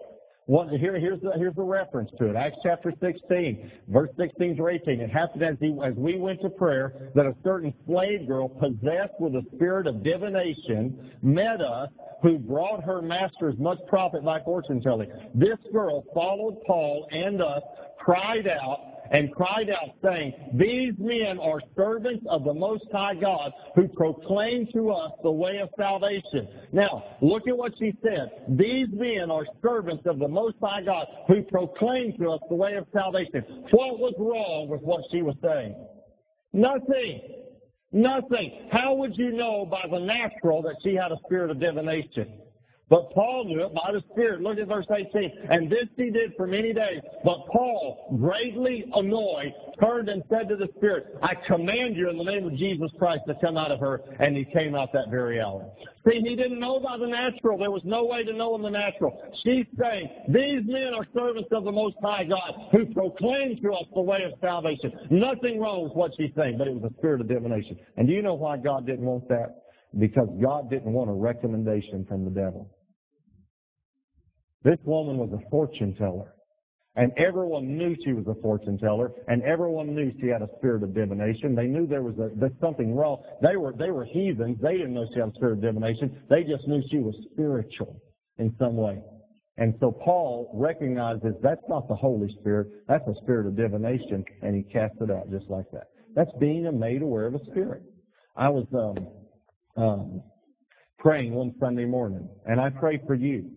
What, 0.51 0.71
here, 0.71 0.99
here's, 0.99 1.21
the, 1.21 1.31
here's 1.37 1.55
the 1.55 1.63
reference 1.63 2.11
to 2.19 2.29
it. 2.29 2.35
Acts 2.35 2.57
chapter 2.65 2.93
16, 3.01 3.71
verse 3.87 4.11
16 4.19 4.57
to 4.57 4.67
18. 4.67 5.01
It 5.01 5.09
happened 5.09 5.45
as, 5.45 5.57
he, 5.61 5.79
as 5.81 5.95
we 5.95 6.17
went 6.17 6.41
to 6.41 6.51
prayer 6.51 7.13
that 7.15 7.25
a 7.25 7.37
certain 7.45 7.73
slave 7.87 8.27
girl 8.27 8.49
possessed 8.49 9.13
with 9.21 9.37
a 9.37 9.45
spirit 9.55 9.87
of 9.87 10.03
divination 10.03 11.13
met 11.23 11.61
us 11.61 11.89
who 12.21 12.37
brought 12.37 12.83
her 12.83 13.01
masters 13.01 13.55
much 13.59 13.79
profit 13.87 14.25
by 14.25 14.41
fortune 14.41 14.81
telling. 14.81 15.09
This 15.37 15.57
girl 15.73 16.05
followed 16.13 16.61
Paul 16.67 17.07
and 17.13 17.41
us, 17.41 17.63
cried 18.01 18.49
out, 18.49 18.81
and 19.11 19.33
cried 19.35 19.71
out, 19.71 19.91
saying, 20.05 20.33
These 20.55 20.95
men 20.99 21.39
are 21.39 21.61
servants 21.77 22.25
of 22.29 22.45
the 22.45 22.55
Most 22.55 22.87
High 22.93 23.15
God 23.15 23.53
who 23.75 23.89
proclaim 23.89 24.67
to 24.73 24.91
us 24.91 25.13
the 25.23 25.33
way 25.33 25.59
of 25.59 25.69
salvation. 25.77 26.49
Now, 26.73 27.17
look 27.21 27.49
at 27.49 27.57
what 27.57 27.73
she 27.79 27.95
said. 28.05 28.31
These 28.49 28.89
men 28.93 29.31
are 29.31 29.45
servants 29.63 30.07
of 30.07 30.19
the 30.19 30.29
Most 30.29 30.57
High 30.63 30.83
God 30.83 31.07
who 31.27 31.43
proclaim 31.43 32.17
to 32.19 32.31
us 32.31 32.41
the 32.49 32.55
way 32.55 32.75
of 32.75 32.87
salvation. 32.93 33.45
What 33.71 33.99
was 33.99 34.15
wrong 34.19 34.69
with 34.69 34.83
what 34.83 35.05
she 35.11 35.23
was 35.23 35.37
saying? 35.43 35.75
Nothing. 36.53 37.21
Nothing. 37.93 38.69
How 38.71 38.95
would 38.95 39.17
you 39.17 39.33
know 39.33 39.67
by 39.67 39.87
the 39.91 39.99
natural 39.99 40.63
that 40.63 40.77
she 40.83 40.95
had 40.95 41.11
a 41.11 41.19
spirit 41.27 41.51
of 41.51 41.59
divination? 41.59 42.41
But 42.91 43.13
Paul 43.13 43.45
knew 43.45 43.61
it 43.61 43.73
by 43.73 43.93
the 43.93 44.03
Spirit. 44.13 44.41
Look 44.41 44.59
at 44.59 44.67
verse 44.67 44.87
18. 44.91 45.47
And 45.49 45.71
this 45.71 45.87
he 45.97 46.11
did 46.11 46.35
for 46.37 46.49
many 46.49 46.73
days. 46.73 47.01
But 47.25 47.47
Paul, 47.47 48.19
greatly 48.19 48.91
annoyed, 48.93 49.55
turned 49.81 50.09
and 50.09 50.25
said 50.29 50.49
to 50.49 50.57
the 50.57 50.69
Spirit, 50.77 51.17
I 51.23 51.37
command 51.37 51.97
you 51.97 52.11
in 52.11 52.19
the 52.19 52.25
name 52.25 52.49
of 52.49 52.55
Jesus 52.55 52.91
Christ 52.99 53.23
to 53.29 53.37
come 53.41 53.57
out 53.57 53.71
of 53.71 53.79
her. 53.79 54.03
And 54.19 54.37
he 54.37 54.45
came 54.45 54.75
out 54.75 54.93
that 54.93 55.09
very 55.09 55.41
hour. 55.41 55.71
See, 56.09 56.21
he 56.21 56.35
didn't 56.35 56.59
know 56.59 56.81
by 56.81 56.99
the 56.99 57.07
natural. 57.07 57.59
There 57.59 57.71
was 57.71 57.85
no 57.85 58.07
way 58.07 58.25
to 58.25 58.33
know 58.33 58.57
in 58.57 58.63
the 58.63 58.71
natural. 58.71 59.23
She's 59.45 59.67
saying, 59.81 60.11
these 60.27 60.63
men 60.65 60.93
are 60.93 61.07
servants 61.17 61.49
of 61.53 61.63
the 61.63 61.73
Most 61.73 61.95
High 62.03 62.25
God 62.25 62.71
who 62.73 62.87
proclaim 62.87 63.57
to 63.59 63.71
us 63.71 63.85
the 63.95 64.03
way 64.03 64.25
of 64.25 64.33
salvation. 64.41 64.93
Nothing 65.11 65.61
wrong 65.61 65.85
with 65.85 65.93
what 65.95 66.11
she's 66.17 66.33
saying, 66.37 66.59
but 66.59 66.67
it 66.67 66.75
was 66.75 66.91
a 66.91 66.95
spirit 66.99 67.21
of 67.21 67.29
divination. 67.29 67.79
And 67.97 68.09
do 68.09 68.15
you 68.15 68.23
know 68.23 68.35
why 68.35 68.57
God 68.57 68.85
didn't 68.85 69.07
want 69.07 69.29
that? 69.29 69.63
Because 69.97 70.29
God 70.43 70.69
didn't 70.71 70.93
want 70.93 71.09
a 71.09 71.13
recommendation 71.13 72.05
from 72.05 72.25
the 72.25 72.31
devil. 72.31 72.69
This 74.63 74.79
woman 74.85 75.19
was 75.19 75.31
a 75.33 75.51
fortune 75.51 75.95
teller. 75.95 76.35
And 76.97 77.13
everyone 77.17 77.79
knew 77.79 77.95
she 78.05 78.13
was 78.13 78.27
a 78.27 78.35
fortune 78.43 78.77
teller, 78.77 79.13
and 79.29 79.43
everyone 79.45 79.95
knew 79.95 80.13
she 80.21 80.27
had 80.27 80.43
a 80.43 80.49
spirit 80.59 80.83
of 80.83 80.93
divination. 80.93 81.55
They 81.55 81.69
knew 81.69 81.87
there 81.87 82.03
was 82.03 82.19
a, 82.19 82.31
there's 82.35 82.59
something 82.61 82.97
wrong. 82.97 83.23
They 83.41 83.57
were 83.57 83.73
they 83.73 83.93
were 83.93 84.05
heathens. 84.05 84.59
They 84.61 84.77
didn't 84.77 84.95
know 84.95 85.07
she 85.15 85.21
had 85.21 85.29
a 85.29 85.35
spirit 85.35 85.53
of 85.53 85.61
divination. 85.63 86.21
They 86.29 86.43
just 86.43 86.67
knew 86.67 86.83
she 86.91 86.99
was 86.99 87.17
spiritual 87.33 88.03
in 88.39 88.55
some 88.59 88.77
way. 88.77 89.01
And 89.57 89.77
so 89.79 89.93
Paul 89.93 90.51
recognizes 90.55 91.35
that's 91.43 91.63
not 91.69 91.87
the 91.87 91.95
Holy 91.95 92.29
Spirit. 92.41 92.69
That's 92.89 93.07
a 93.07 93.15
spirit 93.23 93.47
of 93.47 93.57
divination, 93.57 94.25
and 94.43 94.57
he 94.57 94.63
casts 94.63 94.97
it 95.01 95.11
out 95.11 95.31
just 95.31 95.49
like 95.49 95.71
that. 95.73 95.89
That's 96.17 96.33
being 96.41 96.67
made 96.79 97.03
aware 97.03 97.27
of 97.27 97.35
a 97.35 97.45
spirit. 97.45 97.83
I 98.37 98.49
was 98.49 98.67
um, 98.75 99.83
um, 99.83 100.23
praying 100.99 101.35
one 101.35 101.55
Sunday 101.61 101.85
morning, 101.85 102.29
and 102.47 102.61
I 102.61 102.71
pray 102.71 103.01
for 103.07 103.15
you. 103.15 103.51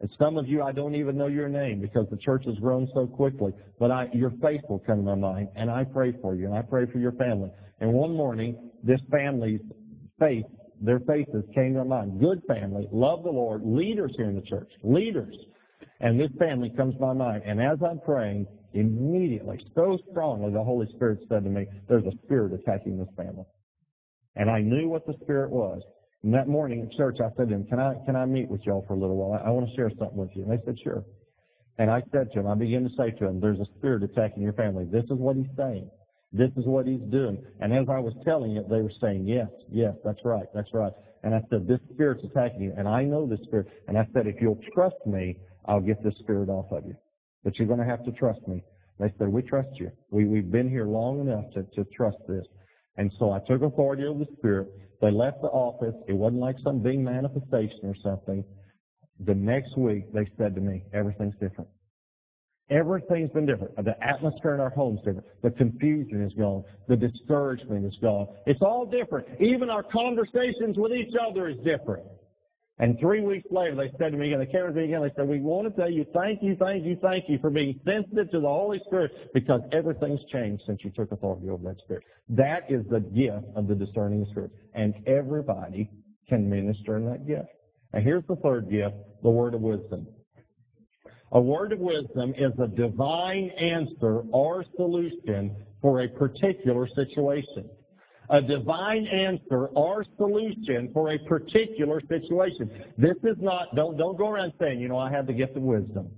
And 0.00 0.10
some 0.18 0.36
of 0.36 0.46
you, 0.46 0.62
I 0.62 0.72
don't 0.72 0.94
even 0.94 1.16
know 1.16 1.26
your 1.26 1.48
name 1.48 1.80
because 1.80 2.06
the 2.08 2.16
church 2.16 2.44
has 2.46 2.58
grown 2.58 2.88
so 2.94 3.06
quickly. 3.06 3.52
But 3.78 3.90
I, 3.90 4.08
your 4.12 4.30
faith 4.42 4.62
will 4.68 4.78
come 4.78 4.98
to 4.98 5.02
my 5.02 5.14
mind, 5.16 5.48
and 5.56 5.70
I 5.70 5.84
pray 5.84 6.12
for 6.22 6.36
you, 6.36 6.46
and 6.46 6.54
I 6.54 6.62
pray 6.62 6.86
for 6.86 6.98
your 6.98 7.12
family. 7.12 7.50
And 7.80 7.92
one 7.92 8.14
morning, 8.14 8.70
this 8.82 9.00
family's 9.10 9.60
face, 10.20 10.44
their 10.80 11.00
faces 11.00 11.44
came 11.52 11.74
to 11.74 11.84
my 11.84 12.02
mind. 12.02 12.20
Good 12.20 12.42
family, 12.46 12.86
love 12.92 13.24
the 13.24 13.30
Lord, 13.30 13.62
leaders 13.64 14.14
here 14.16 14.26
in 14.26 14.36
the 14.36 14.42
church, 14.42 14.70
leaders. 14.84 15.36
And 16.00 16.18
this 16.18 16.30
family 16.38 16.70
comes 16.70 16.94
to 16.94 17.00
my 17.00 17.12
mind. 17.12 17.42
And 17.44 17.60
as 17.60 17.78
I'm 17.82 17.98
praying, 17.98 18.46
immediately, 18.74 19.64
so 19.74 19.98
strongly, 20.10 20.52
the 20.52 20.62
Holy 20.62 20.86
Spirit 20.90 21.20
said 21.28 21.42
to 21.42 21.50
me, 21.50 21.66
there's 21.88 22.04
a 22.04 22.16
spirit 22.24 22.52
attacking 22.52 22.98
this 22.98 23.08
family. 23.16 23.44
And 24.36 24.48
I 24.48 24.60
knew 24.60 24.88
what 24.88 25.06
the 25.06 25.14
spirit 25.22 25.50
was. 25.50 25.82
And 26.22 26.34
that 26.34 26.48
morning 26.48 26.82
at 26.82 26.90
church, 26.92 27.18
I 27.20 27.28
said 27.36 27.48
to 27.48 27.54
them, 27.54 27.66
can 27.66 27.78
I, 27.78 27.94
can 28.04 28.16
I 28.16 28.24
meet 28.24 28.48
with 28.48 28.66
y'all 28.66 28.84
for 28.86 28.94
a 28.94 28.98
little 28.98 29.16
while? 29.16 29.40
I, 29.40 29.48
I 29.48 29.50
want 29.50 29.68
to 29.68 29.74
share 29.74 29.90
something 29.98 30.16
with 30.16 30.30
you. 30.34 30.42
And 30.42 30.52
they 30.52 30.62
said, 30.64 30.76
sure. 30.82 31.04
And 31.78 31.90
I 31.90 32.02
said 32.12 32.32
to 32.32 32.40
them, 32.40 32.48
I 32.48 32.54
began 32.54 32.82
to 32.82 32.90
say 32.90 33.12
to 33.12 33.24
them, 33.24 33.40
there's 33.40 33.60
a 33.60 33.66
spirit 33.78 34.02
attacking 34.02 34.42
your 34.42 34.52
family. 34.54 34.84
This 34.84 35.04
is 35.04 35.18
what 35.18 35.36
he's 35.36 35.46
saying. 35.56 35.88
This 36.32 36.50
is 36.56 36.66
what 36.66 36.86
he's 36.86 37.00
doing. 37.00 37.42
And 37.60 37.72
as 37.72 37.86
I 37.88 38.00
was 38.00 38.14
telling 38.24 38.56
it, 38.56 38.68
they 38.68 38.82
were 38.82 38.90
saying, 39.00 39.26
yes, 39.26 39.48
yes, 39.70 39.94
that's 40.04 40.24
right, 40.24 40.46
that's 40.52 40.74
right. 40.74 40.92
And 41.22 41.34
I 41.34 41.42
said, 41.50 41.66
this 41.66 41.80
spirit's 41.92 42.24
attacking 42.24 42.62
you. 42.62 42.74
And 42.76 42.88
I 42.88 43.04
know 43.04 43.26
this 43.26 43.40
spirit. 43.44 43.68
And 43.86 43.96
I 43.96 44.06
said, 44.12 44.26
if 44.26 44.40
you'll 44.40 44.60
trust 44.74 44.96
me, 45.06 45.36
I'll 45.66 45.80
get 45.80 46.02
this 46.02 46.16
spirit 46.18 46.48
off 46.48 46.70
of 46.72 46.84
you. 46.84 46.96
But 47.44 47.58
you're 47.58 47.68
going 47.68 47.80
to 47.80 47.86
have 47.86 48.04
to 48.04 48.12
trust 48.12 48.46
me. 48.46 48.62
They 48.98 49.12
said, 49.18 49.28
we 49.28 49.42
trust 49.42 49.68
you. 49.74 49.90
We, 50.10 50.26
we've 50.26 50.50
been 50.50 50.68
here 50.68 50.84
long 50.84 51.20
enough 51.20 51.44
to, 51.54 51.62
to 51.74 51.88
trust 51.94 52.18
this. 52.28 52.46
And 52.96 53.12
so 53.18 53.30
I 53.30 53.38
took 53.38 53.62
authority 53.62 54.04
over 54.04 54.24
the 54.24 54.36
spirit. 54.38 54.68
They 55.00 55.10
left 55.10 55.42
the 55.42 55.48
office. 55.48 55.94
It 56.08 56.14
wasn't 56.14 56.40
like 56.40 56.58
some 56.58 56.80
big 56.80 56.98
manifestation 56.98 57.80
or 57.84 57.94
something. 57.94 58.44
The 59.20 59.34
next 59.34 59.76
week, 59.76 60.12
they 60.12 60.26
said 60.36 60.54
to 60.54 60.60
me, 60.60 60.84
everything's 60.92 61.36
different. 61.36 61.68
Everything's 62.70 63.30
been 63.30 63.46
different. 63.46 63.74
The 63.82 63.96
atmosphere 64.04 64.54
in 64.54 64.60
our 64.60 64.70
home's 64.70 65.00
different. 65.00 65.24
The 65.42 65.50
confusion 65.50 66.22
is 66.22 66.34
gone. 66.34 66.64
The 66.86 66.96
discouragement 66.96 67.86
is 67.86 67.96
gone. 67.96 68.26
It's 68.46 68.60
all 68.60 68.84
different. 68.84 69.26
Even 69.40 69.70
our 69.70 69.82
conversations 69.82 70.76
with 70.76 70.92
each 70.92 71.14
other 71.18 71.48
is 71.48 71.56
different. 71.58 72.04
And 72.80 72.98
three 73.00 73.20
weeks 73.20 73.48
later, 73.50 73.74
they 73.74 73.90
said 73.98 74.12
to 74.12 74.18
me 74.18 74.28
again, 74.28 74.38
they 74.38 74.46
came 74.46 74.64
to 74.64 74.70
me 74.70 74.84
again, 74.84 75.02
they 75.02 75.12
said, 75.16 75.28
we 75.28 75.40
want 75.40 75.66
to 75.66 75.80
tell 75.80 75.90
you 75.90 76.06
thank 76.14 76.42
you, 76.42 76.54
thank 76.54 76.84
you, 76.84 76.96
thank 77.02 77.28
you 77.28 77.38
for 77.38 77.50
being 77.50 77.80
sensitive 77.84 78.30
to 78.30 78.40
the 78.40 78.48
Holy 78.48 78.78
Spirit 78.86 79.32
because 79.34 79.62
everything's 79.72 80.24
changed 80.26 80.62
since 80.64 80.84
you 80.84 80.90
took 80.90 81.10
authority 81.10 81.48
over 81.50 81.64
that 81.64 81.80
Spirit. 81.80 82.04
That 82.28 82.70
is 82.70 82.86
the 82.88 83.00
gift 83.00 83.46
of 83.56 83.66
the 83.66 83.74
discerning 83.74 84.26
Spirit. 84.26 84.52
And 84.74 84.94
everybody 85.06 85.90
can 86.28 86.48
minister 86.48 86.96
in 86.96 87.06
that 87.06 87.26
gift. 87.26 87.48
And 87.92 88.04
here's 88.04 88.24
the 88.28 88.36
third 88.36 88.70
gift, 88.70 88.94
the 89.22 89.30
word 89.30 89.54
of 89.54 89.60
wisdom. 89.60 90.06
A 91.32 91.40
word 91.40 91.72
of 91.72 91.80
wisdom 91.80 92.32
is 92.36 92.52
a 92.58 92.68
divine 92.68 93.50
answer 93.50 94.20
or 94.30 94.64
solution 94.76 95.56
for 95.82 96.00
a 96.00 96.08
particular 96.08 96.86
situation. 96.86 97.68
A 98.30 98.42
divine 98.42 99.06
answer 99.06 99.66
or 99.68 100.04
solution 100.16 100.90
for 100.92 101.10
a 101.10 101.18
particular 101.20 102.00
situation. 102.08 102.70
This 102.98 103.16
is 103.24 103.36
not, 103.38 103.74
don't, 103.74 103.96
don't 103.96 104.18
go 104.18 104.28
around 104.28 104.52
saying, 104.60 104.80
you 104.80 104.88
know, 104.88 104.98
I 104.98 105.10
have 105.10 105.26
the 105.26 105.32
gift 105.32 105.56
of 105.56 105.62
wisdom. 105.62 106.10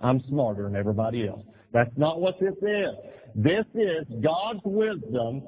I'm 0.00 0.20
smarter 0.28 0.64
than 0.64 0.76
everybody 0.76 1.28
else. 1.28 1.44
That's 1.72 1.96
not 1.96 2.20
what 2.20 2.40
this 2.40 2.54
is. 2.62 2.94
This 3.34 3.64
is 3.74 4.06
God's 4.22 4.60
wisdom 4.64 5.42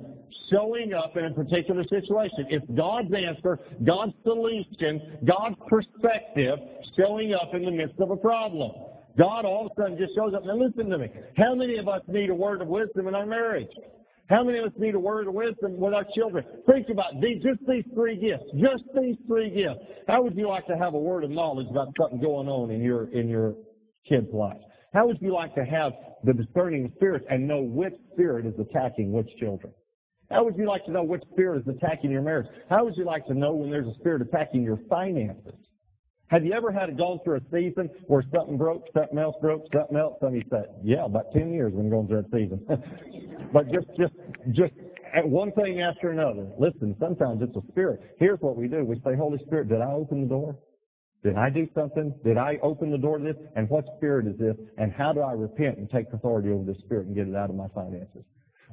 showing 0.50 0.94
up 0.94 1.16
in 1.16 1.24
a 1.24 1.34
particular 1.34 1.84
situation. 1.84 2.46
It's 2.48 2.66
God's 2.76 3.12
answer, 3.12 3.58
God's 3.84 4.14
solution, 4.22 5.18
God's 5.24 5.56
perspective 5.66 6.58
showing 6.96 7.34
up 7.34 7.54
in 7.54 7.64
the 7.64 7.72
midst 7.72 7.98
of 8.00 8.10
a 8.10 8.16
problem. 8.16 8.70
God 9.18 9.44
all 9.44 9.66
of 9.66 9.72
a 9.72 9.82
sudden 9.82 9.98
just 9.98 10.14
shows 10.14 10.32
up. 10.34 10.44
Now 10.44 10.54
listen 10.54 10.88
to 10.90 10.98
me. 10.98 11.10
How 11.36 11.54
many 11.54 11.76
of 11.76 11.88
us 11.88 12.02
need 12.08 12.30
a 12.30 12.34
word 12.34 12.62
of 12.62 12.68
wisdom 12.68 13.08
in 13.08 13.14
our 13.14 13.26
marriage? 13.26 13.68
How 14.32 14.42
many 14.42 14.56
of 14.56 14.64
us 14.64 14.72
need 14.78 14.94
a 14.94 14.98
word 14.98 15.28
of 15.28 15.34
wisdom 15.34 15.76
with 15.76 15.92
our 15.92 16.06
children? 16.14 16.42
Think 16.66 16.88
about 16.88 17.20
these, 17.20 17.42
just 17.42 17.60
these 17.68 17.84
three 17.94 18.16
gifts. 18.16 18.50
Just 18.56 18.84
these 18.98 19.16
three 19.26 19.50
gifts. 19.50 19.80
How 20.08 20.22
would 20.22 20.38
you 20.38 20.48
like 20.48 20.66
to 20.68 20.76
have 20.78 20.94
a 20.94 20.98
word 20.98 21.22
of 21.22 21.30
knowledge 21.30 21.66
about 21.68 21.88
something 22.00 22.18
going 22.18 22.48
on 22.48 22.70
in 22.70 22.80
your 22.80 23.10
in 23.10 23.28
your 23.28 23.54
kid's 24.08 24.32
life? 24.32 24.56
How 24.94 25.06
would 25.06 25.20
you 25.20 25.34
like 25.34 25.54
to 25.56 25.64
have 25.66 25.92
the 26.24 26.32
discerning 26.32 26.90
spirit 26.96 27.26
and 27.28 27.46
know 27.46 27.60
which 27.60 27.92
spirit 28.14 28.46
is 28.46 28.58
attacking 28.58 29.12
which 29.12 29.28
children? 29.36 29.74
How 30.30 30.44
would 30.44 30.56
you 30.56 30.66
like 30.66 30.86
to 30.86 30.92
know 30.92 31.02
which 31.02 31.24
spirit 31.30 31.66
is 31.66 31.68
attacking 31.68 32.10
your 32.10 32.22
marriage? 32.22 32.46
How 32.70 32.84
would 32.84 32.96
you 32.96 33.04
like 33.04 33.26
to 33.26 33.34
know 33.34 33.52
when 33.52 33.70
there's 33.70 33.86
a 33.86 33.94
spirit 33.96 34.22
attacking 34.22 34.62
your 34.62 34.78
finances? 34.88 35.60
Have 36.32 36.46
you 36.46 36.54
ever 36.54 36.72
had 36.72 36.86
to 36.86 36.92
go 36.92 37.18
through 37.18 37.36
a 37.36 37.40
season 37.52 37.90
where 38.06 38.22
something 38.34 38.56
broke, 38.56 38.88
something 38.94 39.18
else 39.18 39.36
broke, 39.42 39.70
something 39.70 39.98
else? 39.98 40.16
Of 40.22 40.34
you 40.34 40.42
said, 40.48 40.64
yeah, 40.82 41.04
about 41.04 41.30
10 41.34 41.52
years 41.52 41.74
been 41.74 41.90
going 41.90 42.08
through 42.08 42.22
that 42.22 42.30
season. 42.32 42.64
but 43.52 43.70
just, 43.70 43.88
just, 43.94 44.14
just 44.50 44.72
at 45.12 45.28
one 45.28 45.52
thing 45.52 45.82
after 45.82 46.10
another. 46.10 46.48
Listen, 46.58 46.96
sometimes 46.98 47.42
it's 47.42 47.54
a 47.54 47.60
spirit. 47.70 48.16
Here's 48.18 48.40
what 48.40 48.56
we 48.56 48.66
do. 48.66 48.82
We 48.82 48.98
say, 49.04 49.14
Holy 49.14 49.40
Spirit, 49.40 49.68
did 49.68 49.82
I 49.82 49.92
open 49.92 50.22
the 50.22 50.26
door? 50.26 50.56
Did 51.22 51.36
I 51.36 51.50
do 51.50 51.68
something? 51.74 52.14
Did 52.24 52.38
I 52.38 52.58
open 52.62 52.90
the 52.90 52.96
door 52.96 53.18
to 53.18 53.24
this? 53.24 53.36
And 53.54 53.68
what 53.68 53.84
spirit 53.98 54.26
is 54.26 54.38
this? 54.38 54.56
And 54.78 54.90
how 54.90 55.12
do 55.12 55.20
I 55.20 55.32
repent 55.32 55.76
and 55.76 55.90
take 55.90 56.06
authority 56.14 56.48
over 56.48 56.64
this 56.64 56.78
spirit 56.78 57.08
and 57.08 57.14
get 57.14 57.28
it 57.28 57.36
out 57.36 57.50
of 57.50 57.56
my 57.56 57.68
finances? 57.74 58.24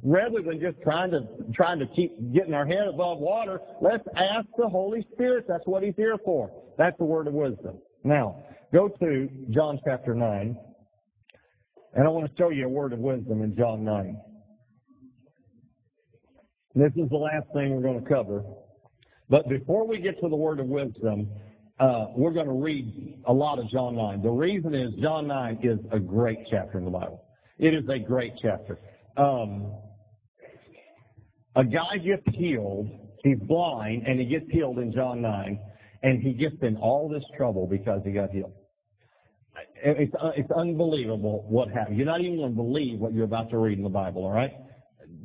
Rather 0.03 0.41
than 0.41 0.59
just 0.59 0.81
trying 0.81 1.11
to 1.11 1.27
trying 1.53 1.79
to 1.79 1.87
keep 1.87 2.11
getting 2.33 2.53
our 2.53 2.65
head 2.65 2.87
above 2.87 3.19
water, 3.19 3.59
let's 3.81 4.07
ask 4.15 4.47
the 4.57 4.67
Holy 4.67 5.05
Spirit. 5.13 5.45
That's 5.47 5.65
what 5.65 5.83
He's 5.83 5.95
here 5.95 6.17
for. 6.23 6.51
That's 6.77 6.97
the 6.97 7.05
word 7.05 7.27
of 7.27 7.33
wisdom. 7.33 7.79
Now, 8.03 8.43
go 8.73 8.87
to 8.87 9.29
John 9.49 9.79
chapter 9.85 10.15
9, 10.15 10.57
and 11.93 12.07
I 12.07 12.09
want 12.09 12.29
to 12.29 12.37
show 12.37 12.49
you 12.49 12.65
a 12.65 12.69
word 12.69 12.93
of 12.93 12.99
wisdom 12.99 13.41
in 13.41 13.55
John 13.57 13.83
9. 13.83 14.17
This 16.75 16.93
is 16.95 17.09
the 17.09 17.17
last 17.17 17.47
thing 17.53 17.75
we're 17.75 17.81
going 17.81 18.01
to 18.01 18.09
cover. 18.09 18.45
But 19.29 19.49
before 19.49 19.85
we 19.85 19.99
get 19.99 20.19
to 20.21 20.29
the 20.29 20.35
word 20.35 20.59
of 20.59 20.67
wisdom, 20.67 21.29
uh, 21.79 22.07
we're 22.15 22.31
going 22.31 22.47
to 22.47 22.53
read 22.53 23.19
a 23.25 23.33
lot 23.33 23.59
of 23.59 23.67
John 23.69 23.95
9. 23.95 24.21
The 24.21 24.29
reason 24.29 24.73
is 24.73 24.93
John 24.95 25.27
9 25.27 25.59
is 25.61 25.79
a 25.91 25.99
great 25.99 26.39
chapter 26.49 26.77
in 26.77 26.85
the 26.85 26.91
Bible. 26.91 27.23
It 27.57 27.73
is 27.73 27.87
a 27.89 27.99
great 27.99 28.33
chapter. 28.41 28.79
Um, 29.17 29.73
a 31.60 31.66
guy 31.66 31.97
gets 31.97 32.24
healed. 32.36 32.89
He's 33.24 33.38
blind, 33.38 34.07
and 34.07 34.20
he 34.20 34.26
gets 34.26 34.49
healed 34.49 34.80
in 34.80 34.91
John 34.91 35.22
9 35.22 35.60
and 36.03 36.22
he 36.22 36.34
gets 36.34 36.55
in 36.62 36.78
all 36.78 37.10
this 37.10 37.26
trouble 37.36 37.68
because 37.68 38.01
he 38.05 38.12
got 38.12 38.30
healed. 38.32 38.53
It's, 39.84 40.14
it's 40.38 40.51
unbelievable 40.51 41.45
what 41.49 41.70
happened. 41.70 41.97
You're 41.97 42.05
not 42.05 42.22
even 42.22 42.38
going 42.38 42.51
to 42.51 42.55
believe 42.55 42.99
what 42.99 43.14
you're 43.14 43.26
about 43.26 43.49
to 43.49 43.57
read 43.57 43.78
in 43.78 43.84
the 43.84 43.89
Bible, 43.89 44.24
all 44.24 44.32
right? 44.32 44.53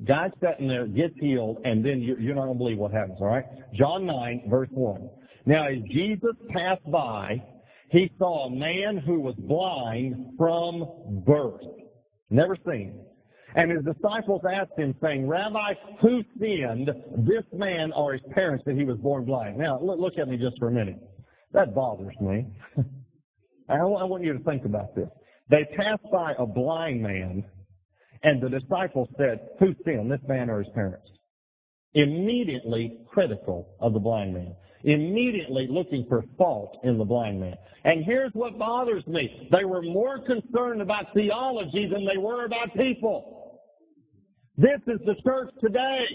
Guy 0.05 0.31
sitting 0.43 0.67
there 0.67 0.87
gets 0.87 1.15
healed, 1.21 1.59
and 1.65 1.85
then 1.85 2.01
you're 2.01 2.35
not 2.35 2.47
going 2.47 2.55
to 2.55 2.59
believe 2.59 2.79
what 2.79 2.91
happens, 2.91 3.19
all 3.21 3.29
right? 3.29 3.45
John 3.73 4.07
9, 4.07 4.45
verse 4.49 4.69
1. 4.73 5.09
Now, 5.47 5.67
as 5.67 5.79
Jesus 5.83 6.35
passed 6.51 6.91
by, 6.91 7.45
he 7.91 8.11
saw 8.19 8.47
a 8.47 8.51
man 8.51 8.97
who 8.97 9.21
was 9.21 9.35
blind 9.37 10.33
from 10.37 11.23
birth. 11.25 11.63
Never 12.31 12.57
seen. 12.69 13.05
And 13.55 13.71
his 13.71 13.85
disciples 13.85 14.43
asked 14.51 14.77
him, 14.77 14.97
saying, 15.03 15.29
Rabbi, 15.29 15.75
who 16.01 16.25
sinned, 16.41 16.93
this 17.19 17.45
man 17.53 17.93
or 17.93 18.13
his 18.13 18.23
parents, 18.33 18.65
that 18.65 18.77
he 18.77 18.85
was 18.85 18.97
born 18.99 19.25
blind? 19.25 19.59
Now, 19.59 19.79
look 19.81 20.19
at 20.19 20.29
me 20.29 20.37
just 20.37 20.59
for 20.59 20.69
a 20.69 20.73
minute. 20.73 20.99
That 21.53 21.75
bothers 21.75 22.17
me. 22.21 22.47
I 23.69 23.83
want 23.85 24.25
you 24.25 24.33
to 24.33 24.41
think 24.41 24.65
about 24.65 24.95
this. 24.97 25.09
They 25.49 25.65
passed 25.65 26.11
by 26.11 26.35
a 26.37 26.47
blind 26.47 27.01
man, 27.01 27.45
and 28.23 28.43
the 28.43 28.49
disciples 28.49 29.09
said, 29.17 29.49
who 29.61 29.75
sinned, 29.85 30.11
this 30.11 30.21
man 30.27 30.51
or 30.51 30.63
his 30.63 30.73
parents? 30.75 31.11
Immediately 31.95 33.03
critical 33.07 33.77
of 33.79 33.93
the 33.93 34.01
blind 34.01 34.35
man. 34.35 34.57
Immediately 34.83 35.69
looking 35.69 36.07
for 36.09 36.25
fault 36.37 36.79
in 36.83 36.99
the 36.99 37.05
blind 37.05 37.41
man. 37.41 37.57
And 37.85 38.05
here's 38.05 38.33
what 38.33 38.59
bothers 38.59 39.07
me. 39.07 39.49
They 39.53 39.65
were 39.65 39.83
more 39.83 40.19
concerned 40.19 40.83
about 40.83 41.15
theology 41.15 41.87
than 41.87 42.05
they 42.05 42.19
were 42.19 42.45
about 42.47 42.75
people. 42.75 43.44
This 44.57 44.81
is 44.87 45.01
the 45.05 45.17
church 45.17 45.51
today. 45.61 46.07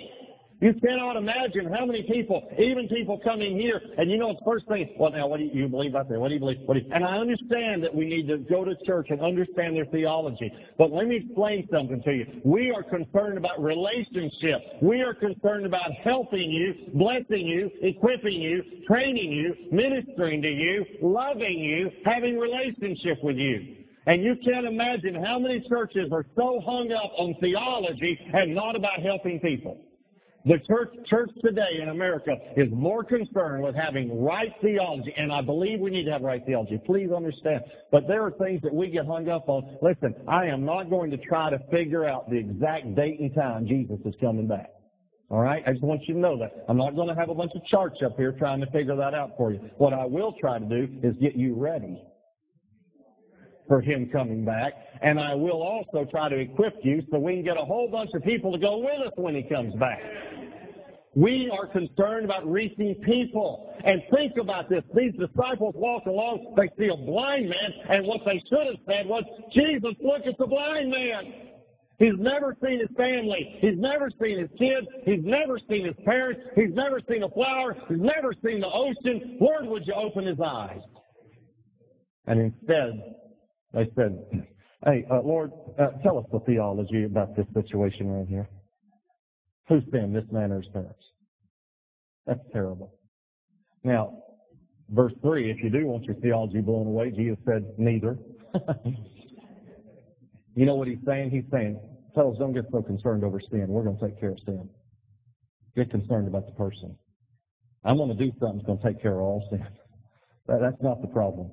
You 0.62 0.74
cannot 0.74 1.18
imagine 1.18 1.72
how 1.72 1.86
many 1.86 2.04
people, 2.04 2.50
even 2.58 2.88
people 2.88 3.20
coming 3.20 3.58
here, 3.58 3.82
and 3.98 4.10
you 4.10 4.18
know 4.18 4.34
the 4.34 4.42
first 4.46 4.68
thing, 4.68 4.94
well 4.98 5.12
now 5.12 5.28
what 5.28 5.40
do 5.40 5.46
you, 5.46 5.68
believe 5.68 5.92
about 5.92 6.10
that? 6.10 6.20
What 6.20 6.30
do 6.30 6.34
you 6.34 6.40
believe? 6.40 6.60
What 6.66 6.76
do 6.76 6.82
you, 6.82 6.88
and 6.92 7.04
I 7.04 7.18
understand 7.18 7.84
that 7.84 7.94
we 7.96 8.06
need 8.06 8.28
to 8.28 8.38
go 8.38 8.66
to 8.66 8.76
church 8.86 9.08
and 9.10 9.22
understand 9.22 9.76
their 9.76 9.86
theology. 9.86 10.54
But 10.78 10.92
let 10.92 11.08
me 11.08 11.18
explain 11.18 11.68
something 11.72 12.02
to 12.04 12.14
you. 12.14 12.42
We 12.44 12.72
are 12.72 12.84
concerned 12.84 13.38
about 13.38 13.62
relationship. 13.62 14.62
We 14.82 15.02
are 15.02 15.14
concerned 15.14 15.66
about 15.66 15.92
helping 15.94 16.52
you, 16.52 16.92
blessing 16.94 17.46
you, 17.46 17.72
equipping 17.82 18.42
you, 18.42 18.84
training 18.86 19.32
you, 19.32 19.56
ministering 19.72 20.42
to 20.42 20.50
you, 20.50 20.86
loving 21.02 21.60
you, 21.60 21.92
having 22.04 22.38
relationship 22.38 23.18
with 23.24 23.38
you. 23.38 23.79
And 24.10 24.24
you 24.24 24.36
can't 24.38 24.66
imagine 24.66 25.24
how 25.24 25.38
many 25.38 25.62
churches 25.70 26.12
are 26.12 26.26
so 26.36 26.60
hung 26.62 26.91
up 26.91 27.12
on 27.20 27.36
theology 27.39 28.20
and 28.34 28.55
not 28.55 28.76
about 28.76 29.03
helping 29.03 29.39
people. 29.39 29.86
The 30.45 30.57
church, 30.68 30.95
church 31.05 31.30
today 31.43 31.80
in 31.80 31.89
America 31.89 32.36
is 32.57 32.72
more 32.72 33.03
concerned 33.03 33.62
with 33.62 33.76
having 33.76 34.24
right 34.24 34.51
theology, 34.64 35.14
and 35.16 35.32
I 35.32 35.43
believe 35.43 35.80
we 35.80 35.91
need 35.91 36.05
to 36.05 36.12
have 36.12 36.24
right 36.24 36.43
theology. 36.43 36.82
Please 36.84 37.12
understand. 37.12 37.66
But 37.91 38.07
there 38.07 38.24
are 38.24 38.32
things 38.32 38.64
that 38.64 38.74
we 38.74 38.89
get 38.89 39.05
hung 39.05 39.30
up 39.30 39.47
on. 39.47 39.78
Listen, 39.80 40.16
I 40.28 40.47
am 40.47 40.66
not 40.66 40.89
going 40.89 41.12
to 41.12 41.18
try 41.18 41.51
to 41.51 41.60
figure 41.70 42.03
out 42.03 42.32
the 42.32 42.38
exact 42.38 42.95
date 42.95 43.20
and 43.20 43.32
time 43.36 43.68
Jesus 43.68 43.99
is 44.05 44.16
coming 44.20 44.47
back. 44.47 44.72
All 45.30 45.39
right? 45.39 45.62
I 45.68 45.74
just 45.74 45.84
want 45.84 46.01
you 46.07 46.16
to 46.16 46.20
know 46.20 46.36
that. 46.39 46.66
I'm 46.68 46.78
not 46.78 46.95
going 46.95 47.10
to 47.10 47.16
have 47.16 47.30
a 47.30 47.36
bunch 47.36 47.51
of 47.53 47.64
charts 47.64 48.01
up 48.01 48.18
here 48.18 48.32
trying 48.32 48.60
to 48.62 48.72
figure 48.72 48.95
that 48.95 49.14
out 49.14 49.38
for 49.38 49.51
you. 49.51 49.60
What 49.78 49.93
I 49.93 50.05
will 50.05 50.34
try 50.34 50.57
to 50.57 50.66
do 50.66 50.99
is 51.03 51.16
get 51.18 51.36
you 51.36 51.53
ready 51.53 52.01
for 53.70 53.80
him 53.80 54.10
coming 54.10 54.44
back. 54.44 54.74
And 55.02 55.18
I 55.18 55.36
will 55.36 55.62
also 55.62 56.04
try 56.04 56.28
to 56.28 56.38
equip 56.38 56.84
you 56.84 57.02
so 57.10 57.20
we 57.20 57.36
can 57.36 57.44
get 57.44 57.56
a 57.56 57.64
whole 57.64 57.90
bunch 57.90 58.10
of 58.14 58.24
people 58.24 58.52
to 58.52 58.60
go 58.60 58.80
with 58.80 59.00
us 59.00 59.14
when 59.16 59.36
he 59.36 59.44
comes 59.44 59.74
back. 59.76 60.02
We 61.16 61.50
are 61.50 61.68
concerned 61.68 62.26
about 62.26 62.46
reaching 62.50 62.96
people. 62.96 63.74
And 63.86 64.04
think 64.14 64.38
about 64.38 64.68
this. 64.70 64.84
These 64.94 65.14
disciples 65.14 65.74
walk 65.78 66.06
along, 66.06 66.56
they 66.58 66.70
see 66.78 66.92
a 66.92 66.98
blind 66.98 67.50
man, 67.50 67.74
and 67.88 68.06
what 68.06 68.26
they 68.26 68.44
should 68.50 68.68
have 68.68 68.78
said 68.88 69.08
was, 69.08 69.24
Jesus, 69.52 69.96
look 70.02 70.26
at 70.26 70.38
the 70.38 70.48
blind 70.48 70.92
man. 70.92 71.34
He's 71.98 72.18
never 72.18 72.56
seen 72.64 72.80
his 72.80 72.90
family. 72.96 73.58
He's 73.60 73.78
never 73.78 74.10
seen 74.22 74.40
his 74.40 74.50
kids. 74.58 74.88
He's 75.04 75.24
never 75.24 75.60
seen 75.70 75.86
his 75.86 75.96
parents. 76.06 76.42
He's 76.56 76.70
never 76.70 77.00
seen 77.10 77.24
a 77.24 77.30
flower. 77.30 77.76
He's 77.90 78.00
never 78.00 78.34
seen 78.46 78.62
the 78.62 78.72
ocean. 78.72 79.38
Lord, 79.42 79.66
would 79.66 79.86
you 79.86 79.94
open 79.94 80.26
his 80.26 80.40
eyes? 80.40 80.82
And 82.26 82.40
instead, 82.40 83.02
they 83.74 83.90
said, 83.96 84.18
hey, 84.86 85.06
uh, 85.10 85.22
Lord, 85.22 85.52
uh, 85.78 85.90
tell 86.04 86.18
us 86.18 86.26
the 86.32 86.40
theology 86.40 87.04
about 87.04 87.36
this 87.36 87.46
situation 87.54 88.10
right 88.12 88.28
here. 88.28 88.50
Who 89.68 89.82
sinned, 89.92 90.16
this 90.16 90.26
man 90.32 90.52
or 90.52 90.62
his 90.62 90.70
parents? 90.70 91.12
That's 92.26 92.40
terrible. 92.52 92.94
Now, 93.84 94.24
verse 94.90 95.14
3, 95.22 95.52
if 95.52 95.64
you 95.64 95.70
do 95.70 95.86
want 95.86 96.06
your 96.06 96.16
theology 96.16 96.62
blown 96.62 96.88
away, 96.88 97.12
Jesus 97.12 97.38
said, 97.46 97.66
neither. 97.78 98.18
you 100.56 100.66
know 100.66 100.76
what 100.76 100.88
he's 100.88 100.98
saying? 101.06 101.30
He's 101.30 101.46
saying, 101.52 101.80
fellas, 102.16 102.40
don't 102.40 102.54
get 102.54 102.66
so 102.72 102.82
concerned 102.82 103.24
over 103.24 103.40
sin. 103.40 103.68
We're 103.68 103.84
going 103.84 103.98
to 103.98 104.08
take 104.08 104.20
care 104.20 104.32
of 104.32 104.40
sin. 104.40 104.70
Get 105.76 105.92
concerned 105.92 106.28
about 106.28 106.48
the 106.48 106.54
person. 106.54 106.98
I'm 107.84 107.98
going 107.98 108.10
to 108.10 108.16
do 108.16 108.32
something 108.40 108.58
that's 108.58 108.66
going 108.66 108.80
to 108.80 108.84
take 108.84 109.02
care 109.02 109.16
of 109.16 109.22
all 109.22 109.48
sin. 109.50 109.66
That, 110.48 110.62
that's 110.62 110.82
not 110.82 111.00
the 111.04 111.08
problem. 111.08 111.52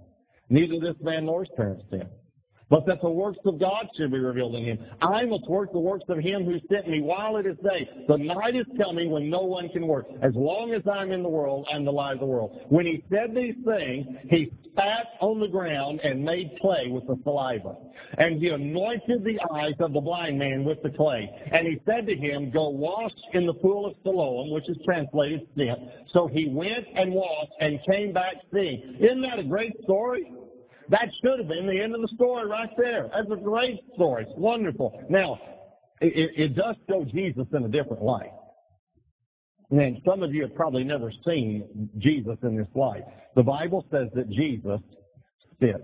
Neither 0.48 0.80
this 0.80 1.00
man 1.02 1.26
nor 1.26 1.40
his 1.44 1.50
parents 1.56 1.84
sin 1.90 2.08
but 2.68 2.86
that 2.86 3.00
the 3.00 3.10
works 3.10 3.38
of 3.44 3.60
God 3.60 3.88
should 3.96 4.10
be 4.10 4.18
revealed 4.18 4.54
in 4.56 4.64
him. 4.64 4.78
I 5.00 5.24
must 5.24 5.48
work 5.48 5.72
the 5.72 5.78
works 5.78 6.04
of 6.08 6.18
him 6.18 6.44
who 6.44 6.58
sent 6.70 6.88
me 6.88 7.00
while 7.00 7.36
it 7.36 7.46
is 7.46 7.56
day. 7.58 7.88
The 8.08 8.18
night 8.18 8.56
is 8.56 8.66
coming 8.78 9.10
when 9.10 9.30
no 9.30 9.42
one 9.42 9.68
can 9.68 9.86
work. 9.86 10.06
As 10.20 10.34
long 10.34 10.72
as 10.72 10.82
I'm 10.86 11.12
in 11.12 11.22
the 11.22 11.28
world, 11.28 11.66
I'm 11.72 11.84
the 11.84 11.92
light 11.92 12.14
of 12.14 12.20
the 12.20 12.26
world. 12.26 12.64
When 12.68 12.86
he 12.86 13.04
said 13.10 13.34
these 13.34 13.54
things, 13.64 14.06
he 14.28 14.52
spat 14.64 15.06
on 15.20 15.38
the 15.38 15.48
ground 15.48 16.00
and 16.02 16.24
made 16.24 16.58
clay 16.60 16.90
with 16.90 17.06
the 17.06 17.16
saliva. 17.22 17.76
And 18.18 18.40
he 18.40 18.50
anointed 18.50 19.24
the 19.24 19.40
eyes 19.52 19.74
of 19.78 19.92
the 19.92 20.00
blind 20.00 20.38
man 20.38 20.64
with 20.64 20.82
the 20.82 20.90
clay. 20.90 21.30
And 21.52 21.66
he 21.66 21.80
said 21.86 22.06
to 22.08 22.16
him, 22.16 22.50
Go 22.50 22.68
wash 22.70 23.12
in 23.32 23.46
the 23.46 23.54
pool 23.54 23.86
of 23.86 23.94
Siloam, 24.02 24.52
which 24.52 24.68
is 24.68 24.78
translated 24.84 25.46
sent. 25.56 25.78
So 26.08 26.26
he 26.26 26.48
went 26.48 26.86
and 26.94 27.12
washed 27.12 27.52
and 27.60 27.80
came 27.88 28.12
back 28.12 28.34
seeing. 28.52 28.96
Isn't 28.98 29.22
that 29.22 29.38
a 29.38 29.44
great 29.44 29.80
story? 29.84 30.32
That 30.88 31.10
should 31.20 31.38
have 31.38 31.48
been 31.48 31.66
the 31.66 31.82
end 31.82 31.94
of 31.94 32.00
the 32.00 32.08
story 32.08 32.46
right 32.48 32.70
there. 32.76 33.10
That's 33.12 33.30
a 33.30 33.36
great 33.36 33.80
story. 33.94 34.22
It's 34.22 34.38
wonderful. 34.38 35.04
Now, 35.08 35.40
it, 36.00 36.32
it 36.36 36.54
does 36.54 36.76
show 36.88 37.04
Jesus 37.04 37.46
in 37.52 37.64
a 37.64 37.68
different 37.68 38.02
light. 38.02 38.30
And 39.70 40.00
some 40.06 40.22
of 40.22 40.32
you 40.32 40.42
have 40.42 40.54
probably 40.54 40.84
never 40.84 41.10
seen 41.26 41.90
Jesus 41.98 42.36
in 42.42 42.56
this 42.56 42.68
light. 42.74 43.02
The 43.34 43.42
Bible 43.42 43.84
says 43.90 44.08
that 44.14 44.30
Jesus 44.30 44.80
sits. 45.60 45.80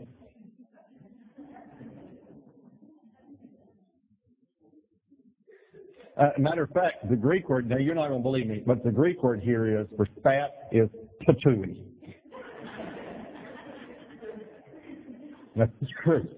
Uh, 6.16 6.30
matter 6.38 6.64
of 6.64 6.70
fact, 6.70 7.08
the 7.08 7.16
Greek 7.16 7.48
word, 7.48 7.68
now 7.68 7.78
you're 7.78 7.94
not 7.94 8.08
going 8.08 8.20
to 8.20 8.22
believe 8.22 8.46
me, 8.46 8.62
but 8.64 8.84
the 8.84 8.92
Greek 8.92 9.22
word 9.22 9.40
here 9.40 9.64
is 9.80 9.86
for 9.96 10.06
spat 10.18 10.52
is 10.70 10.88
patui. 11.26 11.91
That's 15.56 15.72
truth. 16.02 16.28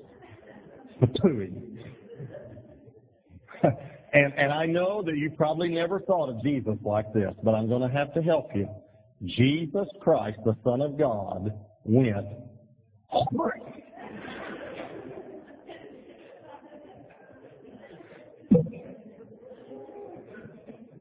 And, 4.15 4.33
and 4.37 4.53
I 4.53 4.67
know 4.67 5.03
that 5.03 5.17
you 5.17 5.33
probably 5.33 5.69
never 5.71 5.99
thought 5.99 6.29
of 6.29 6.41
Jesus 6.41 6.77
like 6.85 7.12
this, 7.12 7.35
but 7.43 7.53
I'm 7.53 7.69
going 7.69 7.83
to 7.83 7.89
have 7.89 8.15
to 8.15 8.23
help 8.23 8.55
you. 8.55 8.69
Jesus 9.25 9.89
Christ, 10.01 10.39
the 10.45 10.57
Son 10.62 10.81
of 10.81 10.97
God, 10.97 11.53
went 11.83 12.25
hungry. 13.09 13.61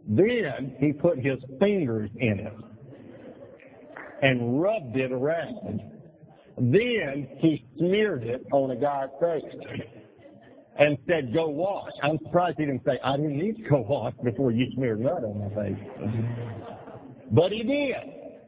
Then 0.08 0.76
he 0.80 0.92
put 0.92 1.20
his 1.20 1.38
fingers 1.60 2.10
in 2.16 2.40
it 2.40 2.54
and 4.24 4.60
rubbed 4.60 4.98
it 4.98 5.12
around 5.12 5.82
then 6.58 7.28
he 7.38 7.66
smeared 7.78 8.24
it 8.24 8.46
on 8.52 8.72
a 8.72 8.76
guy's 8.76 9.10
face 9.20 9.44
and 10.78 10.98
said, 11.08 11.34
go 11.34 11.50
wash. 11.50 11.92
I'm 12.02 12.18
surprised 12.20 12.58
he 12.58 12.66
didn't 12.66 12.84
say, 12.86 13.00
I 13.04 13.18
didn't 13.18 13.38
need 13.38 13.58
to 13.58 13.70
go 13.70 13.82
wash 13.82 14.14
before 14.24 14.52
you 14.52 14.72
smeared 14.72 15.02
mud 15.02 15.24
on 15.24 15.40
my 15.40 15.64
face. 15.64 15.78
But 17.32 17.52
he 17.52 17.64
did. 17.64 17.96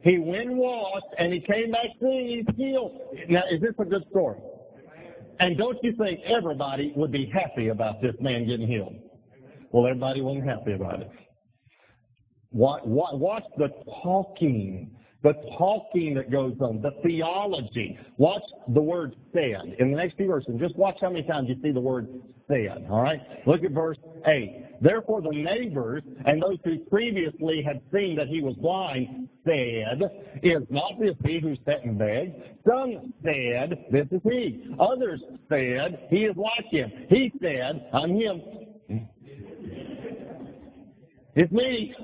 He 0.02 0.18
went 0.18 0.50
and 0.50 0.58
washed 0.58 1.06
and 1.18 1.32
he 1.32 1.40
came 1.40 1.72
back 1.72 1.86
seeing 2.00 2.28
he's 2.28 2.56
healed. 2.56 3.00
Now, 3.28 3.42
is 3.50 3.60
this 3.60 3.74
a 3.78 3.84
good 3.84 4.04
story? 4.10 4.38
And 5.40 5.58
don't 5.58 5.82
you 5.82 5.92
think 5.92 6.20
everybody 6.24 6.92
would 6.96 7.12
be 7.12 7.26
happy 7.26 7.68
about 7.68 8.00
this 8.00 8.14
man 8.20 8.46
getting 8.46 8.66
healed? 8.68 8.94
Well, 9.72 9.86
everybody 9.86 10.22
wasn't 10.22 10.48
happy 10.48 10.72
about 10.72 11.00
it. 11.00 11.10
Watch, 12.52 12.82
watch 12.84 13.44
the 13.58 13.68
talking 14.02 14.95
the 15.22 15.34
talking 15.58 16.14
that 16.14 16.30
goes 16.30 16.54
on, 16.60 16.80
the 16.80 16.92
theology. 17.02 17.98
Watch 18.16 18.42
the 18.68 18.82
word 18.82 19.16
said. 19.32 19.76
In 19.78 19.90
the 19.90 19.96
next 19.96 20.16
few 20.16 20.26
verses, 20.26 20.54
just 20.58 20.76
watch 20.76 20.98
how 21.00 21.10
many 21.10 21.26
times 21.26 21.48
you 21.48 21.56
see 21.62 21.72
the 21.72 21.80
word 21.80 22.08
said. 22.48 22.86
All 22.90 23.02
right? 23.02 23.20
Look 23.46 23.64
at 23.64 23.72
verse 23.72 23.98
8. 24.24 24.80
Therefore 24.80 25.22
the 25.22 25.30
neighbors 25.30 26.02
and 26.26 26.42
those 26.42 26.58
who 26.64 26.78
previously 26.78 27.62
had 27.62 27.80
seen 27.92 28.16
that 28.16 28.28
he 28.28 28.42
was 28.42 28.54
blind 28.56 29.28
said, 29.46 30.02
Is 30.42 30.62
not 30.68 30.98
this 31.00 31.14
he 31.24 31.40
who 31.40 31.56
sat 31.64 31.84
and 31.84 31.98
begged? 31.98 32.34
Some 32.68 33.12
said, 33.24 33.86
This 33.90 34.06
is 34.10 34.20
he. 34.22 34.74
Others 34.78 35.22
said, 35.48 36.06
He 36.10 36.24
is 36.26 36.36
like 36.36 36.66
him. 36.66 36.92
He 37.08 37.32
said, 37.40 37.88
I'm 37.92 38.14
him. 38.14 38.42
It's 41.38 41.52
me. 41.52 41.94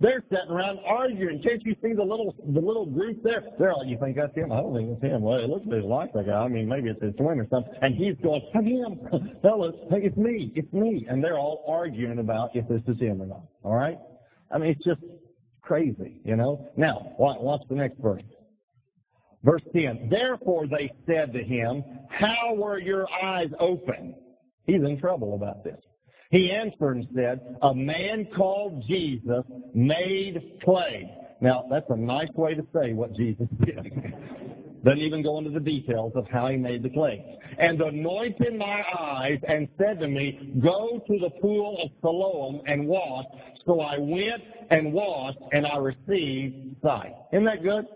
They're 0.00 0.22
sitting 0.30 0.50
around 0.50 0.78
arguing. 0.84 1.42
Can't 1.42 1.64
you 1.66 1.74
see 1.82 1.92
the 1.92 2.04
little 2.04 2.34
the 2.46 2.60
little 2.60 2.86
group 2.86 3.22
there? 3.24 3.42
They're 3.58 3.74
you 3.84 3.98
think 3.98 4.16
that's 4.16 4.34
him? 4.36 4.52
I 4.52 4.60
don't 4.60 4.74
think 4.74 4.90
it's 4.90 5.02
him. 5.02 5.22
Well, 5.22 5.38
it 5.38 5.48
looks 5.48 5.66
like 5.66 6.12
that 6.12 6.26
guy. 6.26 6.44
I 6.44 6.48
mean, 6.48 6.68
maybe 6.68 6.90
it's 6.90 7.02
his 7.02 7.14
twin 7.16 7.40
or 7.40 7.48
something. 7.50 7.74
And 7.82 7.94
he's 7.94 8.14
going, 8.22 8.42
that's 8.54 8.64
him. 8.64 9.38
Fellas, 9.42 9.74
hey, 9.90 10.02
it's 10.02 10.16
me. 10.16 10.52
It's 10.54 10.72
me. 10.72 11.06
And 11.08 11.22
they're 11.22 11.38
all 11.38 11.64
arguing 11.66 12.20
about 12.20 12.54
if 12.54 12.68
this 12.68 12.82
is 12.86 13.00
him 13.00 13.20
or 13.20 13.26
not. 13.26 13.42
All 13.64 13.74
right? 13.74 13.98
I 14.52 14.58
mean, 14.58 14.70
it's 14.70 14.84
just 14.84 15.00
crazy, 15.62 16.20
you 16.24 16.36
know? 16.36 16.68
Now, 16.76 17.14
watch 17.18 17.62
the 17.68 17.74
next 17.74 17.98
verse. 17.98 18.22
Verse 19.42 19.62
10. 19.74 20.08
Therefore 20.10 20.66
they 20.66 20.92
said 21.06 21.32
to 21.32 21.42
him, 21.42 21.82
how 22.08 22.54
were 22.54 22.78
your 22.78 23.06
eyes 23.22 23.50
open? 23.58 24.14
He's 24.66 24.82
in 24.82 24.98
trouble 24.98 25.34
about 25.34 25.64
this. 25.64 25.80
He 26.30 26.52
answered 26.52 26.96
and 26.96 27.08
said, 27.14 27.58
A 27.62 27.74
man 27.74 28.28
called 28.36 28.84
Jesus 28.86 29.44
made 29.74 30.60
clay. 30.62 31.10
Now, 31.40 31.66
that's 31.70 31.88
a 31.88 31.96
nice 31.96 32.30
way 32.34 32.54
to 32.54 32.66
say 32.74 32.92
what 32.92 33.14
Jesus 33.14 33.48
did. 33.64 34.14
Doesn't 34.84 35.00
even 35.00 35.22
go 35.22 35.38
into 35.38 35.50
the 35.50 35.60
details 35.60 36.12
of 36.14 36.28
how 36.28 36.48
he 36.48 36.56
made 36.56 36.82
the 36.82 36.90
clay. 36.90 37.38
And 37.58 37.80
anointed 37.80 38.56
my 38.56 38.84
eyes 38.96 39.38
and 39.48 39.68
said 39.78 40.00
to 40.00 40.08
me, 40.08 40.52
Go 40.62 41.02
to 41.04 41.18
the 41.18 41.30
pool 41.40 41.78
of 41.82 41.90
Siloam 42.00 42.62
and 42.66 42.86
wash. 42.86 43.24
So 43.66 43.80
I 43.80 43.98
went 43.98 44.42
and 44.70 44.92
washed, 44.92 45.38
and 45.52 45.66
I 45.66 45.78
received 45.78 46.76
sight. 46.82 47.14
Isn't 47.32 47.44
that 47.44 47.62
good? 47.62 47.86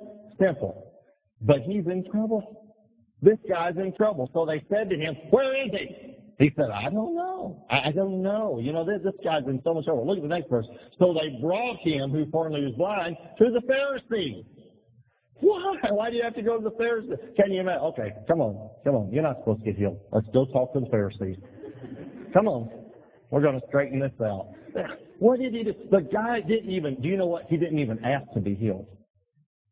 Simple. 0.40 0.92
But 1.40 1.62
he's 1.62 1.86
in 1.86 2.04
trouble. 2.10 2.74
This 3.20 3.38
guy's 3.48 3.76
in 3.76 3.94
trouble. 3.94 4.28
So 4.32 4.44
they 4.44 4.64
said 4.68 4.90
to 4.90 4.96
him, 4.96 5.14
Where 5.30 5.54
is 5.54 5.70
he? 5.70 6.11
He 6.42 6.50
said, 6.56 6.70
I 6.70 6.90
don't 6.90 7.14
know. 7.14 7.64
I 7.70 7.92
don't 7.92 8.20
know. 8.20 8.58
You 8.58 8.72
know, 8.72 8.84
this, 8.84 9.00
this 9.04 9.14
guy's 9.22 9.44
in 9.44 9.62
so 9.62 9.74
much 9.74 9.84
trouble. 9.84 10.04
Look 10.04 10.16
at 10.16 10.22
the 10.22 10.28
next 10.28 10.50
verse. 10.50 10.66
So 10.98 11.14
they 11.14 11.38
brought 11.40 11.76
him, 11.76 12.10
who 12.10 12.28
formerly 12.32 12.64
was 12.64 12.72
blind, 12.72 13.16
to 13.38 13.50
the 13.52 13.60
Pharisees. 13.60 14.44
Why? 15.34 15.76
Why 15.90 16.10
do 16.10 16.16
you 16.16 16.24
have 16.24 16.34
to 16.34 16.42
go 16.42 16.58
to 16.58 16.64
the 16.64 16.76
Pharisees? 16.76 17.16
Can 17.36 17.52
you 17.52 17.60
imagine? 17.60 17.82
Okay, 17.82 18.12
come 18.26 18.40
on. 18.40 18.70
Come 18.82 18.96
on. 18.96 19.12
You're 19.12 19.22
not 19.22 19.38
supposed 19.38 19.60
to 19.60 19.66
get 19.66 19.76
healed. 19.76 20.00
Let's 20.10 20.26
go 20.30 20.44
talk 20.46 20.72
to 20.72 20.80
the 20.80 20.86
Pharisees. 20.86 21.36
Come 22.32 22.48
on. 22.48 22.68
We're 23.30 23.40
going 23.40 23.60
to 23.60 23.66
straighten 23.68 24.00
this 24.00 24.10
out. 24.20 24.48
What 25.20 25.38
did 25.38 25.54
he 25.54 25.62
do? 25.62 25.74
The 25.92 26.00
guy 26.00 26.40
didn't 26.40 26.70
even, 26.70 27.00
do 27.00 27.08
you 27.08 27.18
know 27.18 27.26
what? 27.26 27.44
He 27.48 27.56
didn't 27.56 27.78
even 27.78 28.04
ask 28.04 28.24
to 28.34 28.40
be 28.40 28.56
healed. 28.56 28.88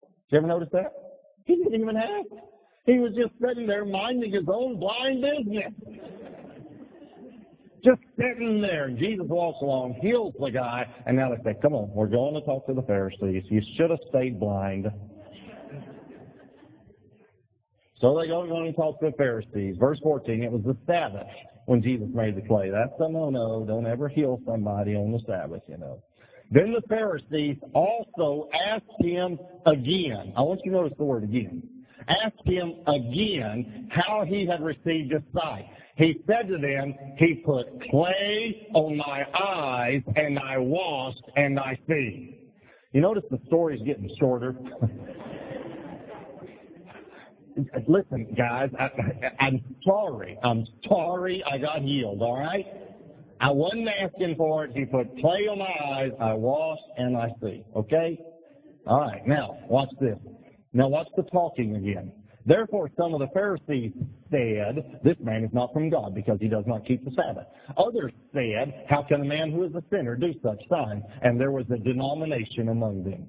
Did 0.03 0.37
you 0.37 0.39
ever 0.39 0.47
notice 0.47 0.69
that? 0.73 0.93
He 1.47 1.57
didn't 1.57 1.81
even 1.81 1.97
ask. 1.97 2.29
He 2.87 3.01
was 3.01 3.13
just 3.17 3.33
sitting 3.45 3.67
there 3.67 3.85
minding 3.85 4.31
his 4.31 4.45
own 4.47 4.79
blind 4.79 5.21
business. 5.21 5.73
Just 7.85 8.01
sitting 8.19 8.61
there. 8.61 8.85
And 8.87 8.99
Jesus 8.99 9.27
walks 9.29 9.63
along, 9.63 9.95
heals 9.95 10.35
the 10.39 10.51
guy, 10.51 10.89
and 11.07 11.17
now 11.17 11.35
they 11.35 11.43
say, 11.43 11.59
come 11.61 11.75
on, 11.75 11.91
we're 11.95 12.07
going 12.07 12.35
to 12.35 12.43
talk 12.43 12.67
to 12.67 12.75
the 12.75 12.83
Pharisees. 12.83 13.45
You 13.49 13.63
should 13.77 13.91
have 13.91 14.01
stayed 14.09 14.39
blind. 14.39 14.91
So 17.97 18.19
they 18.19 18.29
go 18.29 18.43
and 18.43 18.75
talk 18.75 18.99
to 19.01 19.11
the 19.11 19.17
Pharisees. 19.17 19.77
Verse 19.79 20.01
14, 20.03 20.43
it 20.43 20.51
was 20.51 20.63
the 20.63 20.77
Sabbath 20.87 21.27
when 21.67 21.83
Jesus 21.83 22.09
made 22.15 22.35
the 22.35 22.43
clay. 22.43 22.71
That's 22.71 22.95
a 22.99 23.09
no-no. 23.09 23.67
Don't 23.67 23.87
ever 23.87 24.09
heal 24.09 24.41
somebody 24.47 24.97
on 24.97 25.13
the 25.13 25.21
Sabbath, 25.21 25.63
you 25.69 25.77
know. 25.77 26.03
Then 26.51 26.73
the 26.73 26.83
Pharisees 26.89 27.59
also 27.75 28.49
asked 28.53 28.85
him 29.01 29.39
again. 29.67 30.33
I 30.37 30.43
want 30.43 30.63
you 30.65 30.73
to 30.73 30.79
notice 30.79 30.97
the 30.97 31.05
word 31.05 31.25
again. 31.25 31.80
Asked 32.09 32.47
him 32.47 32.75
again 32.87 33.89
how 33.91 34.25
he 34.25 34.47
had 34.47 34.63
received 34.63 35.13
his 35.13 35.23
sight. 35.35 35.67
He 35.97 36.23
said 36.27 36.49
to 36.49 36.59
them, 36.59 36.95
He 37.17 37.35
put 37.37 37.81
clay 37.91 38.69
on 38.75 38.97
my 38.97 39.27
eyes, 39.35 40.03
and 40.17 40.39
I 40.39 40.59
washed, 40.59 41.23
and 41.37 41.59
I 41.59 41.79
see. 41.89 42.39
You 42.93 43.03
notice 43.03 43.25
the 43.31 43.39
story's 43.47 43.83
getting 43.83 44.11
shorter. 44.19 44.57
Listen, 47.87 48.33
guys, 48.37 48.71
I, 48.79 49.33
I'm 49.39 49.63
sorry. 49.83 50.39
I'm 50.43 50.65
sorry 50.87 51.45
I 51.45 51.59
got 51.59 51.83
healed, 51.83 52.23
all 52.23 52.39
right? 52.39 52.67
I 53.41 53.51
wasn't 53.51 53.89
asking 53.89 54.37
for 54.37 54.65
it. 54.65 54.73
He 54.73 54.85
put 54.87 55.19
clay 55.19 55.49
on 55.49 55.59
my 55.59 55.75
eyes. 55.83 56.13
I 56.21 56.35
washed 56.35 56.83
and 56.97 57.17
I 57.17 57.33
see. 57.43 57.65
Okay? 57.75 58.19
All 58.87 59.01
right. 59.01 59.27
Now, 59.27 59.59
watch 59.69 59.91
this. 60.01 60.19
Now, 60.73 60.89
watch 60.89 61.09
the 61.17 61.25
talking 61.25 61.77
again. 61.77 62.13
Therefore, 62.47 62.91
some 62.97 63.13
of 63.13 63.21
the 63.21 63.29
Pharisees 63.29 63.93
said, 64.31 65.01
This 65.03 65.17
man 65.21 65.45
is 65.45 65.53
not 65.53 65.73
from 65.73 65.91
God 65.91 66.15
because 66.15 66.39
he 66.41 66.49
does 66.49 66.65
not 66.67 66.85
keep 66.85 67.05
the 67.05 67.11
Sabbath. 67.11 67.47
Others 67.77 68.13
said, 68.33 68.87
How 68.89 69.03
can 69.03 69.21
a 69.21 69.25
man 69.25 69.51
who 69.51 69.65
is 69.65 69.75
a 69.75 69.83
sinner 69.91 70.17
do 70.17 70.33
such 70.43 70.59
signs? 70.69 71.05
And 71.23 71.41
there 71.41 71.51
was 71.51 71.67
a 71.71 71.77
denomination 71.77 72.69
among 72.69 73.05
them. 73.05 73.29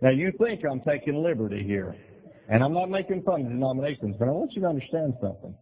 Now 0.00 0.10
you 0.10 0.32
think 0.32 0.60
I'm 0.70 0.80
taking 0.80 1.22
liberty 1.22 1.62
here, 1.62 1.96
and 2.48 2.62
I'm 2.62 2.74
not 2.74 2.90
making 2.90 3.22
fun 3.22 3.40
of 3.42 3.48
denominations, 3.48 4.16
but 4.18 4.28
I 4.28 4.32
want 4.32 4.52
you 4.52 4.60
to 4.62 4.68
understand 4.68 5.14
something. 5.20 5.54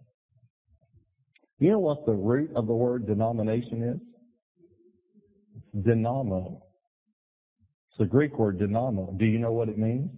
You 1.61 1.71
know 1.71 1.79
what 1.79 2.05
the 2.07 2.13
root 2.13 2.51
of 2.57 2.67
the 2.67 2.75
word 2.75 3.07
denomination 3.07 3.83
is? 3.83 4.12
Dynamo. 5.81 6.63
It's 7.91 7.99
the 7.99 8.07
Greek 8.07 8.39
word 8.39 8.59
dynamo. 8.59 9.13
Do 9.19 9.27
you 9.27 9.39
know 9.39 9.53
what 9.53 9.69
it 9.69 9.77
means? 9.77 10.11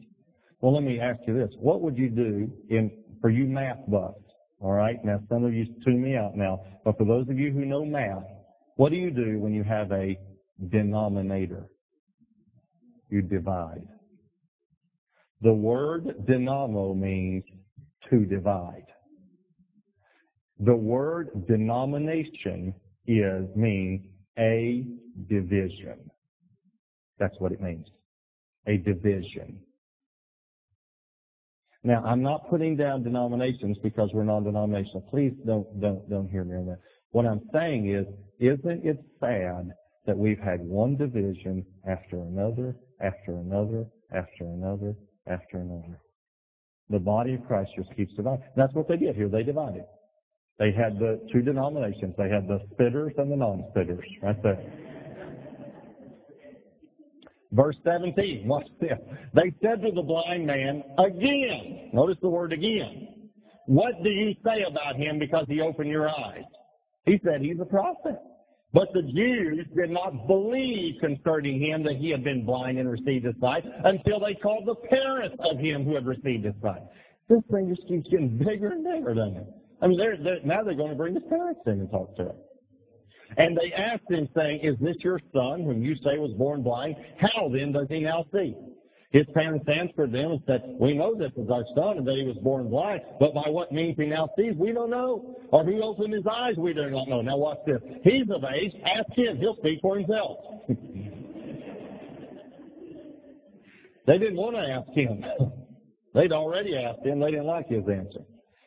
Well, 0.60 0.72
let 0.72 0.82
me 0.84 1.00
ask 1.00 1.20
you 1.26 1.34
this. 1.34 1.54
What 1.58 1.80
would 1.82 1.98
you 1.98 2.08
do 2.08 2.52
in 2.68 2.90
for 3.20 3.30
you 3.30 3.46
math 3.46 3.78
buffs? 3.88 4.20
All 4.60 4.72
right. 4.72 5.04
Now, 5.04 5.20
some 5.28 5.44
of 5.44 5.52
you 5.52 5.66
tune 5.84 6.00
me 6.00 6.16
out 6.16 6.36
now, 6.36 6.64
but 6.84 6.96
for 6.96 7.04
those 7.04 7.28
of 7.28 7.38
you 7.38 7.52
who 7.52 7.64
know 7.64 7.84
math, 7.84 8.24
what 8.76 8.90
do 8.90 8.96
you 8.96 9.10
do 9.10 9.38
when 9.38 9.52
you 9.52 9.64
have 9.64 9.92
a 9.92 10.18
denominator? 10.68 11.66
You 13.10 13.22
divide. 13.22 13.86
The 15.40 15.52
word 15.52 16.26
dynamo 16.26 16.94
means 16.94 17.44
to 18.08 18.24
divide. 18.24 18.86
The 20.60 20.76
word 20.76 21.46
denomination 21.46 22.74
is 23.06 23.48
means 23.56 24.06
a 24.38 24.86
division. 25.28 26.10
That's 27.18 27.38
what 27.40 27.52
it 27.52 27.60
means. 27.60 27.90
A 28.66 28.78
division. 28.78 29.60
Now, 31.82 32.02
I'm 32.04 32.22
not 32.22 32.48
putting 32.48 32.76
down 32.76 33.02
denominations 33.02 33.78
because 33.78 34.12
we're 34.14 34.24
non-denominational. 34.24 35.02
Please 35.10 35.34
don't, 35.46 35.80
don't, 35.80 36.08
don't 36.08 36.28
hear 36.28 36.44
me 36.44 36.56
on 36.56 36.66
that. 36.66 36.78
What 37.10 37.26
I'm 37.26 37.42
saying 37.52 37.86
is, 37.88 38.06
isn't 38.40 38.86
it 38.86 38.98
sad 39.20 39.70
that 40.06 40.16
we've 40.16 40.38
had 40.38 40.60
one 40.60 40.96
division 40.96 41.64
after 41.86 42.20
another, 42.20 42.76
after 43.00 43.36
another, 43.36 43.86
after 44.12 44.44
another, 44.44 44.94
after 45.26 45.58
another. 45.58 46.00
The 46.90 46.98
body 46.98 47.34
of 47.34 47.46
Christ 47.46 47.72
just 47.76 47.94
keeps 47.96 48.14
dividing. 48.14 48.44
That's 48.56 48.74
what 48.74 48.88
they 48.88 48.96
did 48.96 49.16
here. 49.16 49.28
They 49.28 49.42
divided. 49.42 49.84
They 50.58 50.70
had 50.72 50.98
the 50.98 51.26
two 51.32 51.42
denominations. 51.42 52.14
They 52.16 52.28
had 52.28 52.46
the 52.46 52.60
spitters 52.72 53.16
and 53.18 53.30
the 53.30 53.36
non-spitters 53.36 54.04
right 54.22 54.40
there. 54.42 54.62
Verse 57.54 57.76
17, 57.84 58.48
watch 58.48 58.66
this. 58.80 58.98
They 59.32 59.54
said 59.62 59.80
to 59.82 59.92
the 59.92 60.02
blind 60.02 60.44
man 60.44 60.82
again, 60.98 61.90
notice 61.92 62.16
the 62.20 62.28
word 62.28 62.52
again, 62.52 63.30
what 63.66 64.02
do 64.02 64.10
you 64.10 64.34
say 64.44 64.64
about 64.64 64.96
him 64.96 65.20
because 65.20 65.46
he 65.48 65.60
opened 65.60 65.88
your 65.88 66.08
eyes? 66.08 66.42
He 67.06 67.20
said 67.24 67.42
he's 67.42 67.60
a 67.60 67.64
prophet. 67.64 68.16
But 68.72 68.92
the 68.92 69.04
Jews 69.04 69.64
did 69.76 69.90
not 69.90 70.26
believe 70.26 71.00
concerning 71.00 71.60
him 71.60 71.84
that 71.84 71.94
he 71.94 72.10
had 72.10 72.24
been 72.24 72.44
blind 72.44 72.76
and 72.76 72.90
received 72.90 73.24
his 73.24 73.36
sight 73.40 73.64
until 73.84 74.18
they 74.18 74.34
called 74.34 74.66
the 74.66 74.74
parents 74.74 75.36
of 75.38 75.60
him 75.60 75.84
who 75.84 75.94
had 75.94 76.06
received 76.06 76.44
his 76.44 76.54
sight. 76.60 76.82
This 77.28 77.40
thing 77.52 77.72
just 77.72 77.86
keeps 77.86 78.08
getting 78.08 78.36
bigger 78.36 78.70
and 78.70 78.82
bigger, 78.82 79.14
doesn't 79.14 79.36
it? 79.36 79.46
I 79.80 79.86
mean, 79.86 79.98
they're, 79.98 80.16
they're, 80.16 80.40
now 80.44 80.64
they're 80.64 80.74
going 80.74 80.90
to 80.90 80.96
bring 80.96 81.14
his 81.14 81.22
parents 81.28 81.60
in 81.66 81.72
and 81.74 81.90
talk 81.90 82.16
to 82.16 82.22
him. 82.30 82.36
And 83.36 83.56
they 83.56 83.72
asked 83.72 84.10
him, 84.10 84.28
saying, 84.36 84.60
Is 84.60 84.76
this 84.78 84.96
your 85.00 85.20
son, 85.34 85.62
whom 85.64 85.82
you 85.82 85.96
say 85.96 86.18
was 86.18 86.32
born 86.34 86.62
blind? 86.62 86.96
How 87.18 87.48
then 87.48 87.72
does 87.72 87.88
he 87.88 88.00
now 88.00 88.24
see? 88.32 88.54
His 89.14 89.26
parents 89.32 89.64
answered 89.68 90.10
them 90.10 90.32
and 90.32 90.42
said, 90.44 90.76
We 90.80 90.94
know 90.94 91.14
this 91.14 91.30
is 91.36 91.48
our 91.48 91.64
son 91.76 91.98
and 91.98 92.06
that 92.06 92.16
he 92.16 92.26
was 92.26 92.36
born 92.38 92.68
blind, 92.68 93.02
but 93.20 93.32
by 93.32 93.48
what 93.48 93.70
means 93.70 93.96
he 93.96 94.06
now 94.06 94.28
sees, 94.36 94.56
we 94.56 94.72
don't 94.72 94.90
know. 94.90 95.36
Or 95.52 95.62
who 95.62 95.80
opened 95.82 96.12
his 96.12 96.26
eyes, 96.26 96.56
we 96.56 96.74
do 96.74 96.90
not 96.90 97.06
know. 97.06 97.22
Now 97.22 97.38
watch 97.38 97.58
this. 97.64 97.80
He's 98.02 98.28
of 98.28 98.42
age. 98.42 98.74
Ask 98.84 99.12
him. 99.12 99.36
He'll 99.36 99.54
speak 99.54 99.80
for 99.82 99.96
himself. 99.96 100.38
they 104.06 104.18
didn't 104.18 104.36
want 104.36 104.56
to 104.56 104.68
ask 104.68 104.90
him. 104.90 105.24
They'd 106.14 106.32
already 106.32 106.76
asked 106.76 107.06
him. 107.06 107.20
They 107.20 107.30
didn't 107.30 107.46
like 107.46 107.68
his 107.68 107.88
answer. 107.88 108.22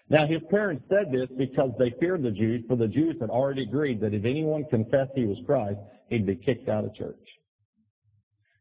Now 0.09 0.25
his 0.25 0.41
parents 0.49 0.85
said 0.89 1.11
this 1.11 1.29
because 1.37 1.71
they 1.77 1.91
feared 1.99 2.23
the 2.23 2.31
Jews, 2.31 2.63
for 2.67 2.77
the 2.77 2.87
Jews 2.87 3.15
had 3.19 3.29
already 3.29 3.63
agreed 3.63 3.99
that 4.01 4.13
if 4.13 4.23
anyone 4.23 4.63
confessed 4.65 5.11
he 5.15 5.25
was 5.25 5.41
Christ, 5.45 5.79
he'd 6.09 6.25
be 6.25 6.35
kicked 6.35 6.69
out 6.69 6.85
of 6.85 6.93
church. 6.93 7.15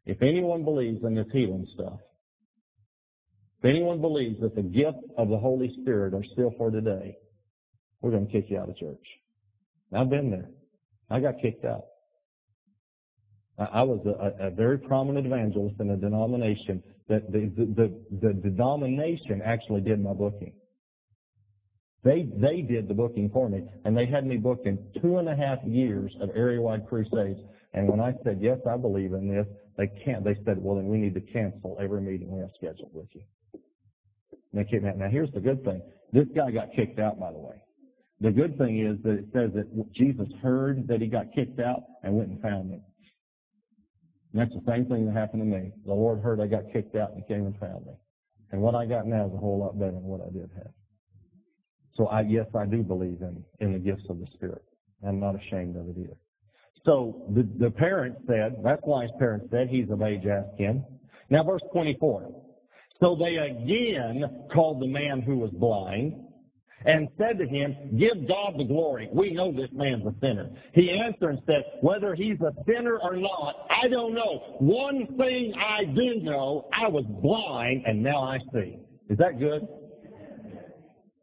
If 0.07 0.23
anyone 0.23 0.65
believes 0.65 1.05
in 1.05 1.15
this 1.15 1.27
healing 1.33 1.67
stuff, 1.73 2.01
if 3.61 3.65
anyone 3.65 4.01
believes 4.01 4.41
that 4.41 4.55
the 4.55 4.63
gifts 4.63 5.05
of 5.17 5.29
the 5.29 5.39
Holy 5.39 5.73
Spirit 5.81 6.15
are 6.15 6.25
still 6.25 6.53
for 6.59 6.71
today, 6.71 7.17
we're 8.01 8.11
going 8.11 8.27
to 8.27 8.33
kick 8.33 8.51
you 8.51 8.59
out 8.59 8.69
of 8.69 8.77
church. 8.77 9.05
I've 9.93 10.11
been 10.11 10.31
there. 10.31 10.51
I 11.11 11.21
got 11.21 11.39
kicked 11.41 11.65
out. 11.65 11.85
I 13.59 13.85
was 13.85 14.05
a, 14.05 14.49
a 14.49 14.51
very 14.51 14.79
prominent 14.79 15.27
evangelist 15.27 15.81
in 15.81 15.91
a 15.91 15.97
denomination 15.97 16.83
that 17.09 17.33
the, 17.33 17.51
the, 17.57 17.65
the, 18.21 18.29
the 18.29 18.35
denomination 18.35 19.41
actually 19.43 19.81
did 19.81 20.03
my 20.03 20.13
booking. 20.13 20.53
They, 22.07 22.23
they 22.23 22.63
did 22.63 22.87
the 22.87 22.95
booking 22.95 23.31
for 23.31 23.49
me, 23.49 23.65
and 23.85 23.99
they 23.99 24.07
had 24.07 24.25
me 24.25 24.37
booked 24.37 24.69
in 24.69 24.79
two 25.03 25.19
and 25.19 25.29
a 25.29 25.35
half 25.35 25.59
years 25.65 26.17
of 26.21 26.31
area-wide 26.37 26.87
crusades. 26.87 27.41
And 27.75 27.89
when 27.89 27.99
I 27.99 28.15
said, 28.23 28.39
yes, 28.41 28.61
I 28.65 28.77
believe 28.77 29.13
in 29.13 29.27
this, 29.27 29.45
they 29.77 29.89
can't. 29.89 30.23
They 30.23 30.37
said, 30.45 30.63
well, 30.63 30.77
then 30.77 30.87
we 30.87 30.99
need 30.99 31.15
to 31.15 31.21
cancel 31.21 31.77
every 31.81 32.01
meeting 32.01 32.31
we 32.31 32.39
have 32.43 32.53
scheduled 32.55 32.95
with 32.95 33.09
you. 33.13 33.23
And 33.53 33.61
they 34.53 34.65
came 34.65 34.87
out. 34.87 34.97
Now, 34.97 35.09
here's 35.09 35.33
the 35.33 35.41
good 35.41 35.65
thing. 35.65 35.83
This 36.13 36.29
guy 36.33 36.53
got 36.53 36.71
kicked 36.71 37.01
out, 37.01 37.19
by 37.19 37.33
the 37.33 37.39
way. 37.39 37.57
The 38.21 38.31
good 38.31 38.57
thing 38.57 38.79
is 38.79 39.03
that 39.03 39.19
it 39.19 39.27
says 39.33 39.51
that 39.55 39.93
Jesus 39.93 40.29
heard 40.41 40.87
that 40.87 41.01
he 41.01 41.09
got 41.09 41.33
kicked 41.33 41.59
out 41.59 41.83
and 42.05 42.15
went 42.15 42.29
and 42.29 42.41
found 42.41 42.71
him. 42.71 42.83
And 44.33 44.43
that's 44.43 44.55
the 44.55 44.63
same 44.71 44.87
thing 44.87 45.07
that 45.07 45.13
happened 45.13 45.43
to 45.43 45.59
me. 45.59 45.73
The 45.85 45.93
Lord 45.93 46.21
heard 46.21 46.41
I 46.41 46.47
got 46.47 46.73
kicked 46.73 46.95
out 46.95 47.15
and 47.15 47.27
came 47.27 47.47
and 47.47 47.59
found 47.59 47.85
me. 47.85 47.95
And 48.53 48.63
what 48.63 48.77
I 48.77 48.87
got 48.87 49.07
now 49.09 49.27
is 49.27 49.35
a 49.35 49.39
whole 49.39 49.59
lot 49.59 49.77
better 49.77 49.91
than 49.91 50.05
what 50.05 50.21
I 50.21 50.31
did 50.31 50.51
have. 50.55 50.71
So 51.97 52.07
I, 52.09 52.23
yes, 52.23 52.47
I 52.55 52.67
do 52.67 52.83
believe 52.83 53.23
in, 53.23 53.43
in 53.61 53.73
the 53.73 53.79
gifts 53.79 54.09
of 54.11 54.21
the 54.21 54.27
Spirit. 54.27 54.63
I'm 55.07 55.19
not 55.19 55.35
ashamed 55.35 55.77
of 55.77 55.89
it 55.89 55.97
either. 55.99 56.17
So 56.85 57.25
the, 57.31 57.43
the 57.43 57.71
parents 57.71 58.21
said, 58.27 58.57
that's 58.63 58.83
why 58.85 59.03
his 59.03 59.13
parents 59.19 59.49
said, 59.51 59.69
he's 59.69 59.91
of 59.91 60.03
age, 60.03 60.27
ask 60.27 60.57
him. 60.57 60.85
Now 61.31 61.43
verse 61.43 61.63
24. 61.73 62.31
So 63.01 63.17
they 63.17 63.37
again 63.37 64.47
called 64.53 64.81
the 64.81 64.89
man 64.89 65.21
who 65.21 65.37
was 65.37 65.51
blind 65.51 66.23
and 66.85 67.09
said 67.19 67.39
to 67.39 67.47
him, 67.47 67.97
Give 67.97 68.29
God 68.29 68.55
the 68.59 68.65
glory. 68.65 69.09
We 69.13 69.33
know 69.33 69.51
this 69.51 69.71
man's 69.73 70.07
a 70.07 70.15
sinner. 70.21 70.51
He 70.73 70.91
answered 70.91 71.31
and 71.31 71.43
said, 71.47 71.65
Whether 71.81 72.15
he's 72.15 72.41
a 72.41 72.53
sinner 72.67 72.99
or 72.99 73.17
not, 73.17 73.67
I 73.71 73.89
don't 73.89 74.15
know. 74.15 74.57
One 74.59 75.07
thing 75.19 75.55
I 75.57 75.85
do 75.85 76.21
know, 76.21 76.69
I 76.73 76.89
was 76.89 77.05
blind 77.05 77.83
and 77.87 78.03
now 78.03 78.23
I 78.23 78.39
see. 78.53 78.79
Is 79.09 79.19
that 79.19 79.39
good? 79.39 79.67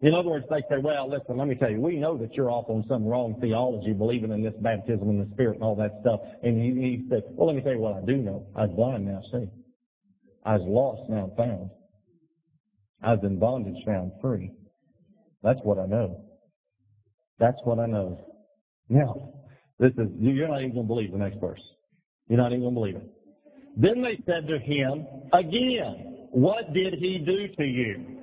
In 0.04 0.14
other 0.14 0.30
words, 0.30 0.46
they 0.50 0.60
say, 0.70 0.80
well, 0.80 1.10
listen, 1.10 1.38
let 1.38 1.48
me 1.48 1.56
tell 1.56 1.72
you, 1.72 1.80
we 1.80 1.96
know 1.96 2.18
that 2.18 2.34
you're 2.34 2.52
off 2.52 2.66
on 2.68 2.84
some 2.90 3.06
wrong 3.06 3.40
theology, 3.40 3.94
believing 3.94 4.34
in 4.34 4.44
this 4.44 4.54
baptism 4.60 5.10
in 5.10 5.18
the 5.18 5.34
Spirit 5.34 5.56
and 5.56 5.64
all 5.64 5.78
that 5.78 5.94
stuff. 6.02 6.20
And 6.44 6.62
he, 6.62 7.06
said, 7.10 7.24
well, 7.30 7.48
let 7.48 7.56
me 7.56 7.62
tell 7.62 7.72
you 7.72 7.80
what 7.80 7.96
I 7.96 8.06
do 8.06 8.18
know. 8.18 8.46
I 8.54 8.66
was 8.66 8.76
blind, 8.76 9.06
now 9.06 9.22
see. 9.32 9.50
I 10.44 10.58
was 10.58 10.68
lost, 10.68 11.10
now 11.10 11.32
found. 11.38 11.70
I 13.02 13.14
was 13.14 13.24
in 13.24 13.40
bondage 13.40 13.82
found 13.86 14.12
free. 14.22 14.52
That's 15.42 15.62
what 15.64 15.80
I 15.80 15.86
know. 15.86 16.26
That's 17.40 17.62
what 17.64 17.80
I 17.80 17.86
know. 17.86 18.26
Now, 18.90 19.32
this 19.80 19.94
is, 19.94 20.10
you're 20.20 20.50
not 20.50 20.60
even 20.60 20.74
going 20.74 20.86
to 20.86 20.94
believe 20.94 21.14
the 21.14 21.18
next 21.18 21.40
verse. 21.40 21.64
You're 22.28 22.40
not 22.40 22.52
even 22.52 22.64
going 22.64 22.74
to 22.74 22.80
believe 22.80 22.96
it. 22.98 23.10
Then 23.78 24.02
they 24.02 24.22
said 24.26 24.50
to 24.50 24.60
him 24.60 25.08
again, 25.32 26.28
what 26.32 26.74
did 26.74 26.96
he 26.96 27.20
do 27.20 27.48
to 27.56 27.66
you? 27.66 28.14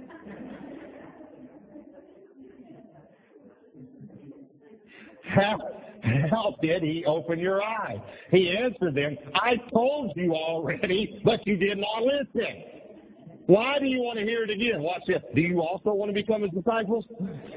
How, 5.31 5.59
how 6.03 6.57
did 6.61 6.83
he 6.83 7.05
open 7.05 7.39
your 7.39 7.63
eyes? 7.63 8.01
He 8.33 8.51
answered 8.57 8.97
them, 8.97 9.17
I 9.33 9.57
told 9.73 10.13
you 10.17 10.35
already, 10.35 11.21
but 11.25 11.47
you 11.47 11.57
did 11.57 11.79
not 11.79 12.03
listen. 12.03 12.65
Why 13.47 13.79
do 13.79 13.87
you 13.87 14.01
want 14.01 14.19
to 14.19 14.25
hear 14.25 14.43
it 14.43 14.51
again? 14.51 14.83
Watch 14.83 15.03
this. 15.07 15.23
Do 15.35 15.41
you 15.41 15.61
also 15.61 15.95
want 15.95 16.09
to 16.09 16.13
become 16.13 16.43
his 16.43 16.51
disciples? 16.51 17.07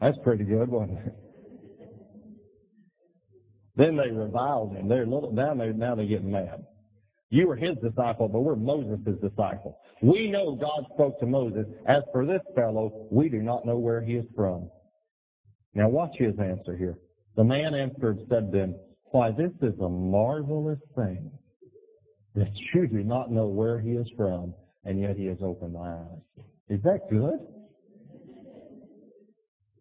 That's 0.00 0.18
pretty 0.18 0.44
good, 0.44 0.68
it? 0.72 1.14
Then 3.76 3.96
they 3.96 4.10
reviled 4.10 4.72
him. 4.72 4.88
They're 4.88 5.06
little 5.06 5.30
now 5.32 5.54
they 5.54 5.72
now 5.72 5.94
they're 5.94 6.06
getting 6.06 6.32
mad. 6.32 6.66
You 7.30 7.46
were 7.46 7.56
his 7.56 7.76
disciple, 7.76 8.28
but 8.28 8.40
we're 8.40 8.56
Moses' 8.56 8.98
disciple. 9.20 9.78
We 10.02 10.28
know 10.30 10.56
God 10.56 10.86
spoke 10.94 11.20
to 11.20 11.26
Moses. 11.26 11.64
As 11.86 12.02
for 12.12 12.26
this 12.26 12.42
fellow, 12.56 13.06
we 13.10 13.28
do 13.28 13.40
not 13.40 13.64
know 13.64 13.78
where 13.78 14.02
he 14.02 14.16
is 14.16 14.26
from. 14.34 14.68
Now 15.74 15.88
watch 15.88 16.16
his 16.16 16.36
answer 16.40 16.76
here. 16.76 16.98
The 17.36 17.44
man 17.44 17.74
answered 17.74 18.18
said 18.28 18.50
to 18.50 18.58
them, 18.58 18.74
Why, 19.12 19.30
this 19.30 19.52
is 19.62 19.78
a 19.78 19.88
marvelous 19.88 20.80
thing 20.96 21.30
that 22.34 22.50
you 22.74 22.88
do 22.88 23.04
not 23.04 23.30
know 23.30 23.46
where 23.46 23.78
he 23.78 23.92
is 23.92 24.10
from, 24.16 24.52
and 24.84 25.00
yet 25.00 25.16
he 25.16 25.26
has 25.26 25.38
opened 25.40 25.74
my 25.74 25.92
eyes. 25.92 26.44
Is 26.68 26.82
that 26.82 27.08
good? 27.08 27.38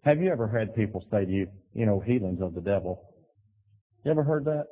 Have 0.03 0.21
you 0.21 0.31
ever 0.31 0.47
had 0.47 0.75
people 0.75 1.03
say 1.11 1.25
to 1.25 1.31
you, 1.31 1.47
you 1.73 1.87
know, 1.87 1.99
healings 1.99 2.41
of 2.41 2.53
the 2.53 2.61
devil? 2.61 3.01
You 4.05 4.11
ever 4.11 4.23
heard 4.23 4.45
that? 4.45 4.67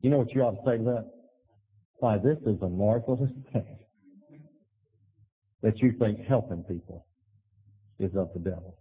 You 0.00 0.10
know 0.10 0.18
what 0.18 0.34
you 0.34 0.42
ought 0.42 0.62
to 0.62 0.70
say 0.70 0.78
to 0.78 0.84
that? 0.84 1.17
Why, 1.98 2.18
this 2.18 2.38
is 2.46 2.60
a 2.62 2.68
marvelous 2.68 3.32
thing 3.52 3.78
that 5.62 5.78
you 5.78 5.92
think 5.92 6.20
helping 6.20 6.62
people 6.64 7.06
is 7.98 8.14
of 8.14 8.32
the 8.32 8.38
devil. 8.38 8.78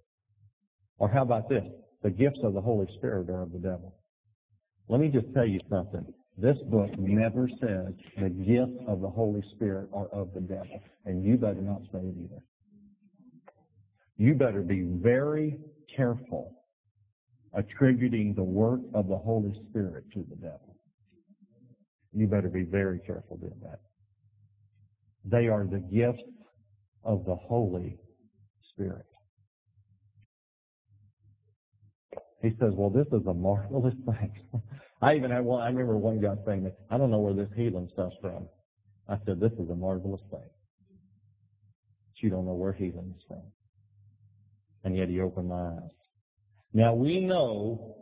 Or 0.99 1.09
how 1.09 1.23
about 1.23 1.49
this? 1.49 1.65
The 2.03 2.11
gifts 2.11 2.39
of 2.43 2.53
the 2.53 2.61
Holy 2.61 2.91
Spirit 2.93 3.29
are 3.29 3.41
of 3.41 3.51
the 3.51 3.59
devil. 3.59 3.95
Let 4.87 5.01
me 5.01 5.09
just 5.09 5.33
tell 5.33 5.45
you 5.45 5.59
something. 5.69 6.05
This 6.37 6.59
book 6.59 6.97
never 6.99 7.49
says 7.49 7.93
the 8.17 8.29
gifts 8.29 8.83
of 8.87 9.01
the 9.01 9.09
Holy 9.09 9.41
Spirit 9.41 9.89
are 9.91 10.07
of 10.09 10.33
the 10.35 10.41
devil. 10.41 10.81
And 11.05 11.23
you 11.23 11.37
better 11.37 11.61
not 11.61 11.81
say 11.91 11.99
it 11.99 12.15
either. 12.23 12.43
You 14.17 14.35
better 14.35 14.61
be 14.61 14.83
very 14.83 15.57
careful 15.93 16.53
attributing 17.53 18.35
the 18.35 18.43
work 18.43 18.81
of 18.93 19.07
the 19.07 19.17
Holy 19.17 19.53
Spirit 19.69 20.03
to 20.13 20.25
the 20.29 20.35
devil. 20.35 20.66
You 22.13 22.27
better 22.27 22.49
be 22.49 22.63
very 22.63 22.99
careful 22.99 23.37
doing 23.37 23.59
that. 23.63 23.79
They 25.25 25.49
are 25.49 25.65
the 25.65 25.79
gifts 25.79 26.23
of 27.03 27.25
the 27.25 27.35
Holy 27.35 27.97
Spirit. 28.61 29.05
He 32.41 32.51
says, 32.59 32.73
well, 32.75 32.89
this 32.89 33.07
is 33.07 33.25
a 33.27 33.33
marvelous 33.33 33.95
thing. 34.05 34.31
I 35.01 35.15
even 35.15 35.31
had 35.31 35.43
one, 35.43 35.61
I 35.61 35.67
remember 35.67 35.97
one 35.97 36.19
guy 36.21 36.35
saying 36.45 36.63
that, 36.63 36.77
I 36.89 36.97
don't 36.97 37.11
know 37.11 37.19
where 37.19 37.33
this 37.33 37.49
healing 37.55 37.89
stuff's 37.91 38.15
from. 38.21 38.47
I 39.07 39.17
said, 39.25 39.39
this 39.39 39.53
is 39.53 39.69
a 39.69 39.75
marvelous 39.75 40.21
thing. 40.29 40.39
But 40.39 42.23
you 42.23 42.29
don't 42.29 42.45
know 42.45 42.53
where 42.53 42.73
healing 42.73 43.13
is 43.17 43.23
from. 43.27 43.43
And 44.83 44.95
yet 44.95 45.09
he 45.09 45.19
opened 45.19 45.49
my 45.49 45.67
eyes. 45.67 45.91
Now 46.73 46.93
we 46.93 47.21
know, 47.21 47.96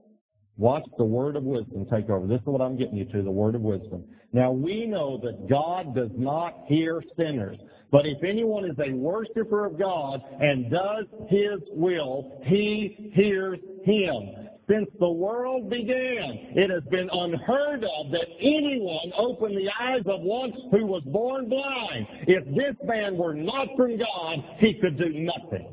watch 0.58 0.86
the 0.98 1.06
word 1.06 1.36
of 1.36 1.44
wisdom 1.44 1.86
take 1.86 2.10
over. 2.10 2.28
This 2.28 2.42
is 2.42 2.48
what 2.48 2.62
I'm 2.62 2.78
getting 2.78 2.98
you 2.98 3.06
to, 3.06 3.22
the 3.22 3.32
word 3.32 3.56
of 3.56 3.62
wisdom. 3.62 4.04
Now 4.34 4.52
we 4.52 4.86
know 4.86 5.18
that 5.20 5.48
God 5.50 5.96
does 5.96 6.12
not 6.14 6.64
hear 6.68 7.04
sinners. 7.18 7.58
But 7.92 8.06
if 8.06 8.24
anyone 8.24 8.66
is 8.66 8.78
a 8.80 8.94
worshiper 8.94 9.66
of 9.66 9.80
God 9.80 10.22
and 10.42 10.70
does 10.70 11.06
His 11.30 11.60
will, 11.72 12.42
He 12.44 13.12
hears 13.14 13.60
him. 13.86 14.50
Since 14.68 14.90
the 15.00 15.12
world 15.12 15.70
began, 15.70 16.40
it 16.56 16.72
has 16.72 16.84
been 16.86 17.08
unheard 17.12 17.84
of 17.84 18.12
that 18.12 18.28
anyone 18.40 19.14
opened 19.16 19.56
the 19.56 19.70
eyes 19.80 20.02
of 20.08 20.22
one 20.22 20.52
who 20.72 20.88
was 20.88 21.04
born 21.04 21.48
blind. 21.48 22.08
If 22.28 22.44
this 22.56 22.76
man 22.84 23.16
were 23.16 23.36
not 23.36 23.68
from 23.78 23.98
God, 23.98 24.44
he 24.58 24.74
could 24.74 24.98
do 24.98 25.10
nothing. 25.14 25.72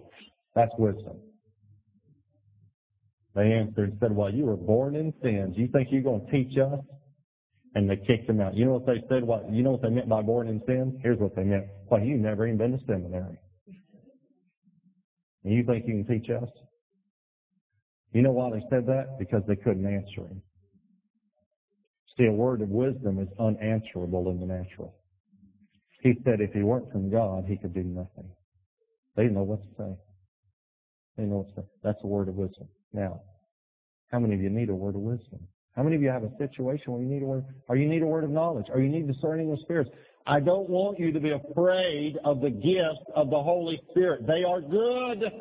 That's 0.54 0.74
wisdom. 0.78 1.16
They 3.34 3.52
answered 3.52 3.90
and 3.90 3.98
said, 4.00 4.14
well, 4.14 4.32
you 4.32 4.44
were 4.44 4.56
born 4.56 4.94
in 4.94 5.12
sins. 5.22 5.56
Do 5.56 5.62
you 5.62 5.68
think 5.68 5.88
you're 5.90 6.02
going 6.02 6.26
to 6.26 6.30
teach 6.30 6.58
us? 6.58 6.80
And 7.74 7.88
they 7.88 7.96
kicked 7.96 8.28
him 8.28 8.40
out. 8.40 8.54
You 8.54 8.66
know 8.66 8.72
what 8.72 8.86
they 8.86 9.02
said? 9.08 9.24
What, 9.24 9.50
you 9.50 9.62
know 9.62 9.70
what 9.70 9.82
they 9.82 9.88
meant 9.88 10.08
by 10.08 10.20
born 10.20 10.48
in 10.48 10.60
sin? 10.66 11.00
Here's 11.02 11.18
what 11.18 11.34
they 11.34 11.44
meant. 11.44 11.66
Well, 11.90 12.02
you've 12.02 12.20
never 12.20 12.46
even 12.46 12.58
been 12.58 12.78
to 12.78 12.84
seminary. 12.84 13.38
And 15.44 15.54
you 15.54 15.64
think 15.64 15.86
you 15.86 16.04
can 16.04 16.06
teach 16.06 16.28
us? 16.30 16.50
You 18.12 18.20
know 18.20 18.32
why 18.32 18.50
they 18.50 18.62
said 18.68 18.86
that? 18.86 19.18
Because 19.18 19.42
they 19.48 19.56
couldn't 19.56 19.86
answer 19.86 20.20
him. 20.20 20.42
See, 22.18 22.26
a 22.26 22.32
word 22.32 22.60
of 22.60 22.68
wisdom 22.68 23.18
is 23.18 23.28
unanswerable 23.38 24.28
in 24.30 24.38
the 24.38 24.46
natural. 24.46 24.94
He 26.02 26.18
said 26.24 26.42
if 26.42 26.52
he 26.52 26.62
weren't 26.62 26.92
from 26.92 27.10
God, 27.10 27.44
he 27.48 27.56
could 27.56 27.72
do 27.72 27.84
nothing. 27.84 28.28
They 29.16 29.22
didn't 29.22 29.36
know 29.36 29.44
what 29.44 29.62
to 29.62 29.68
say. 29.78 29.96
They 31.16 31.22
didn't 31.22 31.30
know 31.30 31.38
what 31.38 31.54
to 31.54 31.62
say. 31.62 31.68
That's 31.82 32.04
a 32.04 32.06
word 32.06 32.28
of 32.28 32.34
wisdom. 32.34 32.68
Now, 32.92 33.22
how 34.10 34.18
many 34.18 34.34
of 34.34 34.40
you 34.40 34.50
need 34.50 34.68
a 34.68 34.74
word 34.74 34.94
of 34.94 35.00
wisdom? 35.00 35.40
How 35.74 35.82
many 35.82 35.96
of 35.96 36.02
you 36.02 36.10
have 36.10 36.22
a 36.22 36.36
situation 36.36 36.92
where 36.92 37.02
you 37.02 37.08
need 37.08 37.22
a 37.22 37.26
word, 37.26 37.44
or 37.66 37.76
you 37.76 37.88
need 37.88 38.02
a 38.02 38.06
word 38.06 38.24
of 38.24 38.30
knowledge, 38.30 38.66
or 38.70 38.80
you 38.80 38.90
need 38.90 39.06
discerning 39.06 39.50
of 39.50 39.58
spirits? 39.60 39.90
I 40.26 40.40
don't 40.40 40.68
want 40.68 40.98
you 40.98 41.12
to 41.12 41.20
be 41.20 41.30
afraid 41.30 42.18
of 42.24 42.40
the 42.40 42.50
gifts 42.50 43.00
of 43.14 43.30
the 43.30 43.42
Holy 43.42 43.80
Spirit. 43.90 44.26
They 44.26 44.44
are 44.44 44.60
good. 44.60 45.32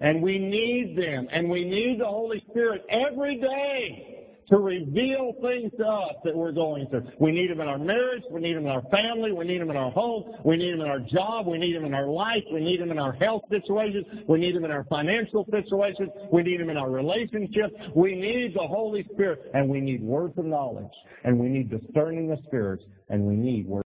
And 0.00 0.22
we 0.22 0.38
need 0.38 0.96
them. 0.96 1.26
And 1.30 1.50
we 1.50 1.64
need 1.64 2.00
the 2.00 2.06
Holy 2.06 2.44
Spirit 2.50 2.84
every 2.88 3.38
day 3.38 4.15
to 4.48 4.58
reveal 4.58 5.34
things 5.42 5.72
to 5.78 5.86
us 5.86 6.14
that 6.24 6.34
we're 6.34 6.52
going 6.52 6.86
through. 6.88 7.06
We 7.18 7.32
need 7.32 7.50
them 7.50 7.60
in 7.60 7.68
our 7.68 7.78
marriage. 7.78 8.22
We 8.30 8.40
need 8.40 8.54
them 8.54 8.64
in 8.64 8.70
our 8.70 8.84
family. 8.90 9.32
We 9.32 9.44
need 9.44 9.60
them 9.60 9.70
in 9.70 9.76
our 9.76 9.90
home. 9.90 10.36
We 10.44 10.56
need 10.56 10.72
them 10.72 10.80
in 10.80 10.88
our 10.88 11.00
job. 11.00 11.46
We 11.46 11.58
need 11.58 11.74
them 11.74 11.84
in 11.84 11.94
our 11.94 12.06
life. 12.06 12.44
We 12.52 12.60
need 12.60 12.80
them 12.80 12.90
in 12.90 12.98
our 12.98 13.12
health 13.12 13.42
situations. 13.50 14.06
We 14.28 14.38
need 14.38 14.54
them 14.54 14.64
in 14.64 14.70
our 14.70 14.84
financial 14.84 15.46
situations. 15.50 16.10
We 16.32 16.42
need 16.42 16.60
them 16.60 16.70
in 16.70 16.76
our 16.76 16.90
relationships. 16.90 17.74
We 17.94 18.14
need 18.14 18.54
the 18.54 18.66
Holy 18.66 19.04
Spirit. 19.12 19.50
And 19.54 19.68
we 19.68 19.80
need 19.80 20.02
words 20.02 20.38
of 20.38 20.44
knowledge. 20.44 20.92
And 21.24 21.38
we 21.38 21.48
need 21.48 21.70
discerning 21.70 22.30
of 22.30 22.38
spirits. 22.46 22.84
And 23.08 23.24
we 23.24 23.34
need 23.34 23.66
words 23.66 23.84